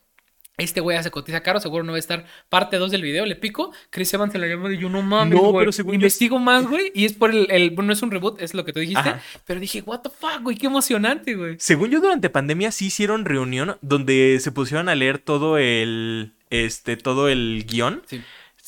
Este 0.58 0.80
güey 0.82 0.98
hace 0.98 1.10
cotiza 1.10 1.42
caro, 1.42 1.60
seguro 1.60 1.82
no 1.82 1.92
va 1.92 1.96
a 1.96 1.98
estar 1.98 2.26
parte 2.50 2.76
2 2.76 2.90
del 2.90 3.00
video, 3.00 3.24
le 3.24 3.36
pico. 3.36 3.72
Chris 3.88 4.12
Evans 4.12 4.32
se 4.32 4.38
la 4.38 4.46
llamó 4.46 4.70
y 4.70 4.76
yo 4.78 4.90
no 4.90 5.00
mames, 5.00 5.40
No, 5.40 5.50
pero 5.58 5.72
según 5.72 5.92
yo- 5.92 5.96
Investigo 5.96 6.38
más, 6.38 6.66
güey, 6.66 6.92
y 6.94 7.06
es 7.06 7.14
por 7.14 7.30
el, 7.30 7.50
el- 7.50 7.70
bueno, 7.70 7.86
no 7.86 7.92
es 7.94 8.02
un 8.02 8.10
reboot, 8.10 8.40
es 8.42 8.52
lo 8.52 8.66
que 8.66 8.74
tú 8.74 8.80
dijiste, 8.80 9.00
Ajá. 9.08 9.22
pero 9.46 9.60
dije, 9.60 9.80
what 9.80 10.00
the 10.00 10.10
fuck, 10.10 10.42
güey, 10.42 10.58
qué 10.58 10.66
emocionante, 10.66 11.34
güey. 11.36 11.56
Según 11.58 11.88
yo, 11.88 12.00
durante 12.02 12.28
pandemia 12.28 12.70
sí 12.70 12.86
hicieron 12.88 13.24
reunión 13.24 13.78
donde 13.80 14.38
se 14.40 14.52
pusieron 14.52 14.90
a 14.90 14.94
leer 14.94 15.18
todo 15.18 15.56
el. 15.56 16.34
Este, 16.50 16.98
todo 16.98 17.30
el 17.30 17.64
guion. 17.66 18.02
Sí. 18.06 18.20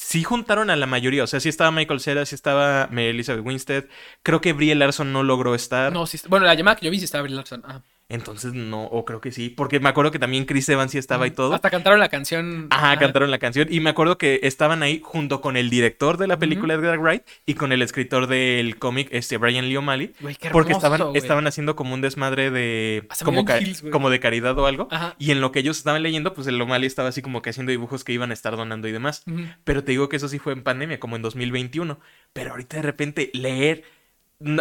Sí 0.06 0.22
juntaron 0.22 0.68
a 0.68 0.76
la 0.76 0.84
mayoría. 0.84 1.24
O 1.24 1.26
sea, 1.26 1.40
sí 1.40 1.48
estaba 1.48 1.70
Michael 1.70 1.98
Cera, 1.98 2.26
sí 2.26 2.34
estaba 2.34 2.88
Mary 2.90 3.06
Elizabeth 3.06 3.42
Winstead. 3.42 3.86
Creo 4.22 4.42
que 4.42 4.52
Brie 4.52 4.74
Larson 4.74 5.14
no 5.14 5.22
logró 5.22 5.54
estar. 5.54 5.90
No, 5.94 6.06
sí, 6.06 6.20
bueno, 6.28 6.44
la 6.44 6.54
llamada 6.54 6.76
que 6.76 6.84
yo 6.84 6.90
vi 6.90 6.98
sí 6.98 7.06
estaba 7.06 7.22
Brie 7.22 7.34
Larson. 7.34 7.62
ajá. 7.64 7.82
Entonces 8.10 8.52
no, 8.52 8.84
o 8.84 9.04
creo 9.06 9.20
que 9.20 9.32
sí. 9.32 9.48
Porque 9.48 9.80
me 9.80 9.88
acuerdo 9.88 10.10
que 10.10 10.18
también 10.18 10.44
Chris 10.44 10.68
Evans 10.68 10.92
sí 10.92 10.98
estaba 10.98 11.26
y 11.26 11.30
todo. 11.30 11.54
Hasta 11.54 11.70
cantaron 11.70 11.98
la 12.00 12.10
canción. 12.10 12.66
Ajá, 12.70 12.92
ajá. 12.92 12.98
cantaron 13.00 13.30
la 13.30 13.38
canción. 13.38 13.66
Y 13.70 13.80
me 13.80 13.90
acuerdo 13.90 14.18
que 14.18 14.40
estaban 14.42 14.82
ahí 14.82 15.00
junto 15.02 15.40
con 15.40 15.56
el 15.56 15.70
director 15.70 16.18
de 16.18 16.26
la 16.26 16.38
película 16.38 16.74
Edgar 16.74 16.98
Wright 16.98 17.22
y 17.46 17.54
con 17.54 17.72
el 17.72 17.80
escritor 17.80 18.26
del 18.26 18.78
cómic, 18.78 19.08
este 19.10 19.38
Brian 19.38 19.68
Lee 19.68 19.76
O'Malley. 19.78 20.12
Porque 20.52 20.72
estaban, 20.74 21.00
estaban 21.16 21.46
haciendo 21.46 21.76
como 21.76 21.94
un 21.94 22.02
desmadre 22.02 22.50
de. 22.50 23.08
Como, 23.24 23.44
ca- 23.46 23.60
Hills, 23.60 23.82
como 23.90 24.10
de 24.10 24.20
caridad 24.20 24.56
o 24.58 24.66
algo. 24.66 24.86
Ajá. 24.90 25.16
Y 25.18 25.30
en 25.30 25.40
lo 25.40 25.50
que 25.50 25.60
ellos 25.60 25.78
estaban 25.78 26.02
leyendo, 26.02 26.34
pues 26.34 26.46
el 26.46 26.60
O'Malley 26.60 26.86
estaba 26.86 27.08
así 27.08 27.22
como 27.22 27.40
que 27.40 27.50
haciendo 27.50 27.70
dibujos 27.70 28.04
que 28.04 28.12
iban 28.12 28.30
a 28.30 28.34
estar 28.34 28.54
donando 28.56 28.86
y 28.86 28.92
demás. 28.92 29.24
Pero 29.64 29.82
te 29.82 29.92
digo 29.92 30.10
que 30.10 30.16
eso 30.16 30.28
sí 30.28 30.38
fue 30.38 30.52
en 30.52 30.62
pandemia, 30.62 31.00
como 31.00 31.16
en 31.16 31.22
2021. 31.22 31.98
Pero 32.34 32.50
ahorita 32.50 32.76
de 32.76 32.82
repente 32.82 33.30
leer 33.32 33.84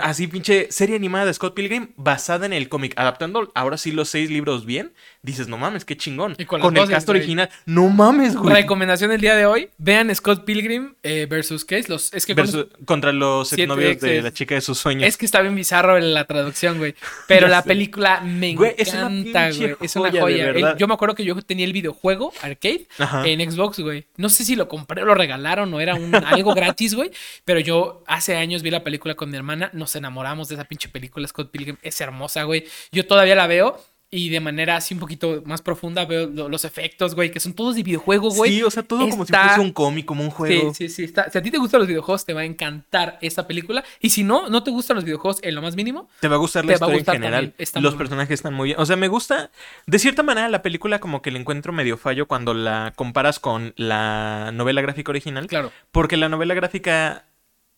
así 0.02 0.28
pinche 0.28 0.68
serie 0.72 0.96
animada 0.96 1.26
de 1.26 1.34
Scott 1.34 1.54
Pilgrim 1.56 1.90
basada 1.98 2.46
en 2.46 2.54
el 2.54 2.70
cómic, 2.70 2.94
adaptando 2.96 3.52
ahora 3.56 3.78
sí 3.78 3.92
los 3.92 4.08
seis 4.10 4.30
libros 4.30 4.66
bien, 4.66 4.94
dices, 5.24 5.48
no 5.48 5.58
mames, 5.58 5.84
qué 5.84 5.98
chingón. 5.98 6.36
Y 6.38 6.46
con 6.46 6.76
el 6.78 6.88
cast 6.88 7.10
original, 7.10 7.50
no 7.66 7.90
mames, 7.90 8.36
güey. 8.36 8.54
Recomendación 8.54 9.10
del 9.10 9.22
día 9.22 9.36
de 9.36 9.46
hoy: 9.46 9.70
vean 9.78 10.14
Scott 10.16 10.46
Pilgrim 10.46 10.94
eh, 11.04 11.28
versus 11.30 11.66
¿qué 11.66 11.78
es? 11.80 11.90
Los, 11.90 12.14
es 12.14 12.26
que 12.26 12.36
con- 12.36 12.70
contra 12.86 13.12
los 13.12 13.52
exnovios 13.54 14.00
de 14.00 14.22
la 14.22 14.32
chica 14.32 14.56
de 14.56 14.62
sus 14.62 14.78
sueños. 14.78 15.04
Es 15.08 15.18
que 15.18 15.26
está 15.26 15.42
bien 15.42 15.56
bizarro 15.56 15.98
en 15.98 16.14
la 16.14 16.26
traducción, 16.26 16.78
güey. 16.78 16.96
Pero 17.28 17.48
la 17.48 17.62
sé. 17.62 17.68
película 17.70 18.22
me 18.22 18.54
Güey, 18.56 18.76
encanta, 18.78 19.52
güey. 19.52 19.76
Es 19.82 19.96
una 19.96 20.12
joya. 20.12 20.50
El- 20.50 20.78
yo 20.78 20.88
me 20.88 20.94
acuerdo 20.94 21.16
que 21.16 21.26
yo 21.26 21.36
tenía 21.42 21.66
el 21.66 21.74
videojuego 21.74 22.32
arcade 22.42 22.88
Ajá. 23.00 23.28
en 23.28 23.52
Xbox, 23.52 23.80
güey. 23.80 24.06
No 24.18 24.30
sé 24.30 24.46
si 24.46 24.56
lo 24.56 24.68
compré 24.68 25.02
o 25.02 25.06
lo 25.06 25.16
regalaron 25.16 25.74
o 25.74 25.80
era 25.80 25.96
un, 25.96 26.14
algo 26.16 26.54
gratis, 26.54 26.94
güey. 26.94 27.12
Pero 27.46 27.60
yo 27.60 28.04
hace 28.08 28.36
años 28.36 28.62
vi 28.62 28.70
la 28.70 28.84
película 28.84 29.16
con 29.16 29.30
mi 29.30 29.38
hermana. 29.38 29.63
Nos 29.74 29.96
enamoramos 29.96 30.50
de 30.50 30.56
esa 30.56 30.66
pinche 30.66 30.90
película. 30.90 31.28
Scott 31.28 31.52
Pilgrim 31.52 31.78
es 31.82 32.00
hermosa, 32.02 32.44
güey. 32.44 32.66
Yo 32.92 33.06
todavía 33.08 33.36
la 33.36 33.48
veo. 33.48 33.80
Y 34.16 34.30
de 34.30 34.40
manera 34.40 34.76
así 34.76 34.94
un 34.94 35.00
poquito 35.00 35.42
más 35.44 35.64
profunda 35.64 36.06
veo 36.06 36.28
lo- 36.28 36.48
los 36.48 36.66
efectos, 36.66 37.16
güey, 37.16 37.32
que 37.32 37.40
son 37.40 37.54
todos 37.54 37.74
de 37.76 37.82
videojuego, 37.82 38.30
güey. 38.30 38.52
Sí, 38.52 38.62
o 38.62 38.70
sea, 38.70 38.84
todo 38.84 39.10
como 39.10 39.26
si 39.26 39.34
fuese 39.34 39.60
un 39.60 39.72
cómic, 39.72 40.06
como 40.06 40.24
un 40.24 40.30
juego. 40.30 40.72
Sí, 40.72 40.88
sí, 40.88 40.94
sí. 40.98 41.04
está- 41.06 41.32
Si 41.32 41.38
a 41.40 41.42
ti 41.42 41.50
te 41.50 41.58
gustan 41.58 41.80
los 41.80 41.88
videojuegos, 41.88 42.24
te 42.24 42.32
va 42.34 42.42
a 42.42 42.46
encantar 42.46 43.18
esta 43.24 43.48
película. 43.48 43.84
Y 44.00 44.12
si 44.12 44.24
no, 44.24 44.50
no 44.50 44.62
te 44.62 44.70
gustan 44.70 44.98
los 44.98 45.04
videojuegos 45.04 45.40
en 45.42 45.56
lo 45.56 45.64
más 45.64 45.76
mínimo, 45.76 46.10
Te 46.20 46.28
va 46.28 46.36
a 46.36 46.38
gustar 46.38 46.64
la 46.64 46.74
historia 46.74 46.98
gustar 46.98 47.16
en 47.16 47.22
general. 47.24 47.54
Los 47.82 47.96
personajes 47.96 48.34
están 48.36 48.54
muy 48.54 48.68
bien. 48.70 48.80
O 48.80 48.86
sea, 48.86 48.98
me 48.98 49.08
gusta. 49.08 49.50
De 49.88 49.98
cierta 49.98 50.22
manera, 50.22 50.48
la 50.48 50.62
película 50.62 51.00
como 51.00 51.24
que 51.24 51.32
le 51.32 51.40
encuentro 51.40 51.74
medio 51.74 51.98
fallo 51.98 52.28
cuando 52.28 52.54
la 52.54 52.94
comparas 52.96 53.40
con 53.40 53.74
la 53.78 54.52
novela 54.54 54.82
gráfica 54.84 55.10
original. 55.10 55.48
claro. 55.48 55.72
Porque 55.92 56.18
la 56.18 56.30
novela 56.30 56.54
gráfica 56.54 57.26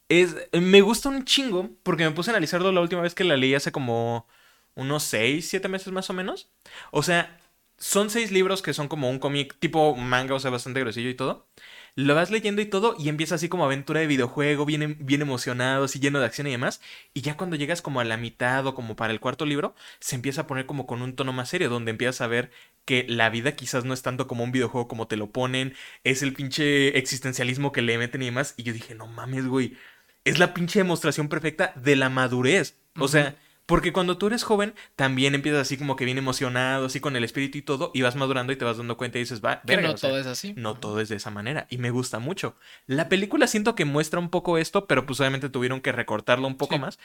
es. 0.10 0.36
Me 0.54 0.82
gusta 0.82 1.10
un 1.10 1.26
chingo. 1.26 1.70
Porque 1.84 2.04
me 2.06 2.12
puse 2.12 2.32
a 2.32 2.34
analizarlo 2.34 2.72
la 2.72 2.82
última 2.82 3.02
vez 3.02 3.16
que 3.16 3.24
la 3.24 3.38
leí 3.38 3.56
hace 3.56 3.72
como 3.72 4.28
unos 4.76 5.04
6, 5.04 5.48
7 5.50 5.68
meses 5.70 5.92
más 5.94 6.10
o 6.10 6.14
menos. 6.14 6.52
O 6.92 7.04
sea, 7.04 7.40
son 7.78 8.10
seis 8.10 8.32
libros 8.32 8.62
que 8.62 8.74
son 8.74 8.88
como 8.88 9.10
un 9.10 9.20
cómic 9.20 9.58
tipo 9.60 9.96
manga, 9.96 10.36
o 10.36 10.40
sea, 10.40 10.52
bastante 10.52 10.80
gruesillo 10.80 11.10
y 11.10 11.16
todo. 11.16 11.48
Lo 11.96 12.14
vas 12.16 12.30
leyendo 12.30 12.62
y 12.62 12.66
todo, 12.66 12.96
y 13.00 13.08
empieza 13.10 13.36
así 13.36 13.48
como 13.48 13.64
aventura 13.66 14.02
de 14.02 14.08
videojuego, 14.08 14.66
bien, 14.66 14.98
bien 15.00 15.22
emocionado, 15.22 15.86
así 15.86 16.00
lleno 16.00 16.20
de 16.20 16.26
acción 16.26 16.48
y 16.48 16.52
demás. 16.52 16.82
Y 17.14 17.22
ya 17.22 17.38
cuando 17.38 17.56
llegas 17.56 17.82
como 17.82 18.02
a 18.02 18.04
la 18.04 18.18
mitad 18.18 18.66
o 18.68 18.76
como 18.76 18.96
para 18.98 19.14
el 19.14 19.22
cuarto 19.22 19.46
libro, 19.46 19.76
se 20.00 20.16
empieza 20.16 20.42
a 20.42 20.48
poner 20.48 20.66
como 20.66 20.88
con 20.88 21.02
un 21.02 21.16
tono 21.16 21.32
más 21.34 21.50
serio, 21.50 21.70
donde 21.70 21.92
empiezas 21.92 22.22
a 22.22 22.28
ver 22.28 22.52
que 22.86 23.06
la 23.08 23.30
vida 23.30 23.56
quizás 23.56 23.86
no 23.86 23.94
es 23.94 24.02
tanto 24.02 24.28
como 24.28 24.44
un 24.44 24.52
videojuego 24.52 24.88
como 24.88 25.08
te 25.08 25.18
lo 25.18 25.32
ponen, 25.32 25.74
es 26.04 26.22
el 26.22 26.34
pinche 26.34 26.98
existencialismo 26.98 27.72
que 27.72 27.82
le 27.82 27.98
meten 27.98 28.22
y 28.22 28.26
demás. 28.26 28.56
Y 28.58 28.64
yo 28.64 28.74
dije, 28.74 28.94
no 28.96 29.08
mames, 29.08 29.48
güey, 29.48 29.78
es 30.26 30.38
la 30.40 30.54
pinche 30.54 30.80
demostración 30.80 31.30
perfecta 31.30 31.72
de 31.76 31.96
la 31.96 32.10
madurez. 32.10 32.78
O 33.00 33.08
sea, 33.08 33.36
Porque 33.68 33.92
cuando 33.92 34.20
tú 34.20 34.28
eres 34.28 34.44
joven, 34.44 34.76
también 34.96 35.34
empiezas 35.34 35.62
así 35.62 35.76
como 35.76 35.96
que 35.96 36.06
bien 36.06 36.20
emocionado, 36.20 36.86
así 36.86 37.00
con 37.00 37.16
el 37.16 37.24
espíritu 37.24 37.58
y 37.58 37.62
todo, 37.64 37.90
y 37.96 38.04
vas 38.04 38.16
madurando 38.16 38.54
y 38.54 38.58
te 38.58 38.64
vas 38.64 38.78
dando 38.78 38.96
cuenta 38.96 39.18
y 39.18 39.22
dices, 39.22 39.44
va, 39.44 39.62
Que 39.62 39.76
verga, 39.76 39.90
no 39.90 39.98
sea, 39.98 40.12
todo 40.12 40.20
es 40.20 40.28
así. 40.28 40.54
no 40.56 40.76
todo 40.76 41.00
es 41.02 41.10
de 41.10 41.16
esa 41.16 41.32
manera 41.32 41.66
y 41.72 41.80
me 41.80 41.90
gusta 41.90 42.20
mucho. 42.20 42.56
La 42.86 43.10
película 43.10 43.48
siento 43.48 43.74
que 43.74 43.84
muestra 43.86 44.20
un 44.20 44.30
poco 44.30 44.60
esto, 44.60 44.86
pero 44.86 45.08
pues 45.08 45.20
obviamente 45.20 45.50
tuvieron 45.50 45.82
que 45.82 45.92
recortarlo 45.92 46.46
un 46.48 46.58
poco 46.58 46.76
Sí. 46.76 46.80
más. 46.80 47.00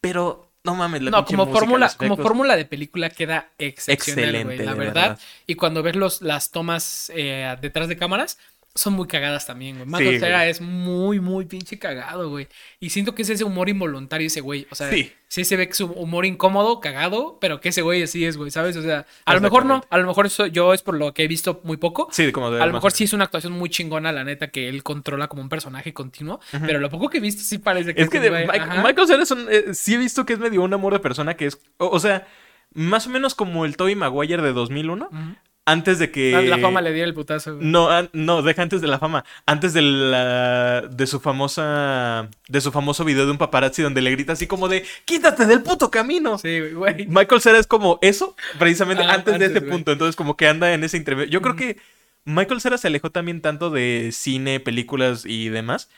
Pero 0.00 0.50
no 0.64 0.74
mames, 0.74 1.02
la 1.02 1.10
No, 1.10 1.24
como 1.26 1.46
fórmula, 1.52 1.90
como 1.98 2.16
fórmula 2.16 2.56
de 2.56 2.64
película 2.64 3.10
queda 3.10 3.50
excepcional, 3.58 4.34
Excelente, 4.36 4.64
la 4.64 4.72
verdad. 4.74 5.18
Y 5.46 5.54
cuando 5.56 5.82
ves 5.82 5.96
los, 5.96 6.22
las 6.22 6.50
tomas 6.50 7.12
eh, 7.14 7.54
detrás 7.60 7.88
de 7.88 7.96
cámaras, 7.98 8.38
son 8.76 8.92
muy 8.92 9.08
cagadas 9.08 9.46
también, 9.46 9.76
güey. 9.76 9.86
Sí, 9.88 9.92
Michael 10.04 10.20
Cera 10.20 10.38
güey. 10.38 10.50
es 10.50 10.60
muy, 10.60 11.18
muy 11.20 11.44
pinche 11.46 11.78
cagado, 11.78 12.28
güey. 12.30 12.46
Y 12.78 12.90
siento 12.90 13.14
que 13.14 13.22
es 13.22 13.30
ese 13.30 13.42
humor 13.42 13.68
involuntario 13.68 14.26
ese 14.28 14.40
güey. 14.40 14.66
O 14.70 14.74
sea, 14.76 14.88
sí, 14.90 15.12
Sí. 15.28 15.44
se 15.44 15.56
ve 15.56 15.66
que 15.66 15.72
es 15.72 15.80
un 15.80 15.92
humor 15.96 16.24
incómodo, 16.24 16.78
cagado, 16.80 17.38
pero 17.40 17.60
que 17.60 17.70
ese 17.70 17.82
güey 17.82 18.02
así 18.02 18.24
es, 18.24 18.36
güey, 18.36 18.50
¿sabes? 18.52 18.76
O 18.76 18.82
sea, 18.82 19.06
a 19.24 19.34
lo 19.34 19.40
mejor 19.40 19.66
no, 19.66 19.82
a 19.90 19.98
lo 19.98 20.06
mejor 20.06 20.26
eso 20.26 20.46
yo 20.46 20.72
es 20.72 20.82
por 20.82 20.96
lo 20.96 21.12
que 21.14 21.24
he 21.24 21.28
visto 21.28 21.60
muy 21.64 21.76
poco. 21.78 22.08
Sí, 22.12 22.30
como 22.30 22.50
de 22.52 22.62
A 22.62 22.66
lo 22.66 22.72
mejor 22.72 22.92
sí 22.92 23.04
es 23.04 23.12
una 23.12 23.24
actuación 23.24 23.52
muy 23.52 23.68
chingona, 23.68 24.12
la 24.12 24.22
neta, 24.24 24.48
que 24.48 24.68
él 24.68 24.82
controla 24.84 25.26
como 25.28 25.42
un 25.42 25.48
personaje 25.48 25.92
continuo. 25.92 26.38
Pero 26.66 26.78
lo 26.78 26.88
poco 26.90 27.08
que 27.08 27.18
he 27.18 27.20
visto 27.20 27.42
sí 27.42 27.58
parece 27.58 27.94
que 27.94 28.02
Es 28.02 28.08
que 28.10 28.20
de 28.20 28.30
güey- 28.30 28.46
Mike-. 28.46 28.82
Michael 28.84 29.06
Cera 29.08 29.22
es 29.24 29.30
un- 29.32 29.46
eh, 29.50 29.74
sí 29.74 29.94
he 29.94 29.98
visto 29.98 30.24
que 30.26 30.34
es 30.34 30.38
medio 30.38 30.62
un 30.62 30.72
amor 30.74 30.92
de 30.92 31.00
persona 31.00 31.34
que 31.34 31.46
es, 31.46 31.58
o, 31.78 31.86
o 31.88 31.98
sea, 31.98 32.26
más 32.74 33.06
o 33.06 33.10
menos 33.10 33.34
como 33.34 33.64
el 33.64 33.76
Tobey 33.76 33.94
Maguire 33.94 34.42
de 34.42 34.52
2001, 34.52 35.06
Ujú. 35.10 35.18
Antes 35.66 35.98
de 35.98 36.10
que... 36.10 36.30
La, 36.32 36.40
la 36.42 36.58
fama 36.58 36.80
le 36.80 36.92
diera 36.92 37.06
el 37.06 37.12
putazo, 37.12 37.56
güey. 37.56 37.66
No, 37.66 37.88
no, 38.12 38.40
deja 38.42 38.62
antes 38.62 38.80
de 38.80 38.86
la 38.86 38.98
fama, 38.98 39.24
antes 39.44 39.74
de 39.74 39.82
la 39.82 40.82
de 40.90 41.06
su 41.06 41.20
famosa 41.20 42.28
de 42.48 42.60
su 42.60 42.72
famoso 42.72 43.04
video 43.04 43.26
de 43.26 43.32
un 43.32 43.38
paparazzi 43.38 43.82
donde 43.82 44.00
le 44.00 44.10
grita 44.12 44.32
así 44.32 44.46
como 44.46 44.68
de 44.68 44.84
quítate 45.04 45.44
del 45.46 45.62
puto 45.62 45.90
camino. 45.90 46.38
Sí, 46.38 46.60
güey. 46.70 47.06
Michael 47.08 47.40
Cera 47.40 47.58
es 47.58 47.66
como 47.66 47.98
eso, 48.00 48.36
precisamente 48.58 49.02
Ah, 49.04 49.14
antes, 49.14 49.38
de 49.38 49.44
antes, 49.46 49.60
güey. 49.60 49.72
punto, 49.72 49.92
entonces 49.92 50.16
como 50.16 50.36
que 50.36 50.48
anda 50.48 50.72
en 50.72 50.82
ese 50.84 50.96
intermedio. 50.96 51.30
Yo 51.30 51.42
creo 51.42 51.56
que 51.56 51.76
Michael 52.24 52.60
Cera 52.60 52.78
se 52.78 52.88
alejó 52.88 53.10
también 53.10 53.40
tanto 53.40 53.70
de 53.70 54.10
cine, 54.12 54.60
películas 54.60 55.24
y 55.26 55.48
demás. 55.48 55.88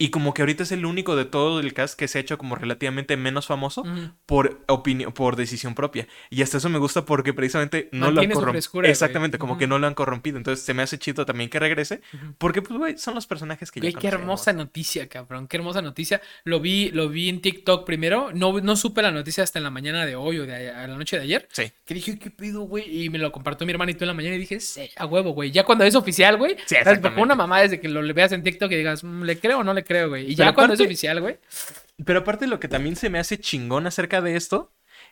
Y 0.00 0.10
como 0.10 0.32
que 0.32 0.42
ahorita 0.42 0.62
es 0.62 0.70
el 0.70 0.86
único 0.86 1.16
de 1.16 1.24
todo 1.24 1.58
el 1.58 1.74
cast 1.74 1.98
que 1.98 2.06
se 2.06 2.18
ha 2.18 2.20
hecho 2.20 2.38
como 2.38 2.54
relativamente 2.54 3.16
menos 3.16 3.46
famoso 3.48 3.84
por 4.26 4.60
opinión, 4.68 5.10
por 5.12 5.34
decisión 5.34 5.74
propia. 5.74 6.06
Y 6.30 6.42
hasta 6.42 6.58
eso 6.58 6.68
me 6.68 6.78
gusta 6.78 7.04
porque 7.04 7.34
precisamente 7.34 7.88
no 7.90 8.02
lo 8.12 8.20
han 8.20 8.28
Mantiene 8.28 8.34
corrompido. 8.34 8.82
Exactamente, 8.84 9.38
como 9.38 9.58
que 9.58 9.66
no 9.66 9.80
lo 9.80 9.88
han 9.88 9.94
corrompido. 9.94 10.36
Entonces 10.36 10.64
se 10.64 10.72
me 10.72 10.82
hace 10.82 10.98
chido 10.98 11.26
también 11.26 11.50
que 11.50 11.58
regrese. 11.58 12.00
Porque, 12.38 12.62
pues, 12.62 12.78
güey, 12.78 12.96
son 12.96 13.16
los 13.16 13.26
personajes 13.26 13.72
que 13.72 13.80
Güey, 13.80 13.92
ya 13.92 13.98
qué 13.98 14.06
hermosa 14.06 14.52
noticia, 14.52 15.08
cabrón. 15.08 15.48
Qué 15.48 15.56
hermosa 15.56 15.82
noticia. 15.82 16.20
Lo 16.44 16.60
vi, 16.60 16.90
lo 16.92 17.08
vi 17.08 17.28
en 17.28 17.40
TikTok 17.40 17.84
primero. 17.84 18.30
No, 18.32 18.60
no 18.60 18.76
supe 18.76 19.02
la 19.02 19.10
noticia 19.10 19.42
hasta 19.42 19.58
en 19.58 19.64
la 19.64 19.70
mañana 19.70 20.06
de 20.06 20.14
hoy 20.14 20.38
o 20.38 20.46
de 20.46 20.70
a- 20.70 20.86
la 20.86 20.96
noche 20.96 21.16
de 21.16 21.24
ayer. 21.24 21.48
Sí. 21.50 21.72
Que 21.84 21.94
dije, 21.94 22.18
¿qué 22.20 22.30
pido, 22.30 22.60
güey? 22.60 23.02
Y 23.04 23.10
me 23.10 23.18
lo 23.18 23.32
compartió 23.32 23.66
mi 23.66 23.72
hermanito 23.72 24.04
en 24.04 24.08
la 24.08 24.14
mañana 24.14 24.36
y 24.36 24.38
dije, 24.38 24.60
sí, 24.60 24.88
a 24.96 25.06
huevo, 25.06 25.30
güey. 25.32 25.50
Ya 25.50 25.64
cuando 25.64 25.82
es 25.84 25.96
oficial, 25.96 26.36
güey. 26.36 26.56
Sí, 26.66 26.76
una 27.16 27.34
mamá 27.34 27.60
desde 27.62 27.80
que 27.80 27.88
lo 27.88 28.00
le 28.00 28.12
veas 28.12 28.30
en 28.30 28.44
TikTok 28.44 28.70
y 28.70 28.76
digas, 28.76 29.02
"Mm, 29.02 29.24
¿le 29.24 29.40
creo 29.40 29.58
o 29.58 29.64
no 29.64 29.74
le 29.74 29.87
creo, 29.88 30.08
güey? 30.10 30.30
Y 30.30 30.34
ya 30.36 30.44
Pero 30.46 30.54
cuando 30.54 30.74
es 30.74 30.80
oficial, 30.80 31.20
güey. 31.20 31.38
Pero 32.04 32.20
aparte 32.20 32.46
lo 32.46 32.60
que 32.60 32.68
también 32.68 32.94
se 32.94 33.10
me 33.10 33.18
hace 33.18 33.40
chingón 33.40 33.86
acerca 33.88 34.20
de 34.20 34.36
esto 34.36 34.70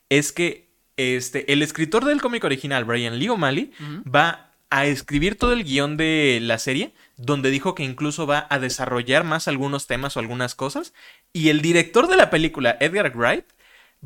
es 0.08 0.30
que 0.30 0.68
este, 0.96 1.52
el 1.52 1.62
escritor 1.62 2.04
del 2.04 2.22
cómic 2.22 2.44
original, 2.44 2.84
Brian 2.84 3.18
Lee 3.18 3.28
O'Malley, 3.28 3.72
va 4.06 4.52
a 4.70 4.86
escribir 4.86 5.36
todo 5.36 5.52
el 5.52 5.64
guion 5.64 5.96
de 5.96 6.38
la 6.42 6.58
serie, 6.58 6.92
donde 7.16 7.50
dijo 7.50 7.74
que 7.74 7.82
incluso 7.82 8.26
va 8.26 8.46
a 8.50 8.58
desarrollar 8.58 9.24
más 9.24 9.48
algunos 9.48 9.86
temas 9.86 10.16
o 10.16 10.20
algunas 10.20 10.54
cosas. 10.54 10.92
Y 11.32 11.48
el 11.48 11.60
director 11.60 12.06
de 12.08 12.16
la 12.16 12.30
película, 12.30 12.76
Edgar 12.80 13.12
Wright, 13.16 13.44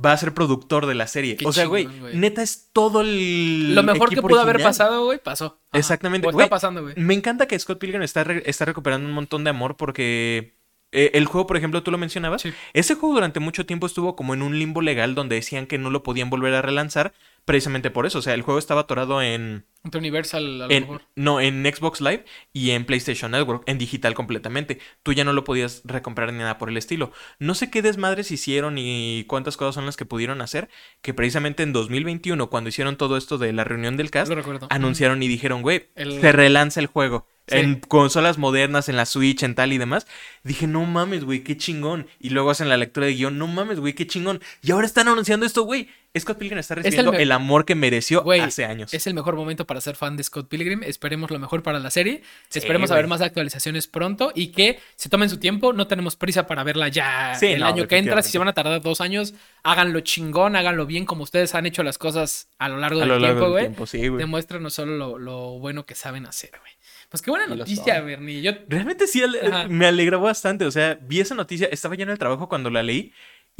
va 0.02 0.12
a 0.12 0.16
ser 0.16 0.33
productor 0.35 0.87
de 0.87 0.94
la 0.94 1.06
serie. 1.06 1.37
Qué 1.37 1.46
o 1.46 1.52
sea, 1.52 1.66
güey, 1.66 1.87
neta 2.14 2.42
es 2.42 2.68
todo 2.72 3.00
el. 3.02 3.74
Lo 3.74 3.83
mejor 3.83 4.09
que 4.11 4.22
pudo 4.22 4.40
haber 4.40 4.62
pasado, 4.62 5.04
güey, 5.04 5.18
pasó. 5.18 5.61
Ajá. 5.70 5.78
Exactamente, 5.78 6.26
O 6.26 6.30
está 6.30 6.48
pasando, 6.48 6.83
güey. 6.83 6.94
Me 6.96 7.14
encanta 7.14 7.46
que 7.46 7.59
Scott 7.59 7.78
Pilgrim 7.78 8.02
está, 8.02 8.24
re- 8.24 8.42
está 8.46 8.64
recuperando 8.64 9.06
un 9.09 9.14
montón 9.14 9.44
de 9.44 9.50
amor 9.50 9.76
porque 9.76 10.54
eh, 10.92 11.11
el 11.14 11.26
juego, 11.26 11.46
por 11.46 11.57
ejemplo, 11.57 11.83
tú 11.83 11.90
lo 11.90 11.98
mencionabas. 11.98 12.42
Sí. 12.42 12.53
Ese 12.72 12.94
juego 12.94 13.14
durante 13.14 13.40
mucho 13.40 13.66
tiempo 13.66 13.87
estuvo 13.87 14.16
como 14.16 14.35
en 14.35 14.42
un 14.42 14.59
limbo 14.59 14.83
legal 14.83 15.14
donde 15.14 15.37
decían 15.37 15.66
que 15.66 15.79
no 15.79 15.90
lo 15.90 16.03
podían 16.03 16.31
volver 16.31 16.55
a 16.55 16.62
relanzar 16.62 17.12
precisamente 17.44 17.90
por 17.90 18.07
eso. 18.07 18.18
O 18.18 18.22
sea, 18.22 18.35
el 18.35 18.42
juego 18.42 18.59
estaba 18.59 18.83
atorado 18.83 19.20
en, 19.22 19.64
Entre 19.85 19.98
Universal, 19.98 20.62
a 20.62 20.66
lo 20.66 20.70
en- 20.70 20.83
mejor. 20.83 21.03
no, 21.16 21.40
en 21.40 21.64
Xbox 21.64 22.00
Live 22.00 22.24
y 22.53 22.70
en 22.70 22.85
PlayStation 22.85 23.31
Network, 23.31 23.62
en 23.66 23.79
digital 23.79 24.14
completamente. 24.14 24.79
Tú 25.03 25.12
ya 25.12 25.24
no 25.24 25.33
lo 25.33 25.44
podías 25.44 25.83
recomprar 25.85 26.33
ni 26.33 26.38
nada 26.40 26.59
por 26.59 26.68
el 26.68 26.76
estilo. 26.76 27.12
No 27.38 27.55
sé 27.55 27.70
qué 27.70 27.83
desmadres 27.83 28.31
hicieron 28.31 28.76
y 28.79 29.24
cuántas 29.26 29.57
cosas 29.57 29.74
son 29.74 29.87
las 29.87 29.96
que 29.96 30.05
pudieron 30.05 30.40
hacer, 30.42 30.68
que 31.03 31.14
precisamente 31.14 31.62
en 31.62 31.72
2021, 31.72 32.50
cuando 32.50 32.68
hicieron 32.68 32.96
todo 32.96 33.16
esto 33.16 33.38
de 33.38 33.53
la 33.53 33.64
reunión 33.64 33.96
del 33.96 34.11
cast, 34.11 34.31
Lo 34.33 34.42
anunciaron 34.68 35.22
y 35.22 35.29
dijeron, 35.29 35.62
güey, 35.62 35.88
El- 35.94 36.20
se 36.20 36.33
relanza 36.33 36.81
el 36.81 36.87
juego. 36.87 37.26
Sí. 37.48 37.57
En 37.57 37.81
consolas 37.81 38.38
modernas, 38.38 38.88
en 38.88 38.96
la 38.96 39.07
Switch, 39.07 39.42
en 39.42 39.57
tal 39.57 39.72
y 39.72 39.79
demás. 39.79 40.07
Dije, 40.44 40.68
no 40.68 40.85
mames, 40.85 41.24
güey, 41.24 41.42
qué 41.42 41.57
chingón. 41.57 42.07
Y 42.20 42.31
luego 42.31 42.50
hacen 42.50 42.68
la 42.68 42.76
lectura 42.76 43.07
de 43.07 43.14
guion, 43.14 43.38
no 43.38 43.48
mames, 43.48 43.81
güey, 43.81 43.92
qué 43.94 44.07
chingón. 44.07 44.40
Y 44.62 44.70
ahora 44.70 44.87
están 44.87 45.09
anunciando 45.09 45.46
esto, 45.46 45.62
güey. 45.64 45.88
Scott 46.18 46.38
Pilgrim 46.38 46.59
está 46.59 46.75
recibiendo 46.75 47.12
el, 47.12 47.31
amor 47.31 47.64
que 47.64 47.77
mereció 47.77 48.29
hace 48.42 48.64
años. 48.64 48.92
Es 48.92 49.07
el 49.07 49.14
mejor 49.14 49.37
momento 49.37 49.64
para 49.64 49.81
ser 49.81 49.94
fan 49.94 50.16
de 50.16 50.25
Scott 50.25 50.49
Pilgrim. 50.49 50.83
Esperemos 50.83 51.31
lo 51.31 51.38
mejor 51.38 51.62
para 51.62 51.79
la 51.79 51.90
serie. 51.90 52.23
Sí, 52.49 52.59
Esperemos 52.59 52.90
a 52.90 52.96
ver 52.96 53.07
más 53.07 53.20
actualizaciones 53.20 53.87
pronto 53.87 54.33
y 54.35 54.49
que 54.49 54.81
se 54.96 55.09
tomen 55.09 55.31
su 55.31 55.38
tiempo. 55.38 55.73
No 55.73 55.87
tenemos 55.87 56.16
prisa 56.16 56.49
para 56.49 56.64
verla 56.64 56.88
ya 56.88 57.37
Sí, 57.38 57.46
el 57.46 57.61
no, 57.61 57.66
año 57.66 57.87
que 57.87 57.96
entra. 57.99 58.23
Si 58.23 58.33
se 58.33 58.38
van 58.38 58.49
a 58.49 58.55
tardar 58.55 58.81
dos 58.81 59.01
años, 59.01 59.35
háganlo 59.62 60.01
chingón, 60.01 60.57
háganlo 60.57 60.85
bien 60.85 61.05
como 61.07 61.23
ustedes 61.23 61.55
han 61.55 61.66
hecho 61.66 61.85
las 61.85 61.96
cosas 61.96 62.49
a 62.59 62.68
lo 62.68 62.79
largo 62.79 62.99
A 62.99 63.03
del 63.03 63.09
lo 63.09 63.18
largo 63.20 63.57
tiempo, 63.57 63.87
güey. 63.87 63.87
sí. 63.88 64.09
Demuéstranos 64.09 64.75
solo 64.75 64.96
lo, 64.96 65.18
lo 65.18 65.59
bueno 65.61 65.87
que 65.87 65.94
saben 65.94 66.27
hacer, 66.27 66.51
güey. 66.51 66.73
Pues 67.09 67.23
qué 67.23 67.31
buena 67.31 67.53
Y 67.53 67.59
noticia. 67.59 68.01
Bernie. 68.01 68.40
Yo 68.40 68.53
Realmente 68.68 69.07
sí, 69.09 69.23
Ajá. 69.23 69.66
me 69.68 69.87
alegró 69.87 70.20
bastante. 70.20 70.64
O 70.64 70.70
sea, 70.70 70.99
vi 71.03 71.20
esa 71.20 71.35
noticia, 71.35 71.68
estaba 71.70 71.96
ya 71.96 72.05
en 72.05 72.11
el 72.11 72.18
trabajo 72.18 72.49
cuando 72.49 72.70
la 72.70 72.83
leí 72.85 73.12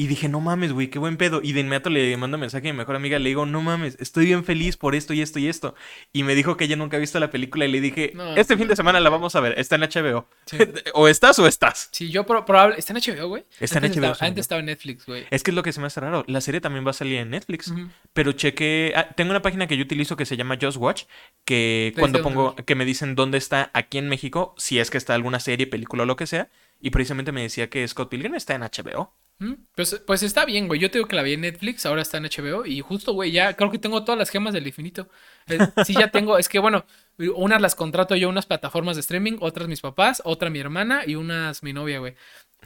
y 0.03 0.07
dije, 0.07 0.31
no 0.31 0.41
mames, 0.41 0.73
güey, 0.73 0.89
qué 0.89 0.99
buen 0.99 1.19
pedo. 1.19 1.41
Y 1.43 1.53
de 1.53 1.61
inmediato 1.61 1.91
le 1.91 2.17
mando 2.17 2.39
mensaje 2.39 2.71
a 2.71 2.73
mi 2.73 2.79
mejor 2.79 2.97
amiga, 2.97 3.19
le 3.19 3.29
digo, 3.29 3.45
no 3.45 3.61
mames, 3.61 3.99
estoy 4.01 4.25
bien 4.25 4.45
feliz 4.45 4.79
por 4.79 4.95
esto 4.95 5.13
y 5.13 5.21
esto 5.21 5.39
y 5.39 5.47
esto. 5.47 5.75
Y 6.11 6.23
me 6.23 6.35
dijo 6.35 6.57
que 6.57 6.65
ella 6.65 6.77
nunca 6.77 6.97
ha 6.97 7.01
visto 7.01 7.21
la 7.21 7.31
película 7.31 7.67
y 7.67 7.71
le 7.71 7.83
dije, 7.83 8.13
No, 8.15 8.35
este 8.35 8.57
fin 8.57 8.67
de 8.67 8.77
semana 8.77 8.99
la 8.99 9.11
vamos 9.11 9.37
a 9.37 9.41
ver, 9.41 9.59
está 9.59 9.75
en 9.77 9.83
HBO. 9.83 10.27
Sí. 10.47 10.57
o 10.95 11.07
estás 11.07 11.39
o 11.39 11.47
estás. 11.47 11.91
Sí, 11.93 12.09
yo 12.11 12.25
pro- 12.25 12.47
probable. 12.47 12.77
¿Está 12.79 12.95
en 12.95 13.01
HBO, 13.01 13.29
güey? 13.29 13.45
Está 13.61 13.77
en 13.79 13.85
Antes 13.85 13.99
HBO, 14.01 14.13
estaba- 14.13 14.29
antes 14.29 14.41
estaba 14.43 14.61
en 14.61 14.67
Netflix, 14.67 15.05
güey. 15.05 15.27
Es 15.31 15.43
que 15.43 15.51
es 15.51 15.55
lo 15.55 15.63
que 15.63 15.73
se 15.75 15.81
me 15.81 15.87
hace 15.89 16.01
raro. 16.01 16.25
La 16.27 16.41
serie 16.41 16.63
también 16.63 16.87
va 16.87 16.93
a 16.93 16.95
salir 16.95 17.19
en 17.19 17.29
Netflix. 17.29 17.71
Pero 18.15 18.33
cheque. 18.33 18.95
ah, 18.97 19.09
tengo 19.15 19.31
una 19.33 19.43
página 19.43 19.67
que 19.67 19.77
yo 19.77 19.83
utilizo 19.83 20.17
que 20.17 20.25
se 20.25 20.39
llama 20.39 20.57
Just 20.59 20.79
Watch. 20.79 21.05
Que 21.45 21.93
cuando 21.99 22.23
pongo. 22.23 22.57
Que 22.57 22.75
me 22.75 22.87
dicen 22.87 23.15
dónde 23.17 23.37
está 23.37 23.71
aquí 23.75 23.99
en 23.99 24.09
México. 24.09 24.55
Si 24.57 24.79
es 24.79 24.91
que 24.91 24.97
está 24.99 25.15
alguna 25.15 25.41
serie, 25.41 25.67
película 25.67 26.05
o 26.05 26.07
lo 26.07 26.17
que 26.17 26.27
sea. 26.27 26.49
Y 26.81 26.89
precisamente 26.91 27.33
me 27.33 27.43
decía 27.43 27.69
que 27.69 27.87
Scott 27.87 28.09
Pilgrim 28.09 28.35
está 28.35 28.55
en 28.55 28.63
HBO. 28.63 29.13
Pues, 29.74 30.03
pues 30.07 30.22
está 30.22 30.44
bien, 30.44 30.68
güey. 30.68 30.79
Yo 30.81 30.90
te 30.90 30.98
digo 30.98 31.09
que 31.09 31.16
la 31.16 31.22
vi 31.22 31.33
en 31.33 31.40
Netflix, 31.40 31.87
ahora 31.87 32.03
está 32.03 32.18
en 32.18 32.26
HBO. 32.26 32.66
Y 32.66 32.81
justo, 32.83 33.14
güey, 33.14 33.33
ya 33.33 33.55
creo 33.57 33.70
que 33.70 33.79
tengo 33.79 34.05
todas 34.05 34.18
las 34.18 34.31
gemas 34.31 34.53
del 34.53 34.66
infinito. 34.66 35.09
Eh, 35.48 35.59
sí, 35.85 35.94
ya 35.94 36.11
tengo. 36.11 36.37
Es 36.38 36.48
que, 36.48 36.59
bueno, 36.59 36.85
unas 37.28 37.61
las 37.61 37.74
contrato 37.74 38.16
yo, 38.16 38.28
unas 38.28 38.46
plataformas 38.46 38.96
de 38.96 39.00
streaming, 39.00 39.37
otras 39.40 39.68
mis 39.68 39.80
papás, 39.80 40.22
otra 40.24 40.50
mi 40.50 40.59
hermana 40.59 41.02
y 41.06 41.14
unas 41.16 41.62
mi 41.62 41.72
novia, 41.72 41.98
güey. 41.98 42.14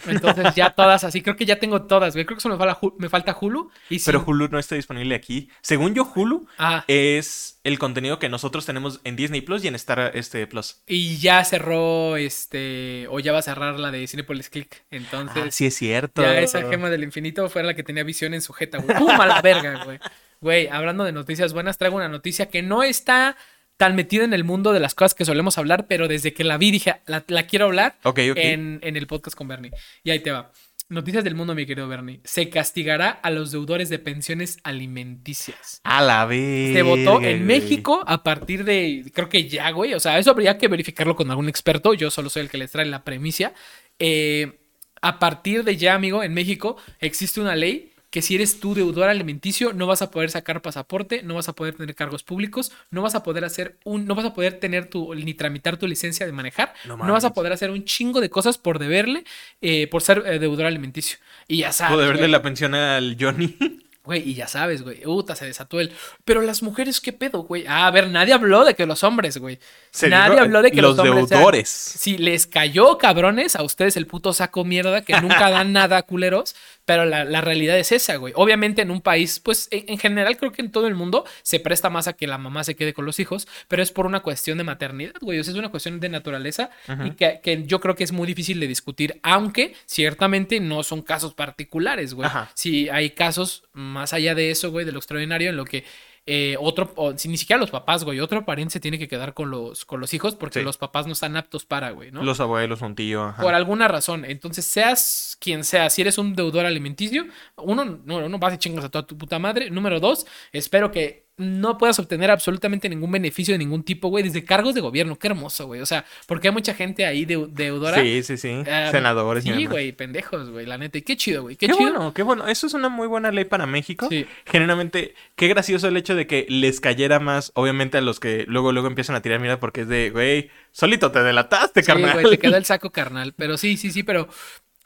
Entonces 0.07 0.57
ya 0.57 0.71
todas 0.71 1.05
así. 1.05 1.23
Creo 1.23 1.37
que 1.37 1.47
ya 1.47 1.61
tengo 1.61 1.83
todas, 1.83 2.15
güey. 2.15 2.27
Creo 2.27 2.37
que 2.37 2.41
solo 2.43 2.57
me 2.57 2.59
falta, 2.59 2.81
Hu- 2.81 2.95
me 2.99 3.09
falta 3.09 3.37
Hulu. 3.41 3.71
Y 3.91 4.01
sí- 4.01 4.07
Pero 4.07 4.25
Hulu 4.27 4.49
no 4.49 4.59
está 4.59 4.75
disponible 4.75 5.15
aquí. 5.15 5.49
Según 5.61 5.95
yo, 5.95 6.11
Hulu 6.13 6.49
Ah, 6.59 6.85
es 6.89 7.61
el 7.63 7.79
contenido 7.79 8.19
que 8.19 8.29
nosotros 8.29 8.67
tenemos 8.67 9.01
en 9.05 9.15
Disney 9.15 9.41
Plus 9.41 9.65
y 9.65 9.69
en 9.69 9.77
Star 9.77 10.11
este, 10.15 10.47
Plus. 10.49 10.83
y 10.89 11.19
ya 11.19 11.45
cerró 11.45 12.17
este. 12.17 13.07
O 13.09 13.21
ya 13.21 13.33
va 13.33 13.39
a 13.39 13.43
cerrar 13.43 13.79
la 13.79 13.93
de 13.93 14.07
Cinepolis 14.09 14.51
Click. 14.51 14.85
Entonces. 14.91 15.45
Ah, 15.47 15.51
sí 15.53 15.67
es 15.67 15.77
cierto. 15.77 16.23
Ya 16.23 16.41
esa 16.41 16.63
gema 16.69 16.91
del 16.91 17.05
infinito 17.05 17.49
fue 17.49 17.63
la 17.63 17.75
que 17.75 17.85
tenía 17.85 18.03
visión 18.03 18.35
en 18.35 18.43
su 18.43 18.53
jeta, 18.53 18.79
güey. 18.79 18.97
¡Pum! 18.99 19.11
A 19.11 19.27
la 19.27 19.43
verga, 19.43 19.85
güey. 19.85 20.01
Güey, 20.41 20.67
hablando 20.69 21.05
de 21.05 21.13
noticias 21.13 21.53
buenas, 21.53 21.79
traigo 21.79 21.97
una 21.97 22.09
noticia 22.09 22.47
que 22.51 22.63
no 22.63 22.83
está 22.83 23.37
tan 23.77 23.97
metida 23.97 24.25
en 24.25 24.33
el 24.35 24.45
mundo 24.45 24.73
de 24.73 24.81
las 24.81 24.95
cosas 24.95 25.15
que 25.15 25.25
solemos 25.25 25.59
hablar, 25.59 25.87
pero 25.89 26.09
desde 26.09 26.33
que 26.33 26.45
la 26.45 26.59
vi 26.59 26.71
dije, 26.71 26.97
la, 27.07 27.25
la 27.29 27.47
quiero 27.47 27.67
hablar 27.67 27.97
en, 28.15 28.79
en 28.83 28.97
el 28.97 29.07
podcast 29.07 29.37
con 29.37 29.49
Bernie. 29.49 29.73
Y 30.03 30.11
ahí 30.11 30.21
te 30.21 30.31
va. 30.31 30.53
Noticias 30.91 31.25
del 31.25 31.35
mundo, 31.35 31.55
mi 31.55 31.65
querido 31.65 31.89
Bernie. 31.89 32.21
Se 32.25 32.51
castigará 32.51 33.09
a 33.09 33.31
los 33.31 33.51
deudores 33.51 33.89
de 33.89 33.99
pensiones 33.99 34.59
alimenticias. 34.65 35.81
A 35.83 36.03
la 36.03 36.27
vez. 36.27 36.75
Se 36.75 36.83
votó 36.83 37.23
en 37.23 37.47
México 37.47 38.05
a 38.07 38.23
partir 38.23 38.65
de, 38.65 39.11
creo 39.15 39.31
que 39.31 39.49
ya, 39.49 39.71
güey. 39.71 39.95
O 39.95 40.01
sea, 40.01 40.19
eso 40.19 40.31
habría 40.31 40.59
que 40.59 40.69
verificarlo 40.69 41.17
con 41.17 41.31
algún 41.31 41.49
experto. 41.49 41.95
Yo 41.95 42.11
solo 42.11 42.29
soy 42.29 42.43
el 42.43 42.51
que 42.51 42.59
les 42.59 42.71
trae 42.71 42.85
la 42.85 43.03
premisa. 43.03 43.55
Eh, 43.99 44.61
a 45.01 45.19
partir 45.19 45.65
de 45.65 45.77
ya, 45.77 45.95
amigo, 45.95 46.23
en 46.23 46.35
México 46.35 46.77
existe 47.01 47.41
una 47.41 47.57
ley 47.57 47.94
que 48.15 48.23
si 48.23 48.37
eres 48.37 48.61
tú 48.61 48.77
deudor 48.77 49.09
alimenticio 49.09 49.73
no 49.73 49.89
vas 49.89 50.01
a 50.01 50.13
poder 50.13 50.31
sacar 50.31 50.63
pasaporte, 50.63 51.25
no 51.25 51.35
vas 51.35 51.49
a 51.49 51.53
poder 51.53 51.75
tener 51.75 51.97
cargos 51.97 52.23
públicos, 52.23 52.71
no 52.93 53.03
vas 53.03 53.17
a 53.17 53.25
poder 53.25 53.45
hacer 53.45 53.77
un, 53.83 54.07
no 54.07 54.15
vas 54.15 54.25
a 54.25 54.35
poder 54.35 54.61
tener 54.61 54.87
tu, 54.87 55.13
ni 55.17 55.35
tramitar 55.35 55.79
tu 55.79 55.89
licencia 55.89 56.25
de 56.25 56.31
manejar, 56.31 56.75
No 56.85 56.97
no, 56.97 57.13
vas 57.13 57.25
a 57.25 57.35
poder 57.35 57.53
hacer 57.53 57.73
un 57.73 57.85
chingo 57.85 58.21
de 58.21 58.31
cosas 58.31 58.57
por 58.57 58.79
deberle, 58.79 59.25
eh, 59.61 59.89
por 59.89 60.01
ser 60.03 60.23
eh, 60.27 60.39
deudor 60.39 60.67
alimenticio. 60.67 61.19
Y 61.49 61.57
ya 61.57 61.73
sabes. 61.73 61.99
Verle 61.99 62.19
güey. 62.21 62.31
la 62.31 62.41
pensión 62.41 62.77
al 62.77 63.17
Johnny. 63.19 63.57
Güey, 64.05 64.21
y 64.29 64.35
ya 64.35 64.47
sabes, 64.47 64.83
güey. 64.83 65.01
Uta, 65.07 65.35
se 65.35 65.47
desató 65.47 65.81
el. 65.81 65.91
Pero 66.27 66.43
las 66.43 66.63
mujeres, 66.63 67.01
¿qué 67.01 67.15
pedo, 67.15 67.45
güey? 67.45 67.65
Ah, 67.67 67.87
a 67.87 67.91
ver, 67.91 68.09
nadie 68.11 68.35
habló 68.35 68.67
de 68.67 68.75
que 68.75 68.85
los 68.85 69.03
hombres, 69.03 69.39
güey. 69.39 69.59
Se 69.93 70.11
Nadie 70.11 70.41
habló 70.41 70.61
de 70.61 70.71
que 70.73 70.83
los, 70.83 70.95
los 70.95 71.07
hombres. 71.09 71.29
sean- 71.31 71.41
deudores. 71.41 71.71
Si 71.71 72.19
les 72.19 72.47
cayó, 72.47 72.99
cabrones, 72.99 73.57
a 73.57 73.63
ustedes 73.63 73.97
el 73.97 74.07
puto 74.07 74.35
saco 74.35 74.63
mierda 74.63 75.01
que 75.01 75.19
nunca 75.23 75.49
dan 75.49 75.73
nada, 75.73 76.03
culeros. 76.03 76.55
Pero 76.85 77.05
la, 77.05 77.25
la 77.25 77.41
realidad 77.41 77.79
es 77.79 77.93
esa, 77.93 78.17
güey. 78.17 78.33
Obviamente 78.37 78.83
en 78.83 78.91
un 78.91 79.01
país, 79.01 79.41
pues 79.41 79.69
en, 79.71 79.85
en 79.89 79.99
general 79.99 80.37
creo 80.37 80.53
que 80.53 80.63
en 80.63 80.71
todo 80.71 80.87
el 80.87 80.95
mundo 80.95 81.25
se 81.43 81.61
presta 81.61 81.91
más 81.91 82.09
a 82.09 82.13
que 82.13 82.27
la 82.27 82.39
mamá 82.39 82.65
se 82.65 82.77
quede 82.77 82.93
con 82.93 83.05
los 83.07 83.19
hijos, 83.21 83.49
pero 83.69 83.83
es 83.83 83.91
por 83.91 84.07
una 84.07 84.21
cuestión 84.21 84.59
de 84.59 84.65
maternidad, 84.65 85.15
güey. 85.21 85.39
O 85.39 85.45
sea, 85.45 85.53
es 85.53 85.59
una 85.59 85.71
cuestión 85.71 86.01
de 86.01 86.09
naturaleza 86.09 86.71
y 87.05 87.13
que, 87.13 87.41
que 87.43 87.65
yo 87.65 87.81
creo 87.81 87.95
que 87.95 88.05
es 88.05 88.13
muy 88.13 88.27
difícil 88.27 88.61
de 88.61 88.67
discutir, 88.67 89.19
aunque 89.23 89.75
ciertamente 89.87 90.61
no 90.61 90.83
son 90.83 91.03
casos 91.03 91.35
particulares, 91.35 92.15
güey. 92.15 92.29
Si 92.55 92.89
hay 92.89 93.11
casos 93.11 93.65
más 93.73 94.13
allá 94.13 94.35
de 94.35 94.51
eso, 94.51 94.71
güey, 94.71 94.85
de 94.85 94.93
lo 94.93 94.99
extraordinario, 94.99 95.51
en 95.51 95.57
lo 95.57 95.65
que 95.65 95.85
eh, 96.27 96.57
otro, 96.59 96.91
o, 96.97 97.17
si 97.19 97.29
ni 97.29 97.37
siquiera 97.37 97.61
los 97.61 97.71
papás, 97.71 98.03
güey, 98.05 98.19
otro 98.21 98.45
pariente 98.47 98.73
se 98.73 98.81
tiene 98.81 98.99
que 98.99 99.09
quedar 99.09 99.35
con 99.35 99.51
los, 99.51 99.85
con 99.85 100.01
los 100.01 100.15
hijos 100.15 100.35
porque 100.35 100.61
Sí. 100.61 100.65
los 100.65 100.79
papás 100.79 101.07
no 101.07 101.13
están 101.13 101.37
aptos 101.37 101.67
para, 101.67 101.91
güey, 101.91 102.11
¿no? 102.13 102.23
Los 102.23 102.41
abuelos, 102.41 102.81
un 102.81 102.95
tío. 102.95 103.23
ajá. 103.25 103.43
Por 103.43 103.55
alguna 103.55 103.89
razón. 103.89 104.25
Entonces, 104.25 104.65
seas 104.65 105.37
quien 105.41 105.65
sea, 105.65 105.91
si 105.91 106.01
eres 106.03 106.17
un 106.17 106.35
deudor 106.35 106.65
alimenticio, 106.65 107.27
uno, 107.57 107.85
no, 107.85 108.29
no 108.29 108.39
vas 108.39 108.55
y 108.55 108.59
chingas 108.59 108.85
a 108.87 108.89
toda 108.91 109.07
tu 109.07 109.19
puta 109.19 109.39
madre. 109.39 109.69
Número 109.71 110.01
dos, 110.01 110.27
espero 110.53 110.91
que 110.91 111.24
no 111.37 111.79
puedas 111.79 111.99
obtener 111.99 112.31
absolutamente 112.31 112.89
ningún 112.89 113.11
beneficio 113.11 113.53
de 113.55 113.59
ningún 113.59 113.83
tipo, 113.83 114.09
güey, 114.09 114.23
desde 114.23 114.45
cargos 114.45 114.75
de 114.75 114.81
gobierno. 114.81 115.17
Qué 115.19 115.27
hermoso, 115.27 115.67
güey. 115.67 115.81
O 115.81 115.87
sea, 115.87 116.05
porque 116.27 116.49
hay 116.49 116.55
mucha 116.55 116.75
gente 116.75 117.07
ahí 117.07 117.27
deu- 117.27 117.49
deudora. 117.49 118.01
Sí, 118.01 118.23
sí, 118.23 118.37
sí. 118.37 118.63
Ah, 118.71 118.89
Senadores 118.93 119.43
Sí, 119.43 119.67
güey, 119.67 119.91
pendejos, 119.93 120.51
güey, 120.51 120.65
la 120.65 120.79
neta. 120.79 120.99
Y 120.99 121.03
qué 121.03 121.17
chido, 121.17 121.43
güey. 121.43 121.57
Qué, 121.57 121.67
Qué, 121.67 121.73
chido. 121.73 121.91
bueno, 121.91 122.15
qué 122.15 122.23
bueno. 122.23 122.47
Eso 122.47 122.67
es 122.69 122.75
una 122.75 122.89
muy 122.89 123.09
buena 123.09 123.33
ley 123.33 123.45
para 123.47 123.67
México. 123.67 124.07
Sí. 124.09 124.27
Generalmente, 124.47 125.15
qué 125.35 125.49
gracioso 125.49 125.89
el 125.89 125.97
hecho 125.97 126.15
de 126.15 126.27
que 126.29 126.47
les 126.49 126.81
cayera 126.81 127.19
más, 127.19 127.51
obviamente, 127.55 127.99
a 127.99 128.01
los 128.01 128.21
que 128.21 128.45
luego, 128.47 128.71
luego 128.71 128.87
empiezan 128.89 129.17
a 129.17 129.23
tirar 129.23 129.41
mira 129.41 129.59
porque 129.59 129.81
es 129.81 129.89
de, 129.89 130.11
güey, 130.11 130.51
solito 130.71 131.11
te 131.11 131.23
delataste, 131.23 131.83
Sí, 131.83 131.87
carnal. 131.87 132.13
güey, 132.21 132.31
te 132.37 132.39
quedó 132.39 132.57
el 132.57 132.65
saco 132.65 132.91
carnal. 132.93 133.35
Pero 133.37 133.57
sí, 133.57 133.77
sí, 133.77 133.91
sí, 133.91 134.05
pero 134.05 134.29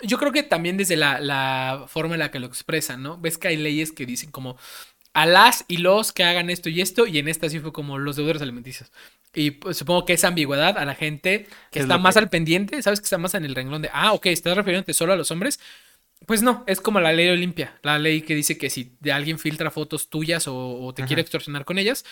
yo 0.00 0.16
creo 0.16 0.32
que 0.32 0.44
también 0.44 0.76
desde 0.78 0.96
la, 0.96 1.20
la 1.20 1.84
forma 1.88 2.14
en 2.14 2.20
la 2.20 2.30
que 2.30 2.38
lo 2.38 2.46
expresan, 2.46 3.02
¿no? 3.02 3.18
Ves 3.18 3.36
que 3.36 3.48
hay 3.48 3.56
leyes 3.56 3.92
que 3.92 4.06
dicen 4.06 4.30
como 4.30 4.56
a 5.22 5.26
las 5.26 5.64
y 5.68 5.78
los 5.78 6.12
que 6.12 6.24
hagan 6.24 6.50
esto 6.50 6.68
y 6.68 6.80
esto, 6.80 7.06
y 7.06 7.18
en 7.18 7.28
esta 7.28 7.48
sí 7.48 7.58
fue 7.60 7.72
como 7.72 7.98
los 7.98 8.16
deudores 8.16 8.42
alimenticios. 8.42 8.90
Y 9.34 9.50
pues, 9.52 9.76
supongo 9.76 10.04
que 10.04 10.12
esa 10.14 10.28
ambigüedad 10.28 10.78
a 10.78 10.84
la 10.84 10.94
gente 10.94 11.46
que 11.70 11.80
Es 11.80 11.84
está 11.84 11.98
más 11.98 12.14
que- 12.14 12.20
al 12.20 12.30
pendiente, 12.30 12.80
¿sabes? 12.82 13.00
Que 13.00 13.04
está 13.04 13.18
más 13.18 13.34
en 13.34 13.44
el 13.44 13.54
renglón 13.54 13.82
de, 13.82 13.90
ah, 13.92 14.12
ok, 14.12 14.26
estás 14.26 14.56
refiriéndote 14.56 14.94
solo 14.94 15.12
a 15.12 15.16
los 15.16 15.30
hombres. 15.30 15.60
Pues 16.26 16.42
no, 16.42 16.64
es 16.66 16.80
como 16.80 16.98
la 17.00 17.12
ley 17.12 17.28
Olimpia, 17.28 17.78
la 17.82 17.98
ley 17.98 18.22
que 18.22 18.34
dice 18.34 18.58
que 18.58 18.70
si 18.70 18.96
de 19.00 19.12
alguien 19.12 19.38
filtra 19.38 19.70
fotos 19.70 20.08
tuyas 20.10 20.48
o, 20.48 20.56
o 20.84 20.92
te 20.92 21.04
quiere 21.04 21.22
extorsionar 21.22 21.64
con 21.64 21.78
ellas, 21.78 22.04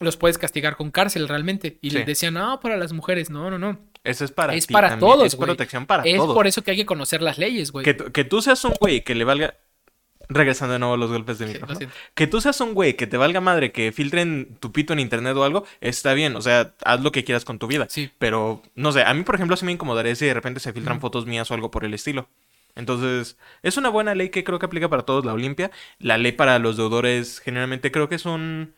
los 0.00 0.16
puedes 0.16 0.38
castigar 0.38 0.76
con 0.76 0.90
cárcel 0.90 1.28
realmente. 1.28 1.78
Y 1.80 1.90
Sí. 1.90 1.96
les 1.98 2.06
decían, 2.06 2.34
no, 2.34 2.58
para 2.60 2.76
las 2.76 2.92
mujeres, 2.92 3.30
no, 3.30 3.50
no, 3.50 3.58
no. 3.58 3.78
Eso 4.02 4.24
es 4.24 4.32
para 4.32 4.54
es 4.54 4.66
ti 4.66 4.72
para 4.74 4.90
también. 4.90 5.08
todos, 5.10 5.26
Es 5.26 5.36
protección 5.36 5.86
para 5.86 6.02
es 6.02 6.16
todos. 6.16 6.34
por 6.34 6.46
eso 6.48 6.62
que 6.62 6.72
hay 6.72 6.76
que 6.78 6.84
conocer 6.86 7.22
las 7.22 7.38
leyes, 7.38 7.70
güey. 7.70 7.84
Que, 7.84 7.96
que 7.96 8.24
tú 8.24 8.42
seas 8.42 8.64
un 8.64 8.74
güey 8.80 9.02
que 9.04 9.14
le 9.14 9.22
valga. 9.24 9.54
Regresando 10.28 10.72
de 10.72 10.78
nuevo 10.78 10.94
a 10.94 10.96
los 10.96 11.10
golpes 11.10 11.38
de 11.38 11.46
micrófono. 11.46 11.78
que 12.14 12.26
tú 12.26 12.40
seas 12.40 12.60
un 12.60 12.72
güey 12.74 12.94
que 12.96 13.06
te 13.06 13.16
valga 13.16 13.40
madre 13.40 13.72
que 13.72 13.92
filtren 13.92 14.56
tu 14.60 14.72
pito 14.72 14.92
en 14.92 15.00
internet 15.00 15.36
o 15.36 15.44
algo, 15.44 15.64
está 15.80 16.14
bien. 16.14 16.34
O 16.36 16.40
sea, 16.42 16.74
haz 16.84 17.00
lo 17.02 17.12
que 17.12 17.24
quieras 17.24 17.44
con 17.44 17.58
tu 17.58 17.66
vida. 17.66 17.86
Sí. 17.90 18.10
Pero, 18.18 18.62
no 18.74 18.92
sé, 18.92 19.02
a 19.02 19.12
mí, 19.14 19.22
por 19.22 19.34
ejemplo, 19.34 19.56
sí 19.56 19.64
me 19.64 19.72
incomodaría 19.72 20.14
si 20.14 20.26
de 20.26 20.34
repente 20.34 20.60
se 20.60 20.72
filtran 20.72 21.00
fotos 21.00 21.26
mías 21.26 21.50
o 21.50 21.54
algo 21.54 21.70
por 21.70 21.84
el 21.84 21.92
estilo. 21.94 22.28
Entonces, 22.76 23.36
es 23.62 23.76
una 23.76 23.88
buena 23.88 24.14
ley 24.14 24.30
que 24.30 24.42
creo 24.44 24.58
que 24.58 24.66
aplica 24.66 24.88
para 24.88 25.02
todos 25.04 25.24
la 25.24 25.32
Olimpia. 25.32 25.70
La 25.98 26.18
ley 26.18 26.32
para 26.32 26.58
los 26.58 26.76
deudores, 26.76 27.38
generalmente 27.40 27.92
creo 27.92 28.08
que 28.08 28.16
es 28.16 28.24
un, 28.24 28.74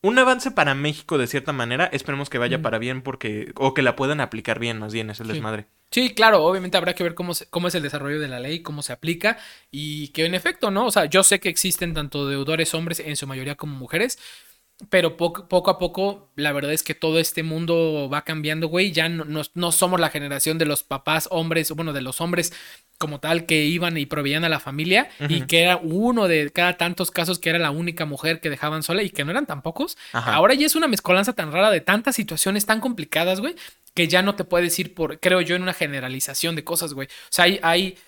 un 0.00 0.18
avance 0.18 0.50
para 0.50 0.74
México 0.74 1.18
de 1.18 1.26
cierta 1.26 1.52
manera. 1.52 1.86
Esperemos 1.92 2.30
que 2.30 2.38
vaya 2.38 2.62
para 2.62 2.78
bien 2.78 3.02
porque, 3.02 3.52
o 3.56 3.74
que 3.74 3.82
la 3.82 3.96
puedan 3.96 4.20
aplicar 4.20 4.58
bien, 4.60 4.78
más 4.78 4.92
bien, 4.94 5.10
es 5.10 5.20
el 5.20 5.26
Sí. 5.26 5.32
desmadre. 5.34 5.66
Sí, 5.94 6.12
claro, 6.12 6.42
obviamente 6.44 6.76
habrá 6.76 6.92
que 6.92 7.04
ver 7.04 7.14
cómo, 7.14 7.34
cómo 7.50 7.68
es 7.68 7.74
el 7.76 7.82
desarrollo 7.84 8.18
de 8.18 8.26
la 8.26 8.40
ley, 8.40 8.62
cómo 8.62 8.82
se 8.82 8.92
aplica 8.92 9.38
y 9.70 10.08
que 10.08 10.24
en 10.24 10.34
efecto, 10.34 10.72
¿no? 10.72 10.86
O 10.86 10.90
sea, 10.90 11.04
yo 11.04 11.22
sé 11.22 11.38
que 11.38 11.48
existen 11.48 11.94
tanto 11.94 12.26
deudores 12.28 12.74
hombres 12.74 12.98
en 12.98 13.14
su 13.14 13.28
mayoría 13.28 13.54
como 13.54 13.76
mujeres, 13.76 14.18
pero 14.90 15.16
poco, 15.16 15.48
poco 15.48 15.70
a 15.70 15.78
poco 15.78 16.30
la 16.36 16.52
verdad 16.52 16.72
es 16.72 16.82
que 16.82 16.94
todo 16.94 17.18
este 17.20 17.42
mundo 17.42 18.08
va 18.12 18.22
cambiando, 18.22 18.66
güey. 18.68 18.90
Ya 18.92 19.08
no, 19.08 19.24
no- 19.24 19.42
no 19.54 19.72
somos 19.72 20.00
la 20.00 20.10
generación 20.10 20.58
de 20.58 20.66
los 20.66 20.82
papás 20.82 21.28
hombres, 21.30 21.70
bueno, 21.70 21.92
de 21.92 22.02
los 22.02 22.20
hombres 22.20 22.52
como 22.98 23.20
tal 23.20 23.46
que 23.46 23.64
iban 23.64 23.96
y 23.96 24.06
proveían 24.06 24.44
a 24.44 24.48
la 24.48 24.60
familia 24.60 25.08
y 25.28 25.42
que 25.42 25.62
era 25.62 25.76
uno 25.78 26.26
de 26.28 26.50
cada 26.50 26.76
tantos 26.76 27.10
casos 27.10 27.38
que 27.38 27.50
era 27.50 27.58
la 27.58 27.70
única 27.70 28.04
mujer 28.04 28.40
que 28.40 28.50
dejaban 28.50 28.82
sola 28.82 29.02
y 29.02 29.10
que 29.10 29.24
no 29.24 29.30
eran 29.30 29.46
tan 29.46 29.62
pocos. 29.62 29.96
Ajá. 30.12 30.34
Ahora 30.34 30.54
ya 30.54 30.66
es 30.66 30.74
una 30.74 30.88
mezcolanza 30.88 31.32
tan 31.32 31.52
rara 31.52 31.70
de 31.70 31.80
tantas 31.80 32.16
situaciones 32.16 32.66
tan 32.66 32.80
complicadas, 32.80 33.40
güey, 33.40 33.54
que 33.94 34.08
ya 34.08 34.22
no 34.22 34.34
te 34.34 34.44
puedes 34.44 34.76
ir 34.78 34.94
por, 34.94 35.20
creo 35.20 35.40
yo, 35.40 35.54
en 35.56 35.62
una 35.62 35.74
generalización 35.74 36.56
de 36.56 36.64
cosas, 36.64 36.94
güey. 36.94 37.06
O 37.08 37.30
sea, 37.30 37.44
hay, 37.46 37.58
hay 37.62 37.98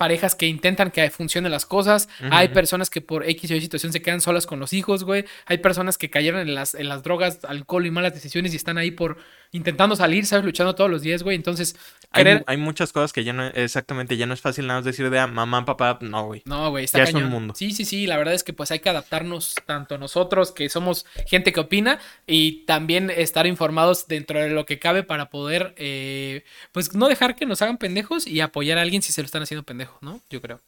parejas 0.00 0.34
que 0.34 0.46
intentan 0.46 0.90
que 0.90 1.10
funcionen 1.10 1.52
las 1.52 1.66
cosas, 1.66 2.08
hay 2.30 2.48
personas 2.48 2.88
que 2.88 3.02
por 3.02 3.28
X 3.28 3.50
o 3.50 3.54
Y 3.54 3.60
situación 3.60 3.92
se 3.92 4.00
quedan 4.00 4.22
solas 4.22 4.46
con 4.46 4.58
los 4.58 4.72
hijos, 4.72 5.04
güey, 5.04 5.26
hay 5.44 5.58
personas 5.58 5.98
que 5.98 6.08
cayeron 6.08 6.40
en 6.40 6.54
las, 6.54 6.74
en 6.74 6.88
las 6.88 7.02
drogas, 7.02 7.44
alcohol 7.44 7.84
y 7.84 7.90
malas 7.90 8.14
decisiones 8.14 8.54
y 8.54 8.56
están 8.56 8.78
ahí 8.78 8.92
por 8.92 9.18
intentando 9.52 9.96
salir, 9.96 10.26
¿sabes? 10.26 10.44
Luchando 10.44 10.74
todos 10.74 10.90
los 10.90 11.02
días, 11.02 11.22
güey. 11.22 11.36
Entonces, 11.36 11.76
Hay, 12.12 12.22
querer... 12.24 12.38
mu- 12.38 12.44
hay 12.46 12.56
muchas 12.56 12.92
cosas 12.92 13.12
que 13.12 13.24
ya 13.24 13.32
no, 13.32 13.46
exactamente, 13.46 14.16
ya 14.16 14.26
no 14.26 14.34
es 14.34 14.40
fácil 14.40 14.66
nada 14.66 14.78
más 14.80 14.84
decir 14.84 15.10
de 15.10 15.18
ah, 15.18 15.26
mamá, 15.26 15.64
papá, 15.64 15.98
no, 16.00 16.26
güey. 16.26 16.42
No, 16.44 16.70
güey, 16.70 16.84
está 16.84 16.98
Ya 16.98 17.04
es 17.04 17.10
un 17.14 17.20
cañón. 17.20 17.30
mundo. 17.32 17.54
Sí, 17.56 17.72
sí, 17.72 17.84
sí, 17.84 18.06
la 18.06 18.16
verdad 18.16 18.34
es 18.34 18.44
que 18.44 18.52
pues 18.52 18.70
hay 18.70 18.78
que 18.80 18.88
adaptarnos 18.90 19.54
tanto 19.66 19.98
nosotros 19.98 20.52
que 20.52 20.68
somos 20.68 21.06
gente 21.26 21.52
que 21.52 21.60
opina 21.60 21.98
y 22.26 22.64
también 22.66 23.10
estar 23.10 23.46
informados 23.46 24.06
dentro 24.08 24.38
de 24.38 24.50
lo 24.50 24.66
que 24.66 24.78
cabe 24.78 25.02
para 25.02 25.30
poder 25.30 25.74
eh, 25.78 26.44
pues 26.72 26.94
no 26.94 27.08
dejar 27.08 27.36
que 27.36 27.46
nos 27.46 27.62
hagan 27.62 27.78
pendejos 27.78 28.26
y 28.26 28.40
apoyar 28.40 28.78
a 28.78 28.82
alguien 28.82 29.02
si 29.02 29.12
se 29.12 29.22
lo 29.22 29.26
están 29.26 29.42
haciendo 29.42 29.64
pendejo, 29.64 29.98
¿no? 30.00 30.20
Yo 30.30 30.40
creo. 30.40 30.60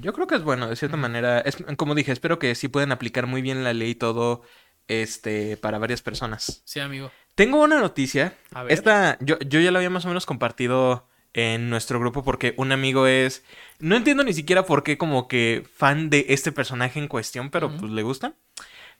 Yo 0.00 0.12
creo 0.12 0.26
que 0.26 0.34
es 0.34 0.42
bueno, 0.42 0.68
de 0.68 0.74
cierta 0.74 0.96
manera. 0.96 1.38
Es, 1.38 1.56
como 1.76 1.94
dije, 1.94 2.10
espero 2.10 2.40
que 2.40 2.56
sí 2.56 2.66
puedan 2.66 2.90
aplicar 2.90 3.28
muy 3.28 3.42
bien 3.42 3.62
la 3.62 3.72
ley 3.72 3.90
y 3.90 3.94
todo 3.94 4.42
este, 4.88 5.56
para 5.56 5.78
varias 5.78 6.02
personas. 6.02 6.62
Sí, 6.64 6.80
amigo. 6.80 7.12
Tengo 7.36 7.62
una 7.62 7.78
noticia. 7.78 8.34
A 8.52 8.64
ver. 8.64 8.72
Esta, 8.72 9.18
yo, 9.20 9.38
yo 9.38 9.60
ya 9.60 9.70
la 9.70 9.78
había 9.78 9.90
más 9.90 10.04
o 10.06 10.08
menos 10.08 10.26
compartido 10.26 11.06
en 11.34 11.68
nuestro 11.68 12.00
grupo 12.00 12.24
porque 12.24 12.54
un 12.56 12.72
amigo 12.72 13.06
es. 13.06 13.44
No 13.78 13.94
entiendo 13.94 14.24
ni 14.24 14.32
siquiera 14.32 14.64
por 14.64 14.82
qué, 14.82 14.98
como 14.98 15.28
que 15.28 15.64
fan 15.76 16.08
de 16.08 16.26
este 16.30 16.50
personaje 16.50 16.98
en 16.98 17.08
cuestión, 17.08 17.50
pero 17.50 17.70
pues 17.76 17.92
le 17.92 18.02
gusta. 18.02 18.32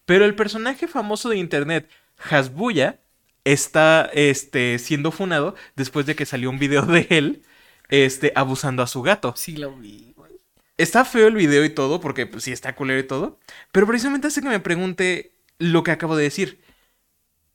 Pero 0.05 0.27
el 0.27 0.35
personaje 0.35 0.87
famoso 0.87 1.31
de 1.31 1.39
internet, 1.39 1.91
Hasbuya, 2.31 3.01
está 3.45 4.11
este, 4.13 4.79
siendo 4.79 5.13
funado 5.13 5.55
después 5.75 6.05
de 6.05 6.15
que 6.15 6.27
salió 6.27 6.51
un 6.51 6.59
video 6.59 6.83
de 6.83 7.07
él 7.09 7.43
este, 7.89 8.33
abusando 8.35 8.83
a 8.83 8.87
su 8.87 9.01
gato. 9.01 9.33
Sí, 9.35 9.57
lo 9.57 9.75
vi, 9.75 10.13
güey. 10.15 10.33
Está 10.77 11.07
feo 11.07 11.29
el 11.29 11.37
video 11.37 11.65
y 11.65 11.71
todo, 11.71 12.01
porque 12.01 12.27
pues, 12.27 12.45
sí 12.45 12.53
está 12.53 12.75
culero 12.75 13.01
y 13.01 13.07
todo. 13.07 13.39
Pero 13.73 13.87
precisamente 13.87 14.27
hace 14.27 14.43
que 14.43 14.49
me 14.49 14.61
pregunte 14.61 15.33
lo 15.59 15.83
que 15.83 15.91
acabo 15.91 16.17
de 16.17 16.25
decir. 16.25 16.66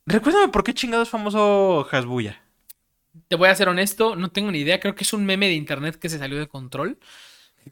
Recuérdame 0.06 0.48
por 0.48 0.64
qué 0.64 0.74
chingado 0.74 1.02
es 1.02 1.08
famoso 1.08 1.86
Hasbuya. 1.90 2.42
Te 3.28 3.36
voy 3.36 3.48
a 3.48 3.54
ser 3.54 3.68
honesto, 3.68 4.16
no 4.16 4.30
tengo 4.30 4.50
ni 4.50 4.60
idea. 4.60 4.80
Creo 4.80 4.94
que 4.94 5.04
es 5.04 5.12
un 5.12 5.24
meme 5.24 5.46
de 5.46 5.54
internet 5.54 5.96
que 5.96 6.08
se 6.08 6.18
salió 6.18 6.38
de 6.38 6.48
control. 6.48 6.98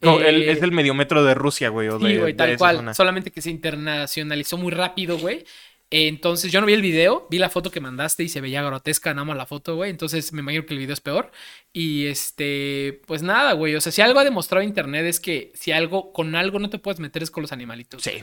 Eh, 0.00 0.22
el- 0.28 0.42
es 0.48 0.62
el 0.62 0.70
mediometro 0.70 1.24
de 1.24 1.34
Rusia, 1.34 1.68
güey. 1.70 1.88
O 1.88 1.98
Sí, 1.98 2.04
de, 2.06 2.18
güey, 2.18 2.34
tal 2.36 2.56
cual. 2.56 2.76
zona. 2.76 2.94
Solamente 2.94 3.30
que 3.32 3.42
se 3.42 3.50
internacionalizó 3.50 4.56
muy 4.58 4.70
rápido, 4.70 5.18
güey. 5.18 5.44
Eh, 5.92 6.06
Entonces 6.06 6.52
yo 6.52 6.60
no 6.60 6.68
vi 6.68 6.74
el 6.74 6.82
video, 6.82 7.26
vi 7.30 7.38
la 7.38 7.50
foto 7.50 7.72
que 7.72 7.80
mandaste 7.80 8.22
y 8.22 8.28
se 8.28 8.40
veía 8.40 8.62
grotesca 8.62 9.12
nada 9.12 9.24
más 9.24 9.36
la 9.36 9.46
foto, 9.46 9.74
güey. 9.74 9.90
Entonces 9.90 10.32
me 10.32 10.40
imagino 10.40 10.64
que 10.64 10.74
el 10.74 10.78
video 10.78 10.92
es 10.94 11.00
peor. 11.00 11.32
Y 11.72 12.06
este, 12.06 13.00
pues 13.06 13.22
nada, 13.22 13.54
güey. 13.54 13.74
O 13.74 13.80
sea, 13.80 13.90
si 13.90 14.00
algo 14.00 14.20
ha 14.20 14.24
demostrado 14.24 14.62
internet 14.62 15.04
es 15.06 15.18
que 15.18 15.50
si 15.54 15.72
algo, 15.72 16.12
con 16.12 16.36
algo 16.36 16.60
no 16.60 16.70
te 16.70 16.78
puedes 16.78 17.00
meter 17.00 17.24
es 17.24 17.30
con 17.32 17.42
los 17.42 17.50
animalitos. 17.50 18.02
Sí. 18.04 18.22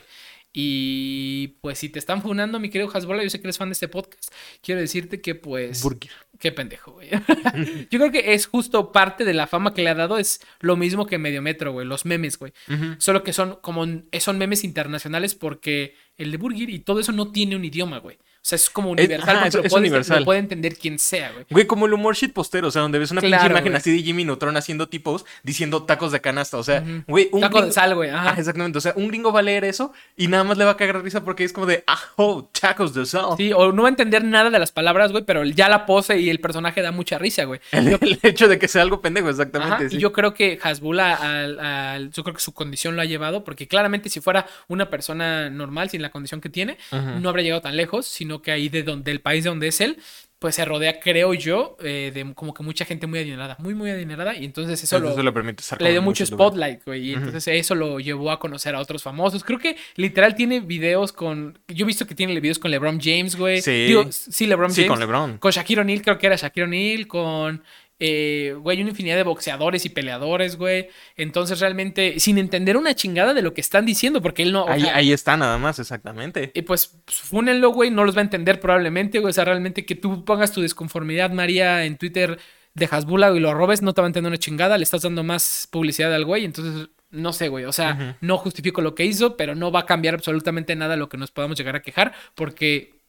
Y 0.59 1.59
pues 1.61 1.77
si 1.77 1.87
te 1.87 1.99
están 1.99 2.23
funando, 2.23 2.59
mi 2.59 2.71
querido 2.71 2.89
Hasbola, 2.91 3.21
yo 3.21 3.29
sé 3.29 3.39
que 3.39 3.45
eres 3.45 3.59
fan 3.59 3.69
de 3.69 3.73
este 3.73 3.87
podcast. 3.87 4.33
Quiero 4.63 4.81
decirte 4.81 5.21
que 5.21 5.35
pues... 5.35 5.83
Burger. 5.83 6.09
Qué 6.39 6.51
pendejo, 6.51 6.93
güey. 6.93 7.09
Yo 7.91 7.99
creo 7.99 8.11
que 8.11 8.33
es 8.33 8.47
justo 8.47 8.91
parte 8.91 9.23
de 9.23 9.35
la 9.35 9.45
fama 9.45 9.75
que 9.75 9.83
le 9.83 9.91
ha 9.91 9.93
dado. 9.93 10.17
Es 10.17 10.39
lo 10.59 10.75
mismo 10.75 11.05
que 11.05 11.19
Mediometro, 11.19 11.73
güey. 11.73 11.85
Los 11.85 12.05
memes, 12.05 12.39
güey. 12.39 12.53
Solo 12.97 13.23
que 13.23 13.33
son 13.33 13.59
como 13.61 13.85
son 14.19 14.37
memes 14.39 14.63
internacionales 14.63 15.35
porque 15.35 15.93
el 16.17 16.31
de 16.31 16.37
Burger 16.37 16.71
y 16.71 16.79
todo 16.79 16.99
eso 16.99 17.11
no 17.11 17.31
tiene 17.31 17.55
un 17.55 17.63
idioma, 17.63 17.99
güey. 17.99 18.17
O 18.47 18.49
sea, 18.49 18.55
es 18.55 18.69
como 18.69 18.91
universal. 18.91 19.35
ajá, 19.35 19.47
es- 19.47 19.55
lo 19.55 19.63
es 19.63 19.69
puede- 19.69 19.81
universal. 19.81 20.19
Lo 20.19 20.25
puede 20.25 20.39
entender 20.39 20.77
quien 20.77 20.99
sea, 20.99 21.33
güey. 21.33 21.45
Güey, 21.49 21.67
como 21.67 21.85
el 21.85 21.91
humor 21.93 22.15
shit 22.15 22.31
postero, 22.31 22.69
o 22.69 22.71
sea, 22.71 22.81
donde 22.81 22.97
ves 22.97 23.11
una 23.11 23.19
pinche 23.19 23.35
Claro, 23.35 23.51
imagen 23.51 23.71
güey. 23.73 23.75
así 23.77 23.91
de 23.91 24.01
Jimmy 24.03 24.23
Neutron 24.23 24.55
haciendo 24.55 24.87
tipos 24.87 25.25
diciendo 25.43 25.83
tacos 25.83 26.13
de 26.13 26.21
canasta. 26.21 26.55
O 26.57 26.63
sea, 26.63 26.81
güey, 27.07 27.27
un 27.33 27.41
Taco 27.41 27.61
de 27.61 27.73
sal, 27.73 27.93
güey. 27.95 28.09
Ajá. 28.09 28.29
Ah, 28.31 28.35
exactamente. 28.39 28.77
O 28.77 28.81
sea, 28.81 28.93
un 28.95 29.09
gringo 29.09 29.33
va 29.33 29.41
a 29.41 29.43
leer 29.43 29.65
eso 29.65 29.91
y 30.15 30.29
nada 30.29 30.45
más 30.45 30.57
le 30.57 30.63
va 30.63 30.71
a 30.71 30.77
cagar 30.77 31.03
risa 31.03 31.25
porque 31.25 31.43
es 31.43 31.51
como 31.51 31.65
de, 31.67 31.83
ah, 31.87 31.99
oh, 32.15 32.49
tacos 32.57 32.93
de 32.93 33.05
sal. 33.05 33.31
Sí, 33.35 33.51
o 33.51 33.73
no 33.73 33.81
va 33.81 33.89
a 33.89 33.91
entender 33.91 34.23
nada 34.23 34.49
de 34.49 34.59
las 34.59 34.71
palabras, 34.71 35.11
güey, 35.11 35.25
pero 35.25 35.43
ya 35.43 35.67
la 35.67 35.85
pose 35.85 36.17
y 36.17 36.29
el 36.29 36.39
personaje 36.39 36.81
da 36.81 36.91
mucha 36.93 37.17
risa, 37.17 37.43
güey. 37.43 37.59
El, 37.73 37.89
el 37.99 38.19
hecho 38.23 38.47
de 38.47 38.57
que 38.57 38.69
sea 38.69 38.81
algo 38.81 39.01
pendejo, 39.01 39.29
exactamente. 39.29 39.73
Ajá, 39.75 39.89
sí. 39.89 39.97
Y 39.97 39.99
yo 39.99 40.13
creo 40.13 40.33
que 40.33 40.57
Hasbull, 40.63 41.01
al, 41.01 41.59
al- 41.59 42.11
yo 42.11 42.23
creo 42.23 42.33
que 42.33 42.41
su 42.41 42.53
condición 42.53 42.95
lo 42.95 43.01
ha 43.01 43.05
llevado, 43.05 43.43
porque 43.43 43.67
claramente 43.67 44.07
si 44.09 44.21
fuera 44.21 44.45
una 44.69 44.89
persona 44.89 45.49
normal, 45.49 45.89
sin 45.89 46.01
la 46.01 46.11
condición 46.11 46.39
que 46.39 46.49
tiene, 46.49 46.77
no 47.19 47.27
habría 47.27 47.43
llegado 47.43 47.61
tan 47.61 47.75
lejos, 47.75 48.05
sino 48.05 48.36
que 48.41 48.51
ahí 48.51 48.69
de 48.69 48.83
donde, 48.83 49.11
del 49.11 49.21
país 49.21 49.43
de 49.43 49.49
donde 49.49 49.67
es 49.67 49.81
él, 49.81 49.97
pues 50.39 50.53
se 50.53 50.65
rodea, 50.65 50.99
creo 50.99 51.33
yo, 51.33 51.77
eh, 51.81 52.11
de 52.13 52.33
como 52.35 52.53
que 52.53 52.61
mucha 52.61 52.85
gente 52.85 53.07
muy 53.07 53.17
adinerada, 53.17 53.55
muy, 53.59 53.73
muy 53.73 53.89
adinerada, 53.89 54.35
y 54.35 54.45
entonces 54.45 54.83
eso, 54.83 54.97
Entonces 54.97 55.23
lo, 55.23 55.31
le 55.79 55.91
dio 55.91 56.01
mucho 56.03 56.25
spotlight, 56.25 56.85
güey, 56.85 57.09
y 57.09 57.13
entonces 57.13 57.47
eso 57.47 57.73
lo 57.73 57.99
llevó 57.99 58.29
a 58.29 58.39
conocer 58.39 58.75
a 58.75 58.79
otros 58.79 59.01
famosos. 59.01 59.43
Creo 59.43 59.57
que 59.57 59.77
literal 59.95 60.35
tiene 60.35 60.59
videos 60.59 61.11
con, 61.11 61.57
yo 61.67 61.85
he 61.85 61.87
visto 61.87 62.05
que 62.05 62.13
tiene 62.13 62.39
videos 62.39 62.59
con 62.59 62.69
LeBron 62.69 62.99
James, 63.01 63.35
güey. 63.35 63.61
Sí. 63.63 63.85
Digo, 63.87 64.05
sí, 64.11 64.45
LeBron 64.45 64.69
Sí, 64.71 64.81
James. 64.81 64.89
con 64.91 64.99
LeBron. 64.99 65.37
Con 65.39 65.51
Shaquille 65.51 65.81
O'Neal, 65.81 66.01
creo 66.03 66.17
que 66.19 66.27
era 66.27 66.35
Shaquille 66.35 66.65
O'Neal, 66.65 67.07
con, 67.07 67.63
eh, 67.99 68.55
güey, 68.59 68.79
una 68.81 68.91
infinidad 68.91 69.15
de 69.15 69.23
boxeadores 69.23 69.85
y 69.85 69.89
peleadores, 69.89 70.55
güey. 70.57 70.89
Entonces, 71.15 71.59
realmente, 71.59 72.19
sin 72.19 72.37
entender 72.37 72.77
una 72.77 72.93
chingada 72.93 73.33
de 73.33 73.41
lo 73.41 73.53
que 73.53 73.61
están 73.61 73.85
diciendo, 73.85 74.21
porque 74.21 74.43
él 74.43 74.51
no. 74.51 74.67
Ahí, 74.67 74.83
ahí 74.93 75.11
está 75.11 75.35
nada 75.35 75.57
más, 75.57 75.79
exactamente. 75.79 76.51
y 76.53 76.61
pues, 76.61 76.99
fúnenlo, 77.07 77.71
güey, 77.71 77.89
no 77.89 78.05
los 78.05 78.15
va 78.15 78.19
a 78.19 78.23
entender 78.23 78.59
probablemente, 78.59 79.19
güey. 79.19 79.31
O 79.31 79.33
sea, 79.33 79.45
realmente 79.45 79.85
que 79.85 79.95
tú 79.95 80.23
pongas 80.25 80.51
tu 80.51 80.61
desconformidad, 80.61 81.31
María, 81.31 81.85
en 81.85 81.97
Twitter 81.97 82.37
de 82.75 82.87
Hasbula 82.89 83.31
y 83.31 83.39
lo 83.39 83.53
robes, 83.55 83.81
no 83.81 83.93
te 83.93 84.01
va 84.01 84.05
a 84.07 84.09
entender 84.09 84.29
una 84.29 84.37
chingada, 84.37 84.77
le 84.77 84.83
estás 84.83 85.01
dando 85.01 85.23
más 85.23 85.67
publicidad 85.71 86.13
al 86.13 86.25
güey, 86.25 86.45
entonces. 86.45 86.89
No 87.09 87.31
sé, 87.31 87.47
güey. 87.47 87.63
O 87.63 87.71
sea, 87.71 88.17
no 88.19 88.37
justifico 88.37 88.81
lo 88.81 88.93
que 88.93 89.05
hizo, 89.05 89.37
pero 89.37 89.55
no 89.55 89.71
va 89.71 89.79
a 89.79 89.85
cambiar 89.85 90.15
absolutamente 90.15 90.75
nada 90.75 90.97
lo 90.97 91.07
que 91.07 91.15
nos 91.15 91.31
podamos 91.31 91.57
llegar 91.57 91.77
a 91.77 91.81
quejar, 91.81 92.13
porque, 92.35 92.99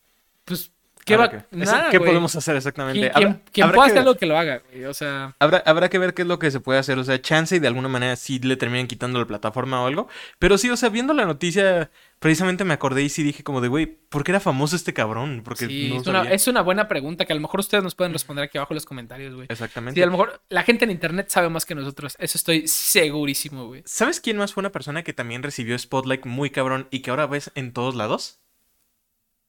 pues, 0.44 0.70
¿qué 1.08 1.16
va? 1.16 1.24
Habrá 1.24 1.46
que- 1.50 1.56
Nada, 1.56 1.90
¿Qué 1.90 1.98
güey. 1.98 2.10
podemos 2.10 2.36
hacer 2.36 2.56
exactamente? 2.56 3.10
Quien, 3.10 3.42
quien- 3.52 3.72
pueda 3.72 3.86
hacer 3.88 4.04
lo 4.04 4.16
que 4.16 4.26
lo 4.26 4.38
haga, 4.38 4.62
güey. 4.70 4.84
O 4.84 4.94
sea, 4.94 5.34
Habrá, 5.40 5.62
habrá 5.66 5.88
que 5.88 5.98
ver 5.98 6.14
qué 6.14 6.22
es 6.22 6.28
lo 6.28 6.38
que 6.38 6.50
se 6.50 6.60
puede 6.60 6.78
hacer. 6.78 6.98
O 6.98 7.04
sea, 7.04 7.20
chance 7.20 7.56
y 7.56 7.58
de 7.58 7.66
alguna 7.68 7.88
manera 7.88 8.14
sí 8.16 8.38
le 8.38 8.56
terminan 8.56 8.86
quitando 8.86 9.18
la 9.18 9.26
plataforma 9.26 9.82
o 9.82 9.86
algo. 9.86 10.08
Pero 10.38 10.56
sí, 10.58 10.70
o 10.70 10.76
sea, 10.76 10.88
viendo 10.88 11.12
la 11.14 11.24
noticia, 11.26 11.90
precisamente 12.20 12.64
me 12.64 12.74
acordé 12.74 13.02
y 13.02 13.08
sí 13.08 13.22
dije 13.22 13.42
como 13.42 13.60
de, 13.60 13.68
güey, 13.68 13.86
¿por 13.86 14.24
qué 14.24 14.32
era 14.32 14.40
famoso 14.40 14.76
este 14.76 14.92
cabrón? 14.94 15.42
Porque 15.44 15.66
sí, 15.66 15.90
no 15.94 16.00
es, 16.00 16.06
una, 16.06 16.22
es 16.30 16.48
una 16.48 16.60
buena 16.62 16.88
pregunta 16.88 17.24
que 17.24 17.32
a 17.32 17.36
lo 17.36 17.42
mejor 17.42 17.60
ustedes 17.60 17.82
nos 17.84 17.94
pueden 17.94 18.12
responder 18.12 18.44
aquí 18.44 18.58
abajo 18.58 18.72
en 18.74 18.76
los 18.76 18.84
comentarios, 18.86 19.34
güey. 19.34 19.46
Exactamente. 19.50 19.98
Sí, 19.98 20.02
a 20.02 20.06
lo 20.06 20.12
mejor 20.12 20.40
la 20.48 20.62
gente 20.62 20.84
en 20.84 20.90
internet 20.90 21.28
sabe 21.28 21.48
más 21.48 21.64
que 21.66 21.74
nosotros. 21.74 22.16
Eso 22.18 22.38
estoy 22.38 22.66
segurísimo, 22.68 23.66
güey. 23.66 23.82
¿Sabes 23.86 24.20
quién 24.20 24.36
más 24.36 24.52
fue 24.52 24.60
una 24.62 24.72
persona 24.72 25.02
que 25.02 25.12
también 25.12 25.42
recibió 25.42 25.78
Spotlight 25.78 26.26
muy 26.26 26.50
cabrón 26.50 26.88
y 26.90 27.00
que 27.00 27.10
ahora 27.10 27.26
ves 27.26 27.50
en 27.54 27.72
todos 27.72 27.94
lados? 27.94 28.40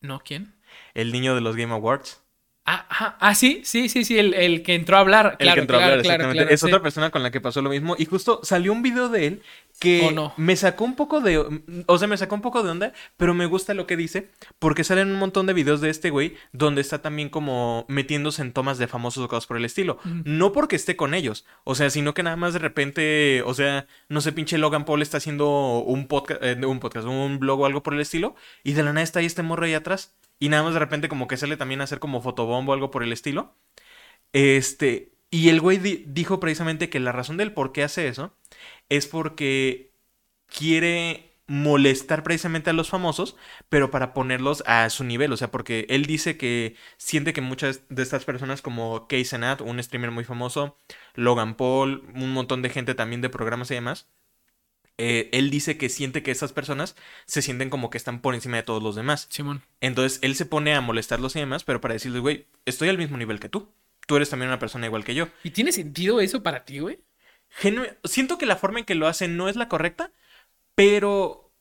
¿No? 0.02 0.22
¿Quién? 0.24 0.56
El 0.94 1.12
niño 1.12 1.36
de 1.36 1.42
los 1.42 1.56
Game 1.56 1.74
Awards. 1.74 2.22
Ah, 2.72 2.86
ajá, 2.88 3.18
ah, 3.20 3.34
sí, 3.34 3.62
sí, 3.64 3.90
sí, 3.90 4.06
sí, 4.06 4.20
el, 4.20 4.36
el 4.36 4.62
que 4.62 4.76
entró 4.76 4.98
a 4.98 5.00
hablar. 5.00 5.38
El 5.40 5.52
que 5.56 5.60
entró 5.60 5.80
a 5.80 5.84
hablar, 5.84 6.00
exactamente. 6.02 6.38
claro, 6.38 6.54
es 6.54 6.60
sí. 6.60 6.68
otra 6.68 6.84
persona 6.84 7.10
con 7.10 7.24
la 7.24 7.32
que 7.32 7.42
pasó 7.42 7.64
lo 7.64 7.72
mismo. 7.72 7.96
Y 7.98 8.06
justo 8.06 8.42
salió 8.44 8.72
un 8.74 8.84
video 8.84 9.10
de 9.10 9.26
él 9.26 9.42
que 9.80 10.06
Oh, 10.08 10.12
no. 10.12 10.34
me 10.38 10.56
sacó 10.56 10.84
un 10.84 10.96
poco 10.96 11.20
de. 11.20 11.64
O 11.88 11.98
sea, 11.98 12.08
me 12.08 12.16
sacó 12.16 12.36
un 12.36 12.44
poco 12.44 12.62
de 12.62 12.70
onda, 12.70 12.94
pero 13.18 13.34
me 13.34 13.48
gusta 13.48 13.74
lo 13.74 13.88
que 13.88 13.98
dice. 13.98 14.30
Porque 14.60 14.84
salen 14.84 15.10
un 15.10 15.18
montón 15.18 15.48
de 15.48 15.54
videos 15.54 15.82
de 15.82 15.90
este 15.90 16.12
güey 16.12 16.36
donde 16.52 16.82
está 16.82 17.02
también 17.02 17.30
como 17.30 17.86
metiéndose 17.88 18.44
en 18.44 18.54
tomas 18.54 18.78
de 18.78 18.88
famosos 18.88 19.24
o 19.24 19.28
cosas 19.28 19.48
por 19.48 19.58
el 19.58 19.66
estilo. 19.66 19.98
No 20.24 20.52
porque 20.52 20.76
esté 20.76 20.96
con 20.96 21.16
ellos. 21.16 21.48
O 21.64 21.74
sea, 21.74 21.90
sino 21.90 22.14
que 22.14 22.22
nada 22.22 22.36
más 22.36 22.54
de 22.54 22.60
repente. 22.60 23.42
O 23.48 23.56
sea, 23.56 23.88
no 24.10 24.22
sé, 24.22 24.32
pinche 24.32 24.60
Logan 24.60 24.86
Paul 24.86 25.02
está 25.02 25.18
haciendo 25.18 25.80
un 25.80 26.08
podcast, 26.08 26.40
un 26.64 26.80
podcast, 26.80 27.08
un 27.08 27.40
blog 27.40 27.62
o 27.62 27.66
algo 27.66 27.82
por 27.82 27.96
el 27.96 28.02
estilo. 28.02 28.36
Y 28.64 28.74
de 28.74 28.84
la 28.84 28.94
nada 28.94 29.02
está 29.02 29.22
ahí 29.22 29.26
este 29.26 29.42
morro 29.42 29.66
ahí 29.66 29.74
atrás. 29.74 30.14
Y 30.40 30.50
nada 30.50 30.64
más 30.64 30.74
de 30.74 30.80
repente 30.80 31.10
como 31.10 31.28
que 31.28 31.38
sale 31.38 31.58
también 31.58 31.82
a 31.82 31.86
hacer 31.86 32.00
como 32.00 32.22
fotobombo 32.22 32.72
o 32.72 32.76
algo 32.76 32.92
por 32.92 33.04
el 33.04 33.14
estilo. 33.14 33.56
Este, 34.34 35.14
y 35.32 35.50
el 35.50 35.62
güey 35.62 35.78
di- 35.78 36.04
dijo 36.08 36.40
precisamente 36.40 36.90
que 36.90 37.00
la 37.00 37.12
razón 37.12 37.38
del 37.38 37.54
por 37.54 37.72
qué 37.72 37.84
hace 37.84 38.08
eso 38.08 38.36
es 38.90 39.08
porque 39.08 39.94
quiere 40.48 41.26
molestar 41.48 42.24
precisamente 42.24 42.70
a 42.70 42.74
los 42.74 42.90
famosos, 42.90 43.36
pero 43.70 43.92
para 43.92 44.14
ponerlos 44.14 44.64
a 44.68 44.90
su 44.92 45.04
nivel, 45.04 45.34
o 45.34 45.38
sea, 45.38 45.52
porque 45.52 45.86
él 45.90 46.06
dice 46.06 46.38
que 46.38 46.76
siente 46.98 47.34
que 47.34 47.42
muchas 47.42 47.82
de 47.90 48.04
estas 48.04 48.26
personas 48.26 48.62
como 48.62 49.08
Casey 49.08 49.26
Senat, 49.26 49.62
un 49.62 49.82
streamer 49.84 50.12
muy 50.12 50.24
famoso, 50.26 50.78
Logan 51.16 51.56
Paul, 51.56 52.04
un 52.16 52.34
montón 52.34 52.62
de 52.62 52.70
gente 52.70 52.96
también 52.96 53.22
de 53.22 53.30
programas 53.30 53.72
y 53.72 53.76
demás, 53.76 54.08
eh, 55.00 55.30
él 55.32 55.50
dice 55.50 55.78
que 55.78 55.90
siente 55.90 56.22
que 56.24 56.32
esas 56.32 56.54
personas 56.54 56.96
se 57.26 57.42
sienten 57.42 57.70
como 57.70 57.90
que 57.90 57.98
están 57.98 58.22
por 58.22 58.36
encima 58.36 58.58
de 58.58 58.64
todos 58.64 58.84
los 58.84 58.96
demás. 58.96 59.28
Simón. 59.30 59.64
Entonces 59.82 60.20
él 60.22 60.36
se 60.36 60.46
pone 60.46 60.76
a 60.76 60.82
molestarlos 60.82 61.36
y 61.36 61.40
demás, 61.40 61.64
pero 61.64 61.82
para 61.82 61.94
decirles, 61.96 62.22
güey, 62.22 62.48
estoy 62.66 62.90
al 62.90 62.98
mismo 62.98 63.18
nivel 63.18 63.40
que 63.40 63.50
tú. 63.50 63.70
Tú 64.08 64.16
eres 64.16 64.30
también 64.30 64.50
una 64.50 64.60
persona 64.60 64.86
igual 64.88 65.04
que 65.06 65.16
yo. 65.16 65.28
¿Y 65.44 65.52
tiene 65.52 65.72
sentido 65.72 66.20
eso 66.22 66.44
para 66.44 66.66
ti, 66.66 66.80
güey? 66.80 67.00
Genu- 67.62 67.96
siento 68.04 68.38
que 68.38 68.46
la 68.46 68.56
forma 68.58 68.80
en 68.80 68.86
que 68.86 68.96
lo 68.96 69.08
hacen 69.08 69.38
no 69.38 69.50
es 69.50 69.56
la 69.56 69.70
correcta, 69.70 70.12
pero 70.76 71.52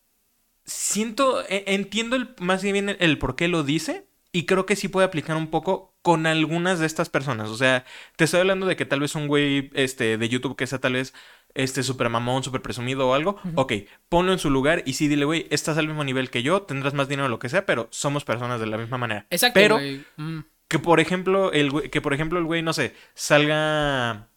siento, 0.64 1.42
e- 1.48 1.64
entiendo 1.68 2.16
el, 2.16 2.34
más 2.40 2.62
bien 2.62 2.88
el, 2.88 2.96
el 3.00 3.18
por 3.18 3.36
qué 3.36 3.48
lo 3.48 3.62
dice 3.64 4.06
y 4.32 4.46
creo 4.46 4.66
que 4.66 4.76
sí 4.76 4.88
puede 4.88 5.06
aplicar 5.06 5.36
un 5.36 5.48
poco 5.50 5.87
con 6.02 6.26
algunas 6.26 6.78
de 6.78 6.86
estas 6.86 7.08
personas. 7.10 7.48
O 7.50 7.56
sea, 7.56 7.84
te 8.16 8.24
estoy 8.24 8.40
hablando 8.40 8.66
de 8.66 8.76
que 8.76 8.84
tal 8.86 9.00
vez 9.00 9.14
un 9.14 9.26
güey 9.26 9.70
este, 9.74 10.16
de 10.16 10.28
YouTube 10.28 10.56
que 10.56 10.66
sea 10.66 10.78
tal 10.78 10.94
vez 10.94 11.12
este 11.54 11.82
super 11.82 12.08
mamón, 12.08 12.42
super 12.44 12.62
presumido 12.62 13.08
o 13.08 13.14
algo. 13.14 13.36
Ok, 13.56 13.72
ponlo 14.08 14.32
en 14.32 14.38
su 14.38 14.48
lugar 14.50 14.82
y 14.86 14.92
sí 14.94 15.08
dile, 15.08 15.24
güey, 15.24 15.46
estás 15.50 15.76
al 15.78 15.88
mismo 15.88 16.04
nivel 16.04 16.30
que 16.30 16.42
yo, 16.42 16.62
tendrás 16.62 16.94
más 16.94 17.08
dinero 17.08 17.26
o 17.26 17.28
lo 17.30 17.38
que 17.38 17.48
sea, 17.48 17.66
pero 17.66 17.88
somos 17.90 18.24
personas 18.24 18.60
de 18.60 18.66
la 18.66 18.78
misma 18.78 18.96
manera. 18.98 19.26
Exacto, 19.30 19.54
Pero. 19.58 19.78
Mm. 20.16 20.40
que 20.68 20.78
por 20.78 21.00
ejemplo, 21.00 21.52
el 21.52 21.70
güey- 21.72 21.90
que 21.90 22.00
por 22.00 22.12
ejemplo 22.14 22.38
el 22.38 22.44
güey, 22.44 22.62
no 22.62 22.72
sé, 22.74 22.94
salga. 23.14 24.28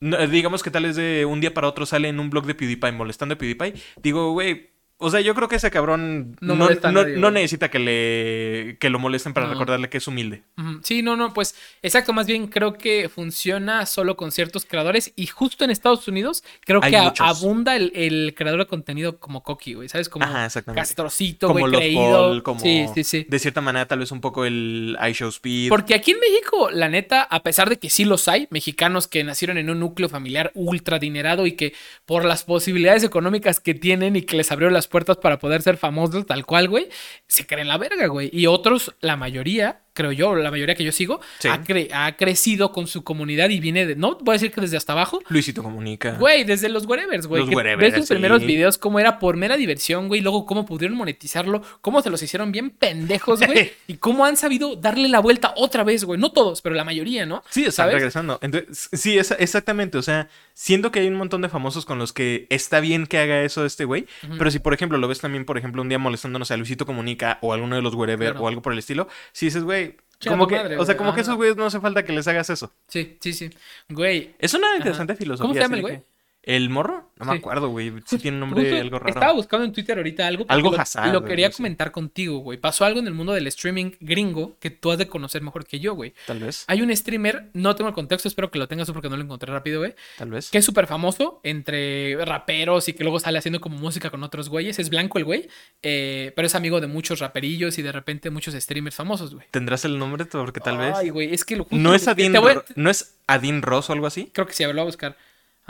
no, 0.00 0.26
digamos 0.26 0.62
que 0.62 0.70
tal 0.70 0.84
vez 0.84 0.96
de 0.96 1.24
un 1.24 1.40
día 1.40 1.54
para 1.54 1.68
otro 1.68 1.86
sale 1.86 2.08
en 2.08 2.20
un 2.20 2.30
blog 2.30 2.46
de 2.46 2.54
PewDiePie 2.54 2.92
molestando 2.92 3.34
a 3.34 3.38
PewDiePie. 3.38 3.74
Digo, 4.02 4.32
güey. 4.32 4.70
O 5.02 5.10
sea, 5.10 5.20
yo 5.20 5.34
creo 5.34 5.48
que 5.48 5.56
ese 5.56 5.70
cabrón 5.70 6.36
No 6.40 6.54
no, 6.54 6.56
molesta 6.64 6.88
a 6.88 6.92
no- 6.92 7.02
nadie, 7.02 7.14
no 7.16 7.22
güey. 7.28 7.32
necesita 7.34 7.70
que 7.70 7.78
le 7.78 8.76
que 8.78 8.90
lo 8.90 8.98
molesten 8.98 9.32
para 9.32 9.46
recordarle 9.48 9.88
que 9.88 9.98
es 9.98 10.06
humilde. 10.06 10.42
Sí, 10.82 11.02
no, 11.02 11.16
no, 11.16 11.32
pues 11.32 11.54
exacto, 11.82 12.12
más 12.12 12.26
bien 12.26 12.46
creo 12.48 12.74
que 12.74 13.08
funciona 13.08 13.86
solo 13.86 14.16
con 14.16 14.30
ciertos 14.30 14.66
creadores 14.66 15.12
y 15.16 15.26
justo 15.26 15.64
en 15.64 15.70
Estados 15.70 16.06
Unidos 16.06 16.44
creo 16.64 16.80
Hay 16.82 16.92
que 16.92 17.00
muchos. 17.00 17.26
abunda 17.26 17.76
el, 17.76 17.92
el 17.94 18.34
creador 18.36 18.60
de 18.60 18.66
contenido 18.66 19.18
como 19.18 19.42
Coqui, 19.42 19.74
güey, 19.74 19.88
¿sabes? 19.88 20.08
Como 20.08 20.24
Ajá, 20.26 20.48
castrocito, 20.74 21.46
Como 21.48 21.60
güey, 21.60 21.72
los 21.72 21.80
creído. 21.80 22.02
Paul, 22.28 22.42
como 22.42 22.60
Sí, 22.60 22.86
sí, 22.94 23.04
sí. 23.04 23.26
de 23.28 23.38
cierta 23.38 23.60
manera 23.60 23.86
tal 23.86 24.00
vez 24.00 24.12
un 24.12 24.20
poco 24.20 24.44
el 24.44 24.96
iShow 25.10 25.28
Speed. 25.30 25.68
Porque 25.70 25.94
aquí 25.94 26.10
en 26.10 26.20
México, 26.20 26.70
la 26.70 26.88
neta, 26.88 27.22
a 27.22 27.42
pesar 27.42 27.68
de 27.70 27.78
que 27.78 27.88
sí 27.90 28.04
los 28.04 28.28
hay, 28.28 28.46
mexicanos 28.50 29.08
que 29.08 29.24
nacieron 29.24 29.56
en 29.58 29.70
un 29.70 29.80
núcleo 29.80 30.08
familiar 30.08 30.50
ultra 30.54 30.96
adinerado 30.98 31.46
y 31.46 31.52
que 31.52 31.72
por 32.04 32.24
las 32.24 32.44
posibilidades 32.44 33.02
económicas 33.04 33.60
que 33.60 33.74
tienen 33.74 34.16
y 34.16 34.22
que 34.22 34.36
les 34.36 34.50
abrieron 34.52 34.74
las 34.74 34.88
puertas 34.90 35.16
para 35.16 35.38
poder 35.38 35.62
ser 35.62 35.78
famosos, 35.78 36.26
tal 36.26 36.44
cual, 36.44 36.68
güey, 36.68 36.88
se 37.26 37.46
creen 37.46 37.68
la 37.68 37.78
verga, 37.78 38.08
güey. 38.08 38.28
Y 38.32 38.46
otros, 38.46 38.94
la 39.00 39.16
mayoría, 39.16 39.80
creo 39.94 40.12
yo, 40.12 40.34
la 40.34 40.50
mayoría 40.50 40.74
que 40.74 40.84
yo 40.84 40.92
sigo, 40.92 41.20
Sí. 41.38 41.48
ha, 41.48 41.62
cre- 41.64 41.88
ha 41.94 42.16
crecido 42.16 42.72
con 42.72 42.86
su 42.86 43.02
comunidad 43.04 43.48
y 43.50 43.60
viene 43.60 43.86
de, 43.86 43.96
no 43.96 44.16
voy 44.20 44.32
a 44.32 44.36
decir 44.36 44.50
que 44.50 44.60
desde 44.60 44.76
hasta 44.76 44.92
abajo, 44.92 45.20
Luisito 45.28 45.62
comunica. 45.62 46.12
Güey, 46.18 46.44
desde 46.44 46.68
los 46.68 46.84
wherevers, 46.86 47.26
güey. 47.26 47.40
Los 47.42 47.48
que 47.50 47.56
wherevers, 47.56 47.92
Ves 47.92 48.00
sus 48.00 48.08
sí. 48.08 48.14
primeros 48.14 48.42
videos 48.44 48.76
cómo 48.78 48.98
era 49.00 49.18
por 49.18 49.36
mera 49.36 49.56
diversión, 49.56 50.08
güey. 50.08 50.20
Luego 50.20 50.44
cómo 50.46 50.66
pudieron 50.66 50.96
monetizarlo, 50.98 51.62
cómo 51.80 52.02
se 52.02 52.10
los 52.10 52.22
hicieron 52.22 52.52
bien 52.52 52.70
pendejos, 52.70 53.40
güey. 53.46 53.72
y 53.86 53.94
cómo 53.94 54.24
han 54.24 54.36
sabido 54.36 54.76
darle 54.76 55.08
la 55.08 55.20
vuelta 55.20 55.52
otra 55.56 55.84
vez, 55.84 56.04
güey. 56.04 56.18
No 56.20 56.32
todos, 56.32 56.60
pero 56.62 56.74
la 56.74 56.84
mayoría, 56.84 57.26
¿no? 57.26 57.42
Sí, 57.50 57.60
están 57.60 57.72
¿Sabes? 57.84 57.94
regresando. 57.94 58.38
Entonces, 58.42 58.88
sí, 58.92 59.18
esa- 59.18 59.36
exactamente. 59.36 59.98
O 59.98 60.02
sea, 60.02 60.28
siento 60.62 60.90
que 60.92 61.00
hay 61.00 61.08
un 61.08 61.14
montón 61.14 61.40
de 61.40 61.48
famosos 61.48 61.86
con 61.86 61.98
los 61.98 62.12
que 62.12 62.46
está 62.50 62.80
bien 62.80 63.06
que 63.06 63.16
haga 63.16 63.42
eso 63.42 63.64
este 63.64 63.86
güey. 63.86 64.06
Pero 64.36 64.50
si, 64.50 64.58
por 64.58 64.74
ejemplo, 64.74 64.98
lo 64.98 65.08
ves 65.08 65.18
también, 65.20 65.46
por 65.46 65.56
ejemplo, 65.56 65.80
un 65.80 65.88
día 65.88 65.98
molestándonos 65.98 66.50
a 66.50 66.56
Luisito 66.58 66.84
Comunica 66.84 67.38
o 67.40 67.54
alguno 67.54 67.76
de 67.76 67.82
los 67.82 67.94
wherever 67.94 68.32
Claro. 68.32 68.44
o 68.44 68.48
algo 68.48 68.60
por 68.60 68.74
el 68.74 68.78
estilo, 68.78 69.08
si 69.32 69.46
dices, 69.46 69.64
güey, 69.64 69.96
como 70.26 70.46
que, 70.46 70.56
madre, 70.56 70.76
o 70.76 70.84
sea, 70.84 70.98
como 70.98 71.10
que 71.14 71.20
ajá. 71.22 71.30
esos 71.30 71.36
güeyes 71.36 71.56
no 71.56 71.64
hace 71.64 71.80
falta 71.80 72.04
que 72.04 72.12
les 72.12 72.28
hagas 72.28 72.50
eso. 72.50 72.74
Sí, 72.88 73.16
sí, 73.22 73.32
sí. 73.32 73.48
Güey. 73.88 74.34
Es 74.38 74.52
una 74.52 74.66
Ajá. 74.68 74.76
interesante 74.76 75.16
filosofía. 75.16 75.44
¿Cómo 75.48 75.54
se 75.54 75.60
llama 75.60 75.76
así 75.76 75.80
el 75.80 75.86
de 75.86 75.90
güey? 75.92 75.96
que- 76.02 76.09
¿El 76.42 76.70
morro? 76.70 77.10
No 77.18 77.26
me 77.26 77.36
acuerdo, 77.36 77.68
güey. 77.68 77.92
Sí 78.06 78.16
tiene 78.18 78.36
un 78.36 78.40
nombre 78.40 78.62
Justo 78.62 78.80
algo 78.80 78.98
raro. 78.98 79.10
Estaba 79.10 79.32
buscando 79.34 79.66
en 79.66 79.72
Twitter 79.72 79.98
ahorita 79.98 80.26
algo. 80.26 80.46
Algo 80.48 80.70
lo, 80.70 80.80
Hazard, 80.80 81.12
lo 81.12 81.20
güey, 81.20 81.30
quería 81.30 81.50
comentar 81.50 81.92
contigo, 81.92 82.38
güey. 82.38 82.56
Pasó 82.56 82.86
algo 82.86 82.98
en 82.98 83.06
el 83.06 83.12
mundo 83.12 83.34
del 83.34 83.46
streaming 83.48 83.92
gringo 84.00 84.56
que 84.58 84.70
tú 84.70 84.90
has 84.90 84.96
de 84.96 85.06
conocer 85.06 85.42
mejor 85.42 85.66
que 85.66 85.80
yo, 85.80 85.94
güey. 85.94 86.14
Tal 86.26 86.38
vez. 86.38 86.64
Hay 86.66 86.80
un 86.80 86.96
streamer, 86.96 87.50
no 87.52 87.76
tengo 87.76 87.88
el 87.88 87.94
contexto, 87.94 88.26
espero 88.26 88.50
que 88.50 88.58
lo 88.58 88.68
tengas 88.68 88.90
porque 88.90 89.10
no 89.10 89.18
lo 89.18 89.22
encontré 89.22 89.52
rápido, 89.52 89.80
güey. 89.80 89.94
Tal 90.16 90.30
vez. 90.30 90.50
Que 90.50 90.58
es 90.58 90.64
súper 90.64 90.86
famoso 90.86 91.40
entre 91.44 92.16
raperos 92.24 92.88
y 92.88 92.94
que 92.94 93.04
luego 93.04 93.20
sale 93.20 93.38
haciendo 93.38 93.60
como 93.60 93.76
música 93.76 94.08
con 94.08 94.22
otros 94.22 94.48
güeyes. 94.48 94.78
Es 94.78 94.88
blanco 94.88 95.18
el 95.18 95.24
güey, 95.24 95.48
eh, 95.82 96.32
pero 96.34 96.46
es 96.46 96.54
amigo 96.54 96.80
de 96.80 96.86
muchos 96.86 97.18
raperillos 97.18 97.78
y 97.78 97.82
de 97.82 97.92
repente 97.92 98.30
muchos 98.30 98.54
streamers 98.54 98.96
famosos, 98.96 99.34
güey. 99.34 99.46
¿Tendrás 99.50 99.84
el 99.84 99.98
nombre? 99.98 100.24
Porque 100.24 100.60
tal 100.60 100.78
vez. 100.78 100.94
Ay, 100.96 101.10
güey, 101.10 101.34
es 101.34 101.44
que 101.44 101.56
lo 101.56 101.66
No 101.70 101.94
es 101.94 102.08
Adin, 102.08 102.32
voy 102.32 102.54
¿No 102.76 102.88
es 102.88 103.18
Adin 103.26 103.60
Ross 103.60 103.90
o 103.90 103.92
algo 103.92 104.06
así? 104.06 104.30
Creo 104.32 104.46
que 104.46 104.54
sí, 104.54 104.64
a 104.64 104.68
ver, 104.68 104.76
lo 104.76 104.82
voy 104.82 104.86
a 104.86 104.92
buscar. 104.92 105.16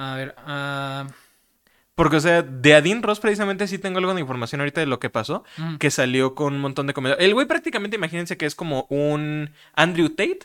A 0.02 0.16
ver, 0.16 0.34
ah, 0.38 1.06
Porque, 1.94 2.16
o 2.16 2.20
sea, 2.20 2.40
de 2.40 2.74
Adin 2.74 3.02
Ross 3.02 3.20
precisamente 3.20 3.66
sí 3.66 3.78
tengo 3.78 3.98
algo 3.98 4.14
de 4.14 4.20
información 4.22 4.62
ahorita 4.62 4.80
de 4.80 4.86
lo 4.86 4.98
que 4.98 5.10
pasó. 5.10 5.44
mm. 5.58 5.76
Que 5.76 5.90
salió 5.90 6.34
con 6.34 6.54
un 6.54 6.60
montón 6.60 6.86
de 6.86 6.94
comentarios. 6.94 7.22
El 7.26 7.34
güey 7.34 7.46
prácticamente, 7.46 7.96
imagínense 7.96 8.38
que 8.38 8.46
es 8.46 8.54
como 8.54 8.86
un 8.88 9.50
Andrew 9.74 10.08
Tate, 10.08 10.40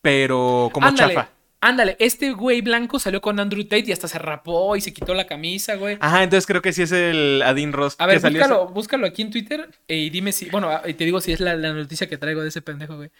pero 0.00 0.70
como 0.72 0.86
ándale, 0.86 1.14
chafa. 1.14 1.30
ándale, 1.60 1.96
este 2.00 2.32
güey 2.32 2.62
blanco 2.62 2.98
salió 2.98 3.20
con 3.20 3.38
Andrew 3.38 3.64
Tate 3.64 3.84
y 3.88 3.92
hasta 3.92 4.08
se 4.08 4.18
rapó 4.18 4.74
y 4.76 4.80
se 4.80 4.94
quitó 4.94 5.12
la 5.12 5.26
camisa, 5.26 5.74
güey. 5.74 5.98
Ajá, 6.00 6.22
entonces 6.22 6.46
creo 6.46 6.62
que 6.62 6.72
sí 6.72 6.80
es 6.82 6.92
el 6.92 7.42
Adin 7.44 7.74
Ross. 7.74 7.96
A 7.98 8.06
que 8.06 8.12
ver, 8.12 8.20
salió 8.20 8.40
búscalo, 8.40 8.68
búscalo 8.68 9.06
aquí 9.06 9.20
en 9.20 9.30
Twitter 9.30 9.68
eh, 9.88 9.96
y 9.96 10.08
dime 10.10 10.32
si. 10.32 10.48
Bueno, 10.48 10.70
y 10.86 10.94
te 10.94 11.04
digo 11.04 11.20
si 11.20 11.32
es 11.32 11.40
la, 11.40 11.54
la 11.56 11.74
noticia 11.74 12.08
que 12.08 12.16
traigo 12.16 12.40
de 12.40 12.48
ese 12.48 12.62
pendejo, 12.62 12.96
güey. 12.96 13.10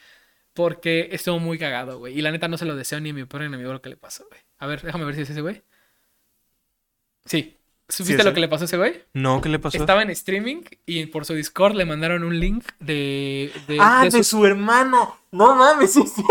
Porque 0.54 1.08
estuvo 1.12 1.38
muy 1.40 1.58
cagado, 1.58 1.98
güey. 1.98 2.16
Y 2.16 2.22
la 2.22 2.30
neta 2.30 2.48
no 2.48 2.56
se 2.56 2.64
lo 2.64 2.76
deseo 2.76 3.00
ni 3.00 3.10
a 3.10 3.12
mi 3.12 3.24
peor 3.24 3.42
enemigo 3.42 3.72
lo 3.72 3.82
que 3.82 3.88
le 3.90 3.96
pasó, 3.96 4.24
güey. 4.30 4.40
A 4.58 4.66
ver, 4.68 4.82
déjame 4.82 5.04
ver 5.04 5.16
si 5.16 5.22
es 5.22 5.30
ese 5.30 5.40
güey. 5.40 5.62
Sí. 7.24 7.56
¿Supiste 7.88 8.22
es 8.22 8.24
lo 8.24 8.32
que 8.32 8.40
le 8.40 8.48
pasó 8.48 8.64
a 8.64 8.66
ese 8.66 8.76
güey? 8.78 9.02
No, 9.12 9.40
¿qué 9.42 9.48
le 9.50 9.58
pasó? 9.58 9.76
Estaba 9.76 10.02
en 10.02 10.10
streaming 10.10 10.62
y 10.86 11.04
por 11.06 11.26
su 11.26 11.34
Discord 11.34 11.74
le 11.76 11.84
mandaron 11.84 12.24
un 12.24 12.38
link 12.40 12.64
de. 12.80 13.52
de- 13.68 13.76
ah, 13.78 14.00
de 14.04 14.10
de 14.10 14.24
su- 14.24 14.38
su 14.38 14.46
hermano. 14.46 15.18
No 15.32 15.54
mames, 15.54 15.92
sí, 15.92 16.02
sí. 16.06 16.22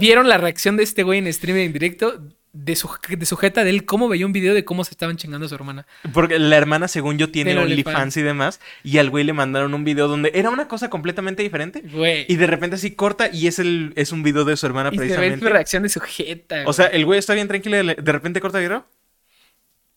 Vieron 0.00 0.28
la 0.28 0.36
reacción 0.38 0.76
de 0.76 0.82
este 0.82 1.02
güey 1.04 1.18
en 1.20 1.26
streaming 1.28 1.66
en 1.66 1.72
directo 1.72 2.20
de 2.52 2.74
su, 2.74 2.88
de 3.08 3.26
sujeta 3.26 3.64
de 3.64 3.70
él, 3.70 3.84
cómo 3.84 4.08
veía 4.08 4.24
un 4.26 4.32
video 4.32 4.54
de 4.54 4.64
cómo 4.64 4.82
se 4.84 4.90
estaban 4.90 5.16
chingando 5.16 5.46
a 5.46 5.48
su 5.48 5.54
hermana. 5.54 5.86
Porque 6.12 6.38
la 6.38 6.56
hermana, 6.56 6.88
según 6.88 7.18
yo, 7.18 7.30
tiene 7.30 7.56
OnlyFans 7.58 8.16
y 8.16 8.22
demás. 8.22 8.60
Y 8.82 8.98
al 8.98 9.10
güey 9.10 9.24
le 9.24 9.32
mandaron 9.32 9.74
un 9.74 9.84
video 9.84 10.08
donde 10.08 10.32
era 10.34 10.50
una 10.50 10.66
cosa 10.66 10.90
completamente 10.90 11.42
diferente. 11.42 11.82
Güey. 11.92 12.24
Y 12.28 12.36
de 12.36 12.46
repente 12.46 12.76
así 12.76 12.92
corta 12.92 13.28
y 13.32 13.46
es 13.46 13.58
el 13.58 13.92
es 13.96 14.10
un 14.12 14.22
video 14.22 14.44
de 14.44 14.56
su 14.56 14.66
hermana 14.66 14.88
Y 14.92 14.96
se 14.96 15.00
ve 15.02 15.06
precisamente. 15.06 15.46
su 15.46 15.52
reacción 15.52 15.82
de 15.84 15.88
sujeta. 15.90 16.64
O 16.66 16.72
sea, 16.72 16.86
el 16.86 17.04
güey 17.04 17.18
está 17.18 17.34
bien 17.34 17.46
tranquilo 17.48 17.80
y 17.80 17.86
de 17.94 18.12
repente 18.12 18.40
corta 18.40 18.58
video. 18.58 18.86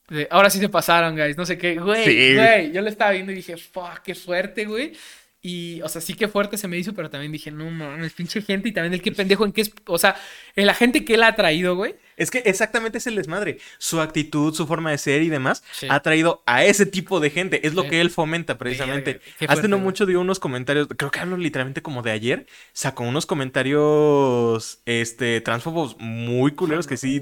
De, 0.10 0.28
Ahora 0.32 0.50
sí 0.50 0.60
se 0.60 0.70
pasaron, 0.70 1.16
guys. 1.16 1.38
No 1.38 1.46
sé 1.46 1.58
qué. 1.58 1.76
Güey, 1.76 2.04
Sí. 2.06 2.36
güey. 2.36 2.72
Yo 2.72 2.82
lo 2.82 2.90
estaba 2.90 3.12
viendo 3.12 3.32
y 3.32 3.36
dije, 3.36 3.58
fuck, 3.58 4.00
qué 4.04 4.16
fuerte, 4.16 4.66
güey. 4.66 4.94
Y, 5.42 5.82
o 5.84 5.88
sea, 5.90 6.02
sí 6.02 6.16
que 6.16 6.28
fuerte 6.28 6.58
se 6.58 6.68
me 6.68 6.78
hizo, 6.78 6.94
pero 6.94 7.10
también 7.10 7.32
dije, 7.32 7.50
no 7.52 7.70
mames, 7.70 8.14
pinche 8.14 8.42
gente. 8.42 8.70
Y 8.70 8.72
también 8.74 8.94
el 8.94 9.02
qué 9.02 9.12
pendejo 9.12 9.46
en 9.46 9.52
qué 9.54 9.62
es. 9.62 9.72
O 9.86 9.98
sea, 9.98 10.16
en 10.56 10.66
la 10.66 10.74
gente 10.74 11.06
que 11.06 11.14
él 11.16 11.24
ha 11.24 11.36
traído, 11.36 11.76
güey. 11.76 11.96
Es 12.20 12.30
que 12.32 12.40
exactamente 12.46 13.00
es 13.00 13.08
el 13.08 13.16
desmadre. 13.16 13.58
Su 13.80 14.02
actitud, 14.02 14.54
su 14.54 14.68
forma 14.68 14.92
de 14.92 14.98
ser 14.98 15.22
y 15.24 15.30
demás 15.30 15.64
Sí. 15.72 15.88
ha 15.90 16.00
traído 16.02 16.44
a 16.46 16.64
ese 16.66 16.86
tipo 16.86 17.20
de 17.20 17.30
gente. 17.32 17.66
Es 17.66 17.74
lo 17.74 17.84
Sí. 17.84 17.90
que 17.90 18.02
él 18.02 18.12
fomenta 18.12 18.58
precisamente. 18.58 19.22
Hace 19.48 19.68
no 19.68 19.78
mucho 19.80 20.06
dio 20.06 20.22
unos 20.22 20.40
comentarios, 20.40 20.88
creo 20.96 21.10
que 21.12 21.20
hablo 21.20 21.38
literalmente 21.38 21.82
como 21.82 22.02
de 22.04 22.12
ayer, 22.12 22.46
sacó 22.74 23.04
unos 23.04 23.26
comentarios 23.26 24.80
este 24.86 25.42
transfobos 25.42 25.96
muy 26.00 26.52
culeros 26.52 26.88
que 26.88 26.98
sí 26.98 27.22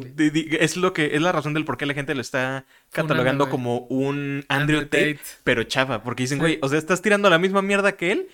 es 0.59 0.77
lo 0.77 0.93
que 0.93 1.15
es 1.15 1.21
la 1.21 1.31
razón 1.31 1.53
del 1.53 1.65
por 1.65 1.77
qué 1.77 1.85
la 1.85 1.93
gente 1.93 2.15
lo 2.15 2.21
está 2.21 2.65
catalogando 2.91 3.49
como 3.49 3.79
un 3.89 4.45
Andrew, 4.47 4.79
Andrew 4.79 4.81
Tate, 4.89 5.13
Tate. 5.15 5.25
pero 5.43 5.63
chafa, 5.63 6.03
porque 6.03 6.23
dicen, 6.23 6.39
güey, 6.39 6.57
o 6.61 6.69
sea, 6.69 6.79
estás 6.79 7.01
tirando 7.01 7.29
la 7.29 7.37
misma 7.37 7.61
mierda 7.61 7.95
que 7.95 8.11
él. 8.11 8.27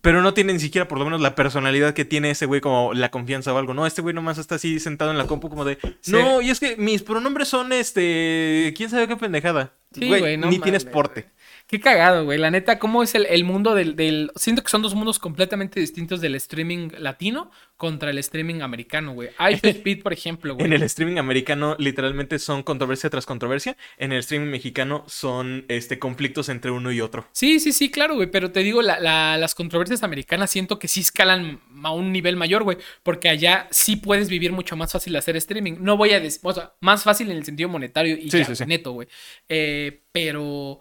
Pero 0.00 0.20
no 0.22 0.34
tiene 0.34 0.52
ni 0.52 0.58
siquiera 0.58 0.88
por 0.88 0.98
lo 0.98 1.04
menos 1.04 1.20
la 1.20 1.34
personalidad 1.36 1.94
que 1.94 2.04
tiene 2.04 2.30
ese 2.30 2.46
güey 2.46 2.60
como 2.60 2.92
la 2.92 3.10
confianza 3.10 3.54
o 3.54 3.58
algo. 3.58 3.72
No, 3.72 3.86
este 3.86 4.02
güey 4.02 4.14
nomás 4.14 4.38
está 4.38 4.56
así 4.56 4.80
sentado 4.80 5.12
en 5.12 5.18
la 5.18 5.26
compu 5.28 5.48
como 5.48 5.64
de... 5.64 5.78
Sí. 6.00 6.10
No, 6.12 6.40
y 6.40 6.50
es 6.50 6.58
que 6.58 6.76
mis 6.76 7.02
pronombres 7.02 7.46
son 7.48 7.72
este... 7.72 8.74
¿Quién 8.76 8.90
sabe 8.90 9.06
qué 9.06 9.16
pendejada? 9.16 9.74
Sí, 9.92 10.08
güey, 10.08 10.20
güey, 10.20 10.36
no 10.36 10.48
ni 10.50 10.58
tienes 10.58 10.84
mames, 10.84 10.92
porte. 10.94 11.20
güey. 11.22 11.32
Qué 11.72 11.80
cagado, 11.80 12.26
güey. 12.26 12.38
La 12.38 12.50
neta, 12.50 12.78
¿cómo 12.78 13.02
es 13.02 13.14
el, 13.14 13.24
el 13.24 13.44
mundo 13.44 13.74
del, 13.74 13.96
del- 13.96 14.30
Siento 14.36 14.62
que 14.62 14.68
son 14.68 14.82
dos 14.82 14.94
mundos 14.94 15.18
completamente 15.18 15.80
distintos 15.80 16.20
del 16.20 16.34
streaming 16.34 16.90
latino 16.98 17.50
contra 17.78 18.10
el 18.10 18.18
streaming 18.18 18.60
americano, 18.60 19.14
güey. 19.14 19.30
iShowSpeed, 19.40 19.76
Speed, 19.76 20.02
por 20.02 20.12
ejemplo, 20.12 20.52
güey. 20.54 20.66
En 20.66 20.74
el 20.74 20.82
streaming 20.82 21.16
americano 21.16 21.74
literalmente 21.78 22.38
son 22.38 22.62
controversia 22.62 23.08
tras 23.08 23.24
controversia. 23.24 23.78
En 23.96 24.12
el 24.12 24.18
streaming 24.18 24.50
mexicano 24.50 25.04
son 25.08 25.64
este 25.68 25.98
conflictos 25.98 26.50
entre 26.50 26.70
uno 26.70 26.92
y 26.92 27.00
otro. 27.00 27.26
Sí, 27.32 27.58
sí, 27.58 27.72
sí, 27.72 27.90
claro, 27.90 28.16
güey. 28.16 28.30
Pero 28.30 28.52
te 28.52 28.60
digo, 28.60 28.82
la- 28.82 29.00
la- 29.00 29.38
las 29.38 29.54
controversias 29.54 30.02
americanas 30.02 30.50
siento 30.50 30.78
que 30.78 30.88
sí 30.88 31.00
escalan 31.00 31.58
a 31.82 31.90
un 31.92 32.12
nivel 32.12 32.36
mayor, 32.36 32.64
güey. 32.64 32.76
Porque 33.02 33.30
allá 33.30 33.66
sí 33.70 33.96
puedes 33.96 34.28
vivir 34.28 34.52
mucho 34.52 34.76
más 34.76 34.92
fácil 34.92 35.16
hacer 35.16 35.36
streaming. 35.36 35.76
No 35.80 35.96
voy 35.96 36.10
a 36.10 36.20
decir, 36.20 36.38
o 36.42 36.52
sea, 36.52 36.74
más 36.82 37.02
fácil 37.02 37.30
en 37.30 37.38
el 37.38 37.46
sentido 37.46 37.70
monetario 37.70 38.14
y 38.18 38.30
Sí, 38.30 38.40
ya, 38.40 38.44
sí, 38.44 38.56
sí. 38.56 38.66
neto, 38.66 38.92
güey. 38.92 39.08
Eh, 39.48 40.02
pero 40.12 40.78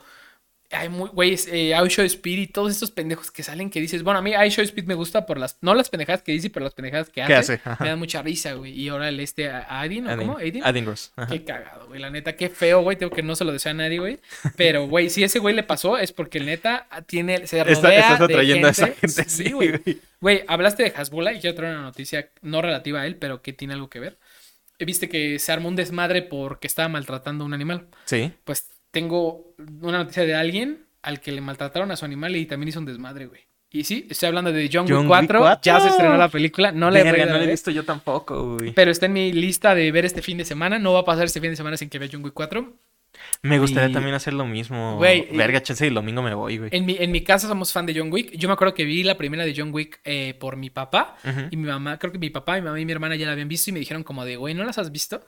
hay 0.72 0.90
muy, 0.90 1.10
güey, 1.10 1.38
eh, 1.52 1.74
iShow 1.86 2.06
Speed 2.06 2.38
y 2.40 2.48
todos 2.48 2.72
estos 2.72 2.92
pendejos 2.92 3.32
que 3.32 3.44
salen 3.44 3.70
que 3.70 3.80
dices, 3.82 4.04
bueno, 4.04 4.20
a 4.20 4.22
mí 4.22 4.32
iShow 4.34 4.64
Speed 4.64 4.86
me 4.86 4.94
gusta 4.94 5.26
por 5.26 5.38
las, 5.38 5.58
no 5.62 5.74
las 5.76 5.90
pendejadas 5.90 6.22
que 6.22 6.32
dice, 6.32 6.50
pero 6.50 6.64
las 6.64 6.74
pendejadas 6.74 7.10
que 7.10 7.22
hace. 7.22 7.32
¿Qué 7.34 7.36
hace? 7.70 7.84
Me 7.84 7.90
dan 7.90 8.00
mucha 8.00 8.22
risa, 8.22 8.54
güey. 8.54 8.72
Y 8.80 8.90
ahora 8.90 9.10
el 9.10 9.20
este, 9.20 9.50
a- 9.50 9.82
Adin, 9.82 10.08
¿o 10.08 10.18
cómo? 10.18 10.38
Adin. 10.38 10.64
Adin 10.64 10.86
Ross. 10.86 11.12
Ajá. 11.16 11.28
Qué 11.32 11.44
cagado, 11.44 11.88
güey. 11.88 12.00
La 12.00 12.10
neta, 12.10 12.36
qué 12.36 12.50
feo, 12.50 12.82
güey. 12.82 12.98
Tengo 12.98 13.12
que 13.14 13.24
no 13.24 13.36
se 13.36 13.44
lo 13.46 13.52
deseo 13.52 13.72
a 13.72 13.76
nadie, 13.76 14.00
güey. 14.00 14.20
Pero, 14.56 14.88
güey, 14.88 15.10
si 15.10 15.24
ese 15.24 15.40
güey 15.40 15.56
le 15.56 15.64
pasó, 15.64 15.98
es 15.98 16.12
porque 16.12 16.38
el 16.38 16.46
neta 16.46 16.88
tiene, 17.06 17.48
se 17.48 17.64
rodea 17.64 17.74
Está- 17.74 17.96
estás 17.98 18.20
de 18.20 18.26
atrayendo 18.26 18.68
a 18.68 18.72
esa 18.72 18.88
gente, 18.88 19.26
Sí, 19.30 19.52
güey. 19.52 19.72
Güey, 20.20 20.44
hablaste 20.48 20.84
de 20.84 20.94
Hasbula 20.96 21.34
y 21.34 21.40
quiero 21.40 21.56
traer 21.56 21.74
una 21.76 21.84
noticia 21.84 22.30
no 22.42 22.62
relativa 22.62 23.02
a 23.02 23.08
él, 23.08 23.16
pero 23.16 23.42
que 23.42 23.54
tiene 23.54 23.74
algo 23.74 23.90
que 23.90 24.00
ver. 24.00 24.18
Viste 24.80 25.10
que 25.10 25.38
se 25.38 25.52
armó 25.52 25.68
un 25.70 25.76
desmadre 25.76 26.24
porque 26.24 26.66
estaba 26.68 26.90
maltratando 26.90 27.44
a 27.44 27.48
un 27.48 27.54
animal. 27.54 27.88
Sí. 28.06 28.32
Pues 28.46 28.68
tengo 28.92 29.54
una 29.82 30.00
noticia 30.00 30.24
de 30.26 30.36
alguien 30.36 30.86
al 31.02 31.20
que 31.20 31.32
le 31.32 31.42
maltrataron 31.42 31.92
a 31.92 31.96
su 31.96 32.06
animal 32.06 32.36
y 32.36 32.46
también 32.46 32.70
hizo 32.70 32.80
un 32.80 32.86
desmadre, 32.86 33.26
güey. 33.26 33.42
Y 33.74 33.86
sí, 33.86 34.06
estoy 34.10 34.28
hablando 34.28 34.52
de 34.52 34.70
John, 34.72 34.84
Wick 34.84 35.00
Wick 35.00 35.08
4. 35.08 35.40
4. 35.40 35.60
Ya 35.64 35.80
se 35.80 35.88
estrenó 35.88 36.18
la 36.18 36.28
película. 36.28 36.74
No 36.74 36.92
la 36.92 37.00
he 37.00 37.04
Verga, 37.04 37.26
no 37.26 37.38
lo 37.38 37.44
he 37.44 37.48
visto 37.48 37.72
yo 37.72 37.86
tampoco, 37.86 38.58
güey. 38.58 38.74
Pero 38.74 38.92
está 38.92 39.06
en 39.06 39.14
mi 39.14 39.32
lista 39.32 39.74
de 39.74 39.90
ver 39.94 40.04
este 40.06 40.22
fin 40.22 40.38
de 40.38 40.44
semana. 40.44 40.78
No 40.78 40.92
va 40.92 41.00
a 41.00 41.06
pasar 41.06 41.24
este 41.26 41.40
fin 41.40 41.52
de 41.52 41.56
semana 41.56 41.78
sin 41.78 41.90
que 41.90 41.98
vea 41.98 42.10
John 42.12 42.22
Wick 42.24 42.34
4. 42.34 42.74
Me 43.44 43.60
gustaría 43.60 43.90
y- 43.90 43.94
también 43.94 44.14
hacer 44.14 44.34
lo 44.34 44.46
mismo. 44.46 44.98
Güey, 44.98 45.28
Verga, 45.38 45.62
chance 45.64 45.86
y 45.86 45.88
el 45.88 45.94
domingo 45.94 46.22
me 46.22 46.34
voy, 46.34 46.58
güey. 46.58 46.70
En 46.74 46.86
mi, 46.86 46.98
en 47.00 47.12
mi 47.12 47.22
casa 47.24 47.48
somos 47.48 47.72
fan 47.72 47.86
de 47.86 47.94
John 47.98 48.12
Wick. 48.12 48.32
Yo 48.36 48.50
me 48.50 48.54
acuerdo 48.54 48.74
que 48.74 48.84
vi 48.84 49.04
la 49.04 49.16
primera 49.16 49.46
de 49.46 49.54
John 49.56 49.74
Wick 49.74 50.02
eh, 50.04 50.34
por 50.38 50.58
mi 50.58 50.70
papá. 50.70 51.16
Y 51.50 51.56
mi 51.56 51.68
mamá, 51.68 51.98
creo 51.98 52.12
que 52.12 52.20
mi 52.20 52.30
papá, 52.30 52.56
mi 52.56 52.62
mamá 52.64 52.78
y 52.80 52.86
mi 52.86 52.92
hermana 52.92 53.16
ya 53.16 53.26
la 53.26 53.32
habían 53.32 53.48
visto 53.48 53.70
y 53.70 53.74
me 53.74 53.80
dijeron 53.80 54.04
como 54.04 54.26
de, 54.26 54.36
güey, 54.36 54.54
¿no 54.54 54.66
las 54.66 54.78
has 54.80 54.92
visto? 54.92 55.24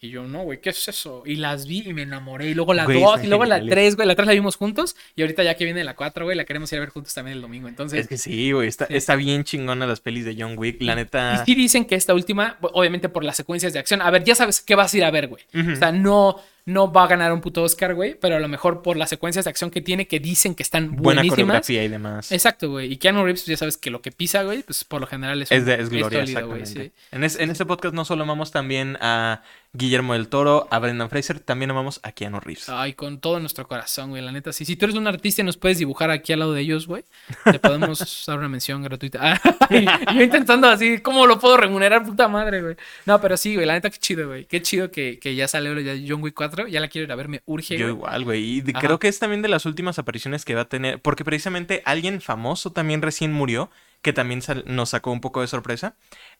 Y 0.00 0.10
yo, 0.10 0.22
no, 0.28 0.42
güey, 0.44 0.60
¿qué 0.60 0.70
es 0.70 0.86
eso? 0.86 1.24
Y 1.26 1.34
las 1.36 1.66
vi 1.66 1.82
y 1.84 1.92
me 1.92 2.02
enamoré. 2.02 2.48
Y 2.48 2.54
luego 2.54 2.72
la 2.72 2.84
Güey, 2.84 3.00
2 3.00 3.10
están 3.14 3.24
y 3.24 3.28
luego 3.28 3.44
la. 3.46 3.60
3, 3.60 3.96
güey. 3.96 4.06
La 4.06 4.14
3 4.14 4.28
la 4.28 4.32
vimos 4.32 4.54
juntos. 4.54 4.94
Y 5.16 5.22
ahorita 5.22 5.42
ya 5.42 5.54
que 5.56 5.64
viene 5.64 5.82
la 5.82 5.96
4, 5.96 6.24
güey, 6.24 6.36
la 6.36 6.44
queremos 6.44 6.70
ir 6.72 6.76
a 6.78 6.80
ver 6.82 6.90
juntos 6.90 7.12
también 7.14 7.36
el 7.36 7.42
domingo. 7.42 7.66
Entonces, 7.66 8.00
Es 8.02 8.08
que 8.08 8.16
sí, 8.16 8.52
güey. 8.52 8.68
Está, 8.68 8.86
Sí. 8.86 8.94
está 8.96 9.16
bien 9.16 9.42
chingona 9.42 9.86
las 9.88 9.98
pelis 9.98 10.24
de 10.24 10.36
John 10.38 10.54
Wick. 10.56 10.80
La 10.82 10.94
neta. 10.94 11.42
Y 11.42 11.46
sí 11.46 11.54
dicen 11.56 11.84
que 11.84 11.96
esta 11.96 12.14
última, 12.14 12.58
obviamente 12.60 13.08
por 13.08 13.24
las 13.24 13.36
secuencias 13.36 13.72
de 13.72 13.80
acción. 13.80 14.00
A 14.00 14.10
ver, 14.12 14.22
ya 14.22 14.36
sabes 14.36 14.60
qué 14.60 14.76
vas 14.76 14.94
a 14.94 14.96
ir 14.96 15.04
a 15.04 15.10
ver, 15.10 15.26
güey. 15.26 15.42
Ujú. 15.52 15.72
O 15.72 15.76
sea, 15.76 15.90
no, 15.90 16.36
no 16.64 16.92
va 16.92 17.02
a 17.04 17.06
ganar 17.08 17.32
un 17.32 17.40
puto 17.40 17.64
Oscar, 17.64 17.94
güey. 17.96 18.14
Pero 18.20 18.36
a 18.36 18.38
lo 18.38 18.46
mejor 18.46 18.82
por 18.82 18.96
las 18.96 19.08
secuencias 19.08 19.46
de 19.46 19.50
acción 19.50 19.72
que 19.72 19.80
tiene, 19.80 20.06
que 20.06 20.20
dicen 20.20 20.54
que 20.54 20.62
están 20.62 20.90
Buena 20.94 21.22
buenísimas. 21.22 21.30
coreografía 21.34 21.82
y 21.82 21.88
demás. 21.88 22.30
Exacto, 22.30 22.70
güey. 22.70 22.92
Y 22.92 22.98
Keanu 22.98 23.24
Reeves, 23.24 23.40
pues, 23.42 23.46
ya 23.48 23.56
sabes 23.56 23.76
que 23.76 23.90
lo 23.90 24.00
que 24.00 24.12
pisa, 24.12 24.44
güey, 24.44 24.62
pues 24.62 24.84
por 24.84 25.00
lo 25.00 25.08
general 25.08 25.42
es, 25.42 25.50
Es, 25.50 25.58
un- 25.60 25.64
de, 25.66 25.74
es 25.74 25.88
gloria, 25.90 26.20
sólido, 26.20 26.46
güey, 26.46 26.66
sí. 26.66 26.92
En, 27.10 27.24
es- 27.24 27.36
en 27.40 27.50
este 27.50 27.66
podcast 27.66 27.94
no 27.96 28.04
solo 28.04 28.22
amamos 28.22 28.52
también 28.52 28.96
a 29.00 29.42
Guillermo 29.74 30.14
del 30.14 30.28
Toro, 30.28 30.66
a 30.70 30.78
Brendan 30.78 31.10
Fraser, 31.10 31.40
también 31.40 31.70
amamos 31.70 32.00
a 32.02 32.12
Keanu 32.12 32.40
Reeves. 32.40 32.68
Ay, 32.70 32.94
con 32.94 33.20
todo 33.20 33.38
nuestro 33.38 33.68
corazón, 33.68 34.10
güey. 34.10 34.22
La 34.22 34.32
neta, 34.32 34.52
sí. 34.52 34.64
Si 34.64 34.76
tú 34.76 34.86
eres 34.86 34.96
un 34.96 35.06
artista 35.06 35.42
y 35.42 35.44
nos 35.44 35.56
puedes 35.58 35.78
dibujar 35.78 36.10
aquí 36.10 36.32
al 36.32 36.38
lado 36.38 36.54
de 36.54 36.62
ellos, 36.62 36.86
güey, 36.86 37.04
te 37.44 37.58
podemos 37.58 38.24
dar 38.26 38.38
una 38.38 38.48
mención 38.48 38.82
gratuita. 38.82 39.40
Ay, 39.68 39.86
yo 40.14 40.22
intentando 40.22 40.68
así, 40.68 41.00
¿cómo 41.00 41.26
lo 41.26 41.38
puedo 41.38 41.56
remunerar, 41.58 42.02
puta 42.02 42.28
madre, 42.28 42.62
güey? 42.62 42.76
No, 43.04 43.20
pero 43.20 43.36
sí, 43.36 43.54
güey, 43.54 43.66
la 43.66 43.74
neta, 43.74 43.90
qué 43.90 43.98
chido, 43.98 44.26
güey. 44.28 44.46
Qué 44.46 44.62
chido 44.62 44.90
que, 44.90 45.18
que 45.20 45.34
ya 45.34 45.46
salió 45.48 45.78
ya 45.80 45.94
John 46.08 46.22
Wick 46.22 46.34
4. 46.34 46.66
Ya 46.68 46.80
la 46.80 46.88
quiero 46.88 47.04
ir 47.04 47.12
a 47.12 47.16
ver, 47.16 47.28
me 47.28 47.42
urge, 47.44 47.76
Yo 47.76 47.88
igual, 47.88 48.24
güey. 48.24 48.42
Y 48.42 48.60
de- 48.62 48.72
creo 48.72 48.98
que 48.98 49.08
es 49.08 49.18
también 49.18 49.42
de 49.42 49.48
las 49.48 49.66
últimas 49.66 49.98
apariciones 49.98 50.44
que 50.46 50.54
va 50.54 50.62
a 50.62 50.68
tener. 50.68 51.00
Porque 51.02 51.24
precisamente 51.24 51.82
alguien 51.84 52.20
famoso 52.22 52.72
también 52.72 53.02
recién 53.02 53.32
murió. 53.32 53.70
Que 54.00 54.12
también 54.12 54.40
nos 54.66 54.90
sacó 54.90 55.10
un 55.10 55.20
poco 55.20 55.40
de 55.40 55.48
sorpresa. 55.48 55.96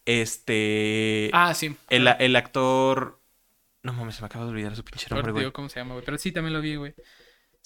Este. 0.07 1.31
Ah, 1.33 1.55
sí. 1.55 1.75
el, 1.91 2.09
el 2.19 2.37
actor. 2.37 3.18
No 3.83 3.93
mames, 3.93 4.17
se 4.17 4.23
me 4.23 4.27
acaba 4.27 4.45
de 4.45 4.51
olvidar 4.51 4.75
su 4.75 4.85
pinche 4.85 5.07
nombre, 5.11 5.33
güey. 5.33 5.53
cómo 5.53 5.69
se 5.69 5.81
llama, 5.81 5.95
güey. 5.95 6.05
Pero 6.05 6.19
sí, 6.19 6.33
también 6.33 6.53
lo 6.53 6.61
vi, 6.61 6.77
güey. 6.77 6.95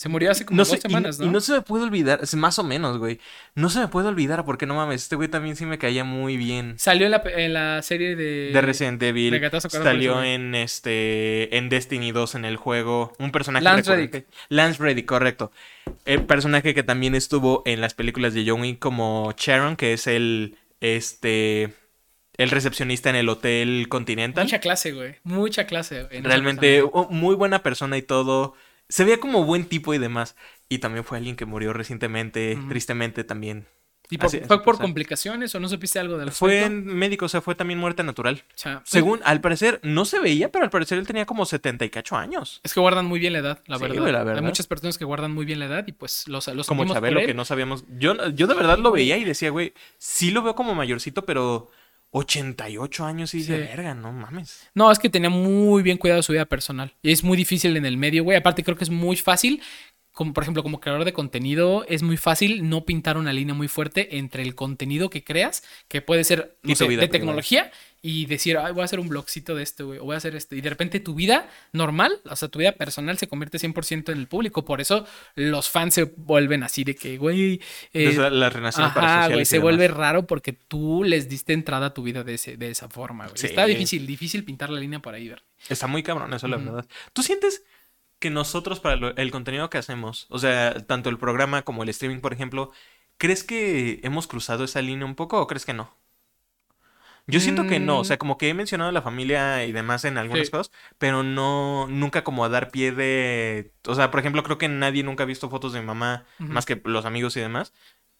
Se 0.03 0.09
murió 0.09 0.31
hace 0.33 0.45
como 0.45 0.57
No 0.57 0.65
dos 0.65 0.71
sé, 0.71 0.81
semanas, 0.81 1.21
y, 1.21 1.27
¿no? 1.27 1.33
no 1.33 1.41
se 1.41 1.53
me 1.53 1.63
puede 1.63 1.85
olvidar, 1.85 2.21
más 2.35 2.59
o 2.59 2.65
menos, 2.65 2.99
güey. 2.99 3.21
No 3.55 3.71
se 3.71 3.79
me 3.79 3.89
puede 3.89 4.09
olvidar 4.09 4.45
porque 4.45 4.67
no 4.67 4.75
mames, 4.75 5.03
este 5.03 5.17
güey 5.17 5.29
también 5.29 5.55
sí 5.55 5.65
me 5.65 5.79
caía 5.79 6.03
muy 6.03 6.37
bien. 6.37 6.75
Salió 6.79 7.07
en 7.07 7.13
la, 7.13 7.23
en 7.25 7.53
la 7.55 7.83
serie 7.83 8.17
de... 8.17 8.51
De 8.53 8.61
Resident 8.63 9.01
Evil. 9.03 9.31
de 9.31 9.61
Salió 9.61 10.25
en 10.25 10.55
este. 10.57 11.57
En 11.57 11.69
Destiny 11.69 12.11
2 12.11 12.35
en 12.35 12.45
el 12.45 12.57
juego. 12.57 13.13
Un 13.19 13.31
personaje 13.31 13.65
Lance. 13.65 13.95
Reddick. 13.95 14.27
Lance 14.49 14.83
Reddick, 14.83 15.07
correcto. 15.07 15.53
El 16.05 16.25
personaje 16.25 16.75
que 16.75 16.83
también 16.83 17.15
estuvo 17.15 17.63
en 17.65 17.81
las 17.81 17.95
películas 17.95 18.35
de 18.35 18.45
John 18.45 18.63
Wick 18.63 18.81
como 18.81 19.33
Sharon, 19.37 19.77
que 19.77 19.93
es 19.93 20.07
el. 20.07 20.57
Este. 20.81 21.73
El 22.43 22.51
recepcionista 22.51 23.11
en 23.11 23.17
el 23.17 23.29
Hotel 23.29 23.87
Continental. 23.89 24.45
Mucha 24.45 24.61
clase, 24.61 24.93
güey. 24.93 25.17
Mucha 25.25 25.67
clase. 25.67 26.05
güey, 26.05 26.21
Realmente 26.23 26.83
muy 27.11 27.35
buena 27.35 27.63
persona 27.63 27.97
y 27.97 28.03
todo. 28.03 28.55
Se 28.89 29.05
veía 29.05 29.19
como 29.19 29.45
buen 29.45 29.65
tipo 29.67 29.95
y 29.95 29.99
demás. 29.99 30.37
Y 30.69 30.79
también 30.79 31.05
fue 31.05 31.19
alguien 31.19 31.37
que 31.37 31.45
murió 31.45 31.73
recientemente, 31.73 32.59
tristemente 32.69 33.25
también. 33.25 33.67
¿Y 34.11 34.19
por- 34.19 34.27
así- 34.27 34.39
así 34.39 34.47
fue 34.47 34.63
por 34.63 34.79
complicaciones 34.79 35.55
o 35.55 35.61
no 35.61 35.69
supiste 35.71 35.99
algo 35.99 36.19
del 36.19 36.33
Fue 36.33 36.51
respecto? 36.61 36.77
en 36.91 36.97
médico, 36.99 37.25
o 37.25 37.29
sea, 37.31 37.41
fue 37.41 37.55
también 37.55 37.79
muerte 37.79 38.03
natural. 38.03 38.43
O 38.49 38.53
sea, 38.59 38.83
Según, 38.85 39.21
al 39.25 39.41
parecer, 39.41 39.81
no 39.83 40.05
se 40.05 40.19
veía, 40.21 40.51
pero 40.53 40.65
al 40.65 40.71
parecer 40.71 40.99
él 40.99 41.07
tenía 41.07 41.25
como 41.25 41.47
70 41.47 41.87
y 41.87 41.91
cacho 41.91 42.17
años. 42.17 42.61
Es 42.63 42.75
que 42.75 42.81
guardan 42.81 43.07
muy 43.07 43.21
bien 43.21 43.33
la 43.33 43.39
edad, 43.39 43.61
la, 43.67 43.77
Sí, 43.77 43.83
verdad. 43.83 44.01
güey, 44.03 44.13
la 44.13 44.21
Hay 44.35 44.43
muchas 44.43 44.67
personas 44.67 44.99
que 44.99 45.07
guardan 45.07 45.33
muy 45.33 45.47
bien 45.47 45.61
la 45.61 45.65
edad 45.67 45.85
y 45.87 45.93
pues 45.93 46.29
los, 46.29 46.47
los 46.49 46.67
Como 46.67 46.85
Chabelo, 46.93 47.21
que 47.21 47.33
no 47.33 47.47
sabíamos. 47.47 47.85
Yo, 47.99 48.29
yo 48.31 48.47
de 48.47 48.55
verdad 48.55 48.77
lo 48.79 48.91
veía 48.93 49.17
y 49.17 49.25
decía, 49.25 49.49
güey, 49.51 49.73
sí 49.97 50.31
lo 50.31 50.43
veo 50.43 50.55
como 50.55 50.75
mayorcito, 50.75 51.25
pero 51.25 51.71
88 52.15 53.05
años 53.05 53.35
y 53.35 53.39
dice, 53.39 53.57
Sí. 53.57 53.63
verga, 53.63 53.95
no 53.95 54.13
mames. 54.13 54.69
No, 54.75 54.93
es 54.93 54.99
que 54.99 55.09
tenía 55.09 55.31
muy 55.31 55.83
bien 55.83 55.97
cuidado 55.99 56.23
su 56.23 56.33
vida 56.33 56.45
personal. 56.45 56.95
Y 57.03 57.11
es 57.11 57.25
muy 57.25 57.37
difícil 57.37 57.77
en 57.77 57.87
el 57.87 57.97
medio, 57.97 58.23
güey. 58.23 58.37
Aparte, 58.37 58.63
creo 58.63 58.77
que 58.77 58.85
es 58.85 58.91
muy 58.91 59.17
fácil. 59.17 59.63
Como, 60.13 60.35
por 60.35 60.45
ejemplo, 60.45 60.63
como 60.63 60.79
creador 60.81 61.05
de 61.07 61.13
contenido, 61.15 61.85
es 61.89 62.03
muy 62.03 62.17
fácil 62.19 62.69
no 62.69 62.85
pintar 62.85 63.17
una 63.17 63.33
línea 63.33 63.55
muy 63.55 63.67
fuerte 63.69 64.19
entre 64.19 64.43
el 64.43 64.55
contenido 64.55 65.09
que 65.09 65.25
creas, 65.25 65.63
que 65.89 66.03
puede 66.03 66.23
ser, 66.25 66.57
no 66.63 66.75
sé, 66.75 66.85
de 66.85 66.89
privada. 66.89 67.09
tecnología, 67.09 67.73
y 68.05 68.27
decir, 68.27 68.59
Ay, 68.59 68.73
voy 68.73 68.83
a 68.83 68.85
hacer 68.85 68.99
un 69.01 69.09
blogcito 69.09 69.55
de 69.55 69.63
esto, 69.63 69.87
güey, 69.87 69.99
o 70.01 70.05
voy 70.05 70.15
a 70.15 70.19
hacer 70.19 70.35
esto. 70.35 70.55
Y 70.57 70.61
de 70.61 70.69
repente 70.69 70.99
tu 71.01 71.15
vida 71.15 71.49
normal, 71.73 72.21
o 72.29 72.35
sea, 72.37 72.49
tu 72.49 72.59
vida 72.59 72.73
personal 72.73 73.17
se 73.17 73.29
convierte 73.29 73.59
100% 73.59 74.11
en 74.13 74.19
el 74.19 74.27
público. 74.27 74.65
Por 74.65 74.81
eso 74.81 75.07
los 75.37 75.71
fans 75.71 75.95
se 75.95 76.03
vuelven 76.05 76.63
así 76.65 76.85
de 76.85 76.95
que, 76.97 77.17
güey. 77.17 77.61
eh, 77.95 78.13
la 78.31 78.51
relación 78.51 78.93
para 78.93 79.21
Ajá, 79.25 79.33
güey, 79.33 79.47
se 79.47 79.61
vuelve 79.61 79.89
raro 79.89 80.27
porque 80.27 80.53
tú 80.53 81.05
les 81.05 81.29
diste 81.29 81.53
entrada 81.53 81.87
a 81.87 81.95
tu 81.95 82.03
vida 82.03 82.25
de, 82.25 82.35
ese, 82.35 82.57
de 82.57 82.71
esa 82.71 82.89
forma, 82.89 83.27
güey. 83.27 83.39
Sí. 83.39 83.47
Está 83.47 83.67
difícil, 83.67 84.07
difícil 84.07 84.45
pintar 84.45 84.69
la 84.69 84.81
línea 84.81 84.99
por 84.99 85.15
ahí, 85.15 85.29
ver. 85.29 85.43
Está 85.69 85.87
muy 85.87 86.03
cabrón 86.03 86.35
eso, 86.35 86.49
la 86.49 86.57
Ujú. 86.57 86.67
verdad. 86.67 86.87
¿Tú 87.13 87.23
sientes 87.23 87.63
que 88.23 88.31
nosotros, 88.31 88.81
para 88.81 88.97
lo- 88.97 89.17
el 89.17 89.33
contenido 89.33 89.71
que 89.71 89.79
hacemos, 89.79 90.27
o 90.31 90.39
sea, 90.41 90.75
tanto 90.87 91.11
el 91.11 91.19
programa 91.19 91.63
como 91.65 91.85
el 91.85 91.91
streaming, 91.91 92.21
por 92.23 92.33
ejemplo, 92.35 92.73
¿crees 93.19 93.45
que 93.45 94.01
hemos 94.05 94.27
cruzado 94.29 94.65
esa 94.65 94.83
línea 94.83 95.07
un 95.07 95.17
poco 95.17 95.41
o 95.43 95.47
crees 95.49 95.67
que 95.67 95.75
no? 95.75 95.95
Yo 97.29 97.39
siento 97.41 97.67
que 97.67 97.79
no, 97.79 97.99
o 97.99 98.01
Mm. 98.03 98.05
sea, 98.05 98.19
como 98.19 98.37
que 98.37 98.49
he 98.49 98.55
mencionado 98.55 98.91
a 98.91 98.93
la 98.93 99.01
familia 99.03 99.65
y 99.65 99.73
demás 99.73 100.05
en 100.05 100.19
algunas 100.19 100.47
Sí. 100.47 100.51
cosas, 100.51 100.73
pero 100.99 101.23
no, 101.23 101.87
nunca 101.89 102.25
como 102.25 102.45
a 102.45 102.49
dar 102.49 102.71
pie 102.73 102.91
de, 102.93 103.73
o 103.87 103.95
sea, 103.95 104.11
por 104.11 104.19
ejemplo, 104.21 104.43
creo 104.43 104.59
que 104.59 104.69
nadie 104.69 105.05
nunca 105.05 105.23
ha 105.23 105.27
visto 105.27 105.49
fotos 105.49 105.73
de 105.73 105.81
mi 105.81 105.87
mamá, 105.87 106.27
más 106.39 106.67
que 106.67 106.81
los 106.85 107.05
amigos 107.05 107.37
y 107.37 107.41
demás, 107.41 107.73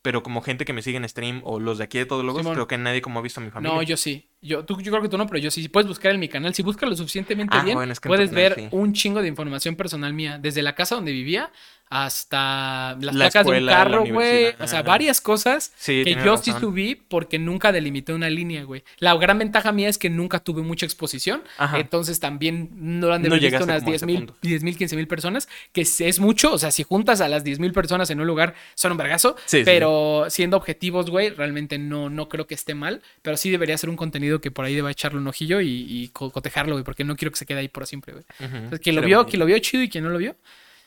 pero 0.03 0.23
como 0.25 0.43
gente 0.43 0.65
que 0.65 0.73
me 0.73 0.83
sigue 0.83 0.97
en 0.97 1.09
stream 1.09 1.41
o 1.45 1.61
los 1.61 1.79
de 1.79 1.85
aquí 1.85 1.99
de 1.99 2.07
todos 2.07 2.25
los 2.25 2.37
creo 2.37 2.67
que 2.67 2.77
nadie 2.77 3.01
como 3.01 3.21
ha 3.21 3.23
visto 3.23 3.41
a 3.41 3.45
mi 3.45 3.51
familia. 3.51 3.77
No, 3.77 3.83
yo 3.83 3.97
sí. 3.97 4.29
Yo, 4.41 4.65
tú, 4.65 4.81
yo 4.81 4.91
creo 4.91 5.01
que 5.03 5.09
tú 5.09 5.17
no, 5.17 5.27
pero 5.29 5.39
yo 5.39 5.53
sí. 5.53 5.63
Si 5.63 5.69
puedes 5.69 5.87
buscar 5.87 6.13
en 6.13 6.19
mi 6.19 6.29
canal, 6.29 6.53
si 6.53 6.63
buscas 6.65 6.89
lo 6.89 6.97
suficientemente 6.97 7.57
Ah, 7.57 7.63
bien, 7.63 7.77
bueno, 7.77 7.93
es 7.93 8.01
que 8.01 8.09
en 8.09 8.11
tu 8.11 8.17
puedes 8.17 8.33
ver 8.33 8.55
sí. 8.57 8.69
un 8.73 8.93
chingo 8.93 9.23
de 9.23 9.29
información 9.29 9.77
personal 9.77 10.13
mía. 10.13 10.39
Desde 10.43 10.63
la 10.63 10.75
casa 10.75 10.97
donde 10.97 11.13
vivía 11.13 11.53
hasta 11.93 12.97
las 13.01 13.15
La 13.15 13.25
placas 13.31 13.47
de 13.47 13.59
un 13.61 13.67
carro, 13.67 14.05
güey. 14.07 14.55
O 14.59 14.67
sea, 14.67 14.83
varias 14.83 15.21
cosas 15.21 15.73
Sí, 15.77 16.03
que 16.05 16.17
yo 16.25 16.37
sí 16.37 16.53
subí 16.59 16.95
porque 16.95 17.39
nunca 17.39 17.73
delimité 17.73 18.13
una 18.13 18.31
línea, 18.31 18.65
güey. 18.65 18.83
La 18.99 19.15
gran 19.17 19.39
ventaja 19.39 19.73
mía 19.73 19.89
es 19.89 19.99
que 19.99 20.11
nunca 20.11 20.39
tuve 20.41 20.63
mucha 20.63 20.87
exposición. 20.87 21.43
Ajá. 21.59 21.79
Entonces 21.79 22.21
también 22.21 22.71
no 22.75 23.09
lo 23.09 23.15
han 23.15 23.23
de 23.23 23.29
No 23.29 23.35
visto 23.37 23.49
unas 23.49 23.61
como 23.61 23.73
a 23.73 23.81
10 23.81 23.97
ese 23.97 24.07
mil, 24.07 24.17
punto. 24.19 24.37
10 24.43 24.63
mil, 24.63 24.77
15 24.77 24.97
mil 24.97 25.07
personas, 25.07 25.49
que 25.73 25.83
es- 25.83 26.19
mucho. 26.19 26.53
O 26.53 26.59
sea, 26.59 26.71
si 26.71 26.83
juntas 26.83 27.21
a 27.21 27.29
las 27.29 27.45
10 27.45 27.59
mil 27.59 27.73
personas 27.73 28.11
en 28.11 28.21
un 28.21 28.27
lugar, 28.27 28.55
son 28.75 28.93
un 28.93 28.99
vergazo. 28.99 29.37
Sí, 29.47 29.59
sí, 29.59 29.63
pero 29.65 30.27
siendo 30.29 30.57
objetivos, 30.57 31.11
güey, 31.11 31.31
realmente 31.31 31.79
no, 31.79 32.09
no 32.11 32.29
creo 32.29 32.47
que 32.47 32.55
esté 32.55 32.75
mal. 32.75 33.03
Pero 33.23 33.37
sí 33.37 33.51
debería 33.51 33.77
ser 33.79 33.91
un 33.91 33.97
contenido 33.97 34.41
que 34.41 34.51
por 34.51 34.65
ahí 34.65 34.75
deba 34.75 34.91
echarle 34.91 35.19
un 35.19 35.27
ojillo 35.27 35.61
y, 35.61 35.69
y 35.89 36.09
co- 36.09 36.31
cotejarlo, 36.31 36.75
güey, 36.75 36.85
porque 36.85 37.05
no 37.05 37.17
quiero 37.17 37.31
que 37.33 37.39
se 37.39 37.47
quede 37.47 37.61
ahí 37.61 37.69
por 37.69 37.87
siempre, 37.87 38.13
güey. 38.13 38.25
Entonces, 38.41 38.81
quien 38.81 38.97
lo 38.97 39.03
vio, 39.03 39.27
quien 39.27 39.41
lo 39.41 39.47
vio 39.47 39.59
chido 39.59 39.83
y 39.83 39.89
quien 39.89 40.05
no 40.05 40.11
lo 40.11 40.19
vio. 40.19 40.37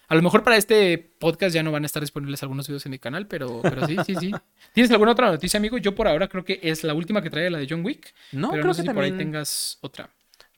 A 0.08 0.16
lo 0.16 0.22
mejor 0.22 0.44
para 0.44 0.58
este 0.58 0.98
podcast 1.20 1.54
ya 1.54 1.64
no 1.64 1.72
van 1.72 1.84
a 1.84 1.86
estar 1.86 2.02
disponibles 2.02 2.42
algunos 2.44 2.68
videos 2.68 2.86
en 2.86 2.92
mi 2.92 3.00
canal, 3.00 3.28
pero, 3.28 3.62
pero 3.62 3.86
sí, 3.88 3.98
sí, 4.06 4.16
sí. 4.16 4.32
¿Tienes 4.74 4.92
alguna 4.92 5.12
otra 5.12 5.32
noticia, 5.32 5.58
amigo? 5.58 5.78
Yo 5.78 5.96
por 5.96 6.08
ahora 6.08 6.28
creo 6.28 6.46
que 6.46 6.60
es 6.62 6.84
la 6.84 6.94
última 6.94 7.22
que 7.22 7.30
trae 7.30 7.50
la 7.50 7.58
de 7.58 7.68
John 7.70 7.84
Wick. 7.84 8.14
No, 8.32 8.50
pero 8.50 8.62
creo 8.62 8.68
no 8.68 8.74
sé 8.74 8.84
que 8.84 8.90
si 8.90 8.94
por 8.94 9.04
ahí 9.04 9.12
tengas 9.12 9.78
otra. 9.82 10.15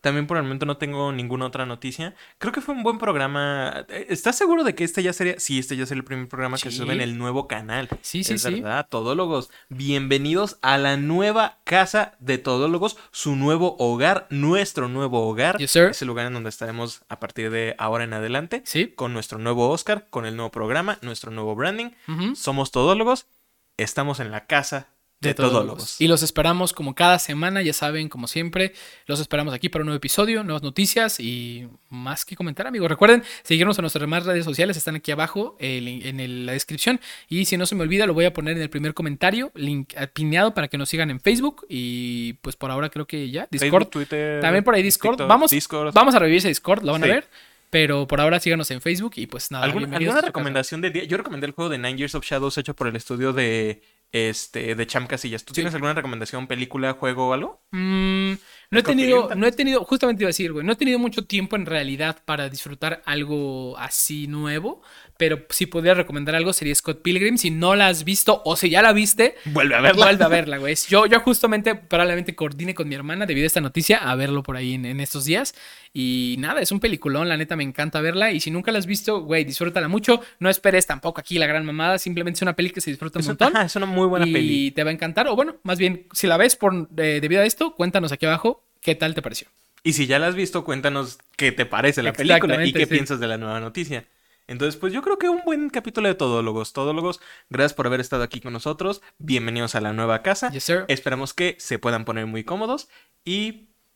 También 0.08 0.26
por 0.26 0.38
el 0.38 0.44
momento 0.44 0.66
no 0.66 0.78
tengo 0.78 1.12
ninguna 1.12 1.48
otra 1.48 1.66
noticia. 1.66 2.16
Creo 2.38 2.54
que 2.54 2.62
fue 2.62 2.74
un 2.74 2.82
buen 2.82 2.98
programa. 2.98 3.86
Eh, 3.90 4.06
¿Estás 4.08 4.38
seguro 4.38 4.64
de 4.64 4.74
que 4.74 4.86
este 4.86 5.04
ya 5.04 5.12
sería? 5.12 5.38
Sí, 5.38 5.60
este 5.60 5.76
ya 5.76 5.86
sería 5.86 6.00
el 6.00 6.06
primer 6.06 6.30
programa 6.30 6.56
que 6.56 6.72
Sí. 6.72 6.78
se 6.78 6.84
sube 6.84 6.94
en 6.94 7.02
el 7.02 7.18
nuevo 7.18 7.50
canal. 7.50 7.90
Sí, 8.04 8.24
sí, 8.24 8.36
es 8.36 8.42
sí. 8.44 8.62
verdad, 8.62 8.88
todólogos. 8.90 9.50
Bienvenidos 9.68 10.60
a 10.62 10.78
la 10.78 10.96
nueva 10.96 11.58
casa 11.66 12.14
de 12.20 12.38
todólogos, 12.38 12.96
su 13.12 13.36
nuevo 13.36 13.76
hogar, 13.80 14.28
nuestro 14.30 14.88
nuevo 14.88 15.28
hogar. 15.28 15.58
Yes, 15.58 15.72
sir. 15.72 15.88
Es 15.90 16.02
el 16.02 16.08
lugar 16.08 16.26
en 16.28 16.36
donde 16.36 16.48
estaremos 16.52 17.02
a 17.10 17.20
partir 17.20 17.52
de 17.52 17.76
ahora 17.78 18.06
en 18.06 18.14
adelante. 18.14 18.62
Sí. 18.64 18.88
Con 18.88 19.12
nuestro 19.12 19.40
nuevo 19.40 19.68
Oscar, 19.72 20.08
con 20.10 20.26
el 20.26 20.38
nuevo 20.38 20.52
programa, 20.52 21.00
nuestro 21.02 21.32
nuevo 21.32 21.54
branding. 21.54 21.90
Ujú. 22.08 22.34
Somos 22.38 22.72
todólogos. 22.72 23.28
Estamos 23.76 24.22
en 24.22 24.32
la 24.32 24.46
casa 24.48 24.88
de, 25.20 25.34
todólogos. 25.34 26.00
Y 26.00 26.08
los 26.08 26.22
esperamos 26.22 26.74
como 26.74 26.94
cada 26.94 27.18
semana, 27.18 27.62
ya 27.64 27.74
saben, 27.74 28.08
como 28.08 28.28
siempre, 28.28 28.74
los 29.08 29.20
esperamos 29.20 29.54
aquí 29.54 29.68
para 29.68 29.82
un 29.82 29.88
nuevo 29.88 29.98
episodio, 29.98 30.44
nuevas 30.44 30.62
noticias 30.62 31.20
y 31.20 31.68
más 31.90 32.24
que 32.24 32.36
comentar, 32.36 32.68
amigos. 32.68 32.88
Recuerden 32.90 33.24
seguirnos 33.44 33.78
en 33.80 33.82
nuestras 33.84 34.02
demás 34.02 34.26
redes 34.26 34.46
sociales, 34.46 34.78
están 34.78 34.96
aquí 34.96 35.12
abajo 35.12 35.56
en 35.60 36.20
el- 36.20 36.46
la 36.46 36.52
descripción. 36.52 37.00
Y 37.30 37.46
si 37.46 37.58
no 37.58 37.66
se 37.66 37.74
me 37.76 37.82
olvida, 37.84 38.06
lo 38.06 38.14
voy 38.14 38.26
a 38.26 38.34
poner 38.34 38.56
en 38.58 38.62
el 38.62 38.70
primer 38.70 38.94
comentario, 38.94 39.52
link 39.56 39.94
pineado 40.14 40.54
para 40.54 40.68
que 40.68 40.78
nos 40.78 40.90
sigan 40.90 41.10
en 41.10 41.20
Facebook. 41.20 41.66
Y 41.68 42.34
pues 42.42 42.56
por 42.56 42.70
ahora 42.70 42.90
creo 42.90 43.08
que 43.08 43.32
ya, 43.32 43.48
Discord. 43.50 43.70
Facebook, 43.72 43.90
Twitter, 43.90 44.40
También 44.42 44.64
por 44.64 44.76
ahí 44.76 44.84
Discord. 44.84 45.14
TikTok, 45.14 45.28
vamos, 45.28 45.52
Discord. 45.52 45.94
vamos 45.94 46.14
a 46.14 46.20
revivir 46.20 46.38
ese 46.40 46.50
Discord, 46.50 46.84
lo 46.84 46.92
van 46.92 47.04
a 47.04 47.08
ver. 47.08 47.28
Pero 47.70 48.08
por 48.08 48.22
ahora 48.22 48.40
síganos 48.40 48.72
en 48.72 48.80
Facebook 48.80 49.14
y 49.18 49.28
pues 49.28 49.52
nada. 49.52 49.66
¿Alguna, 49.66 49.98
alguna 49.98 50.22
recomendación 50.22 50.80
de 50.80 50.90
día? 50.90 51.04
Yo 51.04 51.18
recomendé 51.18 51.48
el 51.48 51.52
juego 51.52 51.70
de 51.70 51.78
Nine 51.78 51.98
Years 51.98 52.16
of 52.16 52.24
Shadows 52.24 52.58
hecho 52.58 52.74
por 52.74 52.88
el 52.88 52.96
estudio 52.96 53.34
de 53.34 53.82
este 54.12 54.76
de 54.76 54.88
Cham 54.88 55.08
Casillas. 55.08 55.44
¿Tú 55.46 55.54
Sí. 55.54 55.56
tienes 55.56 55.74
alguna 55.74 55.94
recomendación, 55.94 56.48
película, 56.48 56.94
juego 56.94 57.30
o 57.30 57.34
algo? 57.34 57.64
Mm, 57.72 58.34
no 58.72 58.80
he 58.80 58.84
tenido, 58.84 59.36
no 59.36 59.46
he 59.46 59.52
tenido, 59.52 59.84
justamente 59.84 60.24
iba 60.24 60.28
a 60.28 60.30
decir, 60.30 60.54
güey, 60.54 60.66
no 60.66 60.72
he 60.74 60.76
tenido 60.78 61.00
mucho 61.00 61.26
tiempo 61.26 61.56
en 61.58 61.66
realidad 61.66 62.24
para 62.26 62.48
disfrutar 62.50 63.02
algo 63.06 63.78
así 63.78 64.28
nuevo, 64.28 64.82
pero 65.18 65.46
si 65.50 65.66
podría 65.66 65.94
recomendar 65.94 66.36
algo 66.36 66.54
sería 66.54 66.74
Scott 66.76 67.02
Pilgrim, 67.02 67.38
si 67.38 67.52
no 67.52 67.76
la 67.76 67.88
has 67.88 68.04
visto 68.04 68.42
o 68.46 68.56
si 68.56 68.70
ya 68.70 68.82
la 68.82 68.94
viste, 68.94 69.36
Vuelve 69.46 69.76
a 69.76 69.82
verla. 69.82 70.06
vuelve 70.06 70.24
a 70.24 70.28
verla, 70.28 70.58
güey. 70.58 70.76
Yo, 70.88 71.06
yo 71.06 71.20
justamente 71.20 71.76
probablemente 71.76 72.36
coordine 72.36 72.74
con 72.74 72.88
mi 72.88 72.96
hermana 72.96 73.26
debido 73.26 73.46
a 73.46 73.48
esta 73.48 73.62
noticia 73.62 73.98
a 73.98 74.16
verlo 74.16 74.44
por 74.44 74.56
ahí 74.58 74.74
en, 74.76 74.86
en 74.86 75.00
estos 75.00 75.26
días 75.26 75.56
y 75.94 76.36
nada, 76.40 76.62
es 76.62 76.72
un 76.72 76.80
peliculón, 76.80 77.28
la 77.30 77.38
neta 77.38 77.56
me 77.56 77.64
encanta 77.64 78.02
verla 78.02 78.32
y 78.32 78.40
si 78.40 78.52
nunca 78.52 78.72
la 78.72 78.80
has 78.80 78.86
visto, 78.86 79.22
güey, 79.22 79.44
disfrútala 79.46 79.88
mucho, 79.88 80.22
no 80.40 80.50
esperes 80.50 80.86
tampoco 80.86 81.20
aquí 81.22 81.40
la 81.40 81.48
gran 81.48 81.66
mamada, 81.66 81.98
simplemente 81.98 82.38
es 82.38 82.42
una 82.44 82.54
peli 82.56 82.70
que 82.70 82.82
se 82.82 82.92
disfruta 82.92 83.20
un 83.20 83.22
Es, 83.22 83.28
montón 83.28 83.56
ajá, 83.56 83.66
es 83.66 83.76
una 83.76 83.86
muy 83.88 84.08
buena 84.08 84.28
y 84.28 84.34
peli. 84.34 84.72
te 84.72 84.84
va 84.84 84.92
a 84.92 84.94
encantar. 84.94 85.28
O 85.28 85.36
bueno, 85.36 85.56
más 85.64 85.80
bien, 85.80 86.06
si 86.12 86.28
la 86.28 86.38
ves 86.38 86.56
por 86.56 86.88
eh, 86.98 87.20
debido 87.22 87.42
a 87.42 87.46
esto, 87.46 87.74
cuéntanos 87.76 88.12
aquí 88.12 88.26
abajo 88.26 88.64
qué 88.82 88.94
tal 88.96 89.16
te 89.16 89.22
pareció. 89.22 89.48
Y 89.84 89.94
si 89.94 90.06
ya 90.06 90.20
la 90.20 90.28
has 90.28 90.36
visto, 90.36 90.64
cuéntanos 90.66 91.18
qué 91.38 91.52
te 91.52 91.66
parece 91.66 92.04
la 92.04 92.12
película 92.14 92.64
y 92.66 92.74
qué 92.74 92.86
sí. 92.86 92.86
piensas 92.88 93.20
de 93.20 93.28
la 93.28 93.38
nueva 93.38 93.60
noticia. 93.60 94.06
Entonces, 94.48 94.78
pues 94.80 94.94
yo 94.94 95.02
creo 95.02 95.18
que 95.18 95.28
un 95.30 95.42
buen 95.46 95.70
capítulo 95.70 96.08
de 96.08 96.16
Todólogos. 96.16 96.72
Todólogos, 96.74 97.20
gracias 97.50 97.74
por 97.74 97.86
haber 97.88 98.00
estado 98.00 98.24
aquí 98.24 98.40
con 98.40 98.54
nosotros. 98.54 99.02
Bienvenidos 99.18 99.76
a 99.76 99.82
la 99.82 99.92
nueva 99.94 100.22
casa. 100.24 100.50
Yes, 100.52 100.64
sir. 100.64 100.86
Esperamos 100.88 101.34
que 101.34 101.58
se 101.60 101.80
puedan 101.80 102.06
poner 102.06 102.26
muy 102.28 102.44
cómodos 102.46 102.88
y 103.26 103.52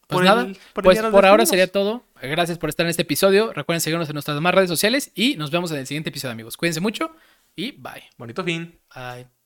Pues 0.08 0.18
por 0.18 0.24
nada, 0.26 0.42
el- 0.44 0.58
por 0.74 0.84
pues 0.84 1.00
por 1.02 1.26
ahora 1.26 1.46
sería 1.46 1.68
todo. 1.72 2.04
Gracias 2.22 2.58
por 2.58 2.70
estar 2.70 2.86
en 2.86 2.90
este 2.90 3.04
episodio. 3.04 3.54
Recuerden 3.54 3.80
seguirnos 3.82 4.10
en 4.10 4.14
nuestras 4.14 4.36
demás 4.36 4.54
redes 4.54 4.70
sociales 4.70 5.12
y 5.16 5.38
nos 5.38 5.52
vemos 5.52 5.72
en 5.72 5.78
el 5.78 5.88
siguiente 5.88 6.10
episodio, 6.10 6.34
amigos. 6.34 6.58
Cuídense 6.58 6.82
mucho 6.82 7.16
y 7.56 7.72
bye. 7.72 8.04
Bonito 8.18 8.44
fin. 8.44 8.78
Bye. 8.94 9.41